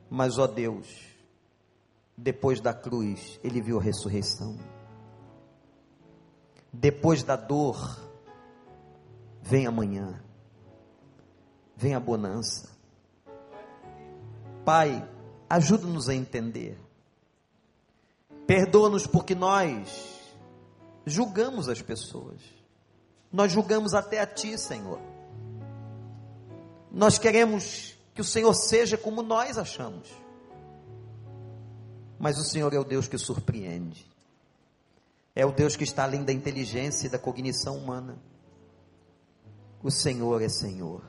Mas, 0.09 0.39
ó 0.39 0.47
Deus, 0.47 0.89
depois 2.17 2.61
da 2.61 2.73
cruz, 2.73 3.39
ele 3.45 3.61
viu 3.61 3.79
a 3.79 3.83
ressurreição. 3.83 4.57
Depois 6.73 7.23
da 7.23 7.37
dor, 7.37 7.77
vem 9.43 9.67
amanhã, 9.67 10.23
vem 11.77 11.95
a 11.95 12.01
bonança. 12.01 12.71
Pai, 14.65 15.07
ajuda-nos 15.49 16.09
a 16.09 16.15
entender 16.15 16.88
Perdoa-nos 18.49 19.07
porque 19.07 19.35
nós 19.35 20.09
julgamos 21.05 21.69
as 21.69 21.83
pessoas. 21.83 22.41
nós 23.31 23.53
julgamos 23.53 23.93
até 23.93 24.23
a 24.23 24.27
Ti, 24.27 24.57
Senhor. 24.57 24.99
Nós 26.91 27.19
queremos 27.19 27.95
que 28.15 28.23
o 28.23 28.25
Senhor 28.25 28.55
seja 28.55 28.97
como 28.97 29.21
nós 29.21 29.59
achamos. 29.59 30.09
Mas 32.19 32.39
o 32.39 32.43
Senhor 32.43 32.73
é 32.73 32.79
o 32.79 32.85
Deus 32.85 33.07
que 33.07 33.19
surpreende. 33.19 34.11
É 35.37 35.45
o 35.45 35.53
Deus 35.53 35.77
que 35.77 35.85
está 35.85 36.05
além 36.05 36.25
da 36.25 36.33
inteligência 36.33 37.07
e 37.07 37.11
da 37.11 37.19
cognição 37.19 37.77
humana. 37.77 38.19
O 39.83 39.91
Senhor 39.91 40.41
é 40.41 40.49
Senhor. 40.49 41.05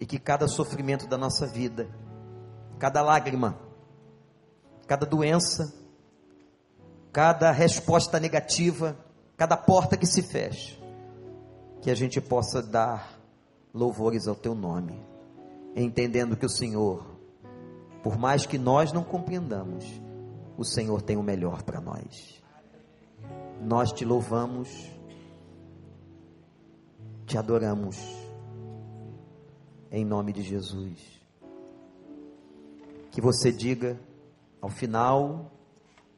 E 0.00 0.04
que 0.04 0.18
cada 0.18 0.48
sofrimento 0.48 1.06
da 1.06 1.16
nossa 1.16 1.46
vida, 1.46 1.88
cada 2.80 3.02
lágrima, 3.02 3.56
cada 4.88 5.06
doença, 5.06 5.80
cada 7.12 7.52
resposta 7.52 8.18
negativa, 8.18 8.96
cada 9.36 9.56
porta 9.56 9.96
que 9.96 10.06
se 10.06 10.22
fecha, 10.22 10.78
que 11.82 11.90
a 11.90 11.94
gente 11.94 12.20
possa 12.20 12.62
dar 12.62 13.20
louvores 13.74 14.26
ao 14.26 14.34
teu 14.34 14.54
nome, 14.54 14.98
entendendo 15.76 16.36
que 16.36 16.46
o 16.46 16.50
Senhor, 16.50 17.04
por 18.02 18.16
mais 18.16 18.46
que 18.46 18.56
nós 18.56 18.92
não 18.92 19.04
compreendamos, 19.04 19.84
o 20.56 20.64
Senhor 20.64 21.02
tem 21.02 21.16
o 21.16 21.22
melhor 21.22 21.62
para 21.62 21.80
nós. 21.80 22.42
Nós 23.60 23.92
te 23.92 24.04
louvamos, 24.04 24.90
te 27.26 27.36
adoramos, 27.36 27.96
em 29.90 30.04
nome 30.04 30.32
de 30.32 30.42
Jesus. 30.42 31.20
Que 33.10 33.20
você 33.20 33.52
diga 33.52 34.00
ao 34.60 34.70
final 34.70 35.50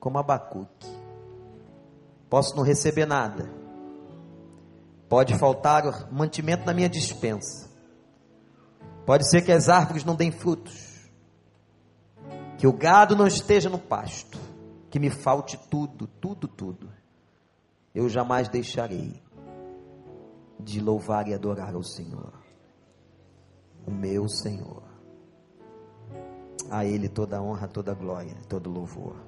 como 0.05 0.19
Abacuque. 0.19 0.87
Posso 2.29 2.55
não 2.55 2.63
receber 2.63 3.07
nada. 3.07 3.51
Pode 5.09 5.35
faltar 5.39 6.13
mantimento 6.13 6.67
na 6.67 6.75
minha 6.75 6.91
dispensa. 6.91 7.71
Pode 9.07 9.27
ser 9.31 9.41
que 9.41 9.51
as 9.51 9.71
árvores 9.71 10.05
não 10.05 10.15
deem 10.15 10.31
frutos. 10.31 11.09
Que 12.59 12.67
o 12.67 12.73
gado 12.75 13.17
não 13.17 13.27
esteja 13.27 13.71
no 13.71 13.79
pasto. 13.79 14.39
Que 14.91 14.99
me 14.99 15.09
falte 15.09 15.57
tudo, 15.71 16.07
tudo, 16.07 16.47
tudo. 16.47 16.93
Eu 17.95 18.07
jamais 18.07 18.47
deixarei 18.47 19.23
de 20.61 20.83
louvar 20.83 21.29
e 21.29 21.33
adorar 21.33 21.75
ao 21.75 21.83
Senhor. 21.83 22.35
O 23.87 23.91
meu 23.91 24.29
Senhor. 24.29 24.83
A 26.71 26.85
Ele 26.85 27.09
toda 27.09 27.39
a 27.39 27.43
honra, 27.43 27.67
toda 27.67 27.93
a 27.93 27.95
glória, 27.95 28.37
todo 28.47 28.71
louvor. 28.71 29.24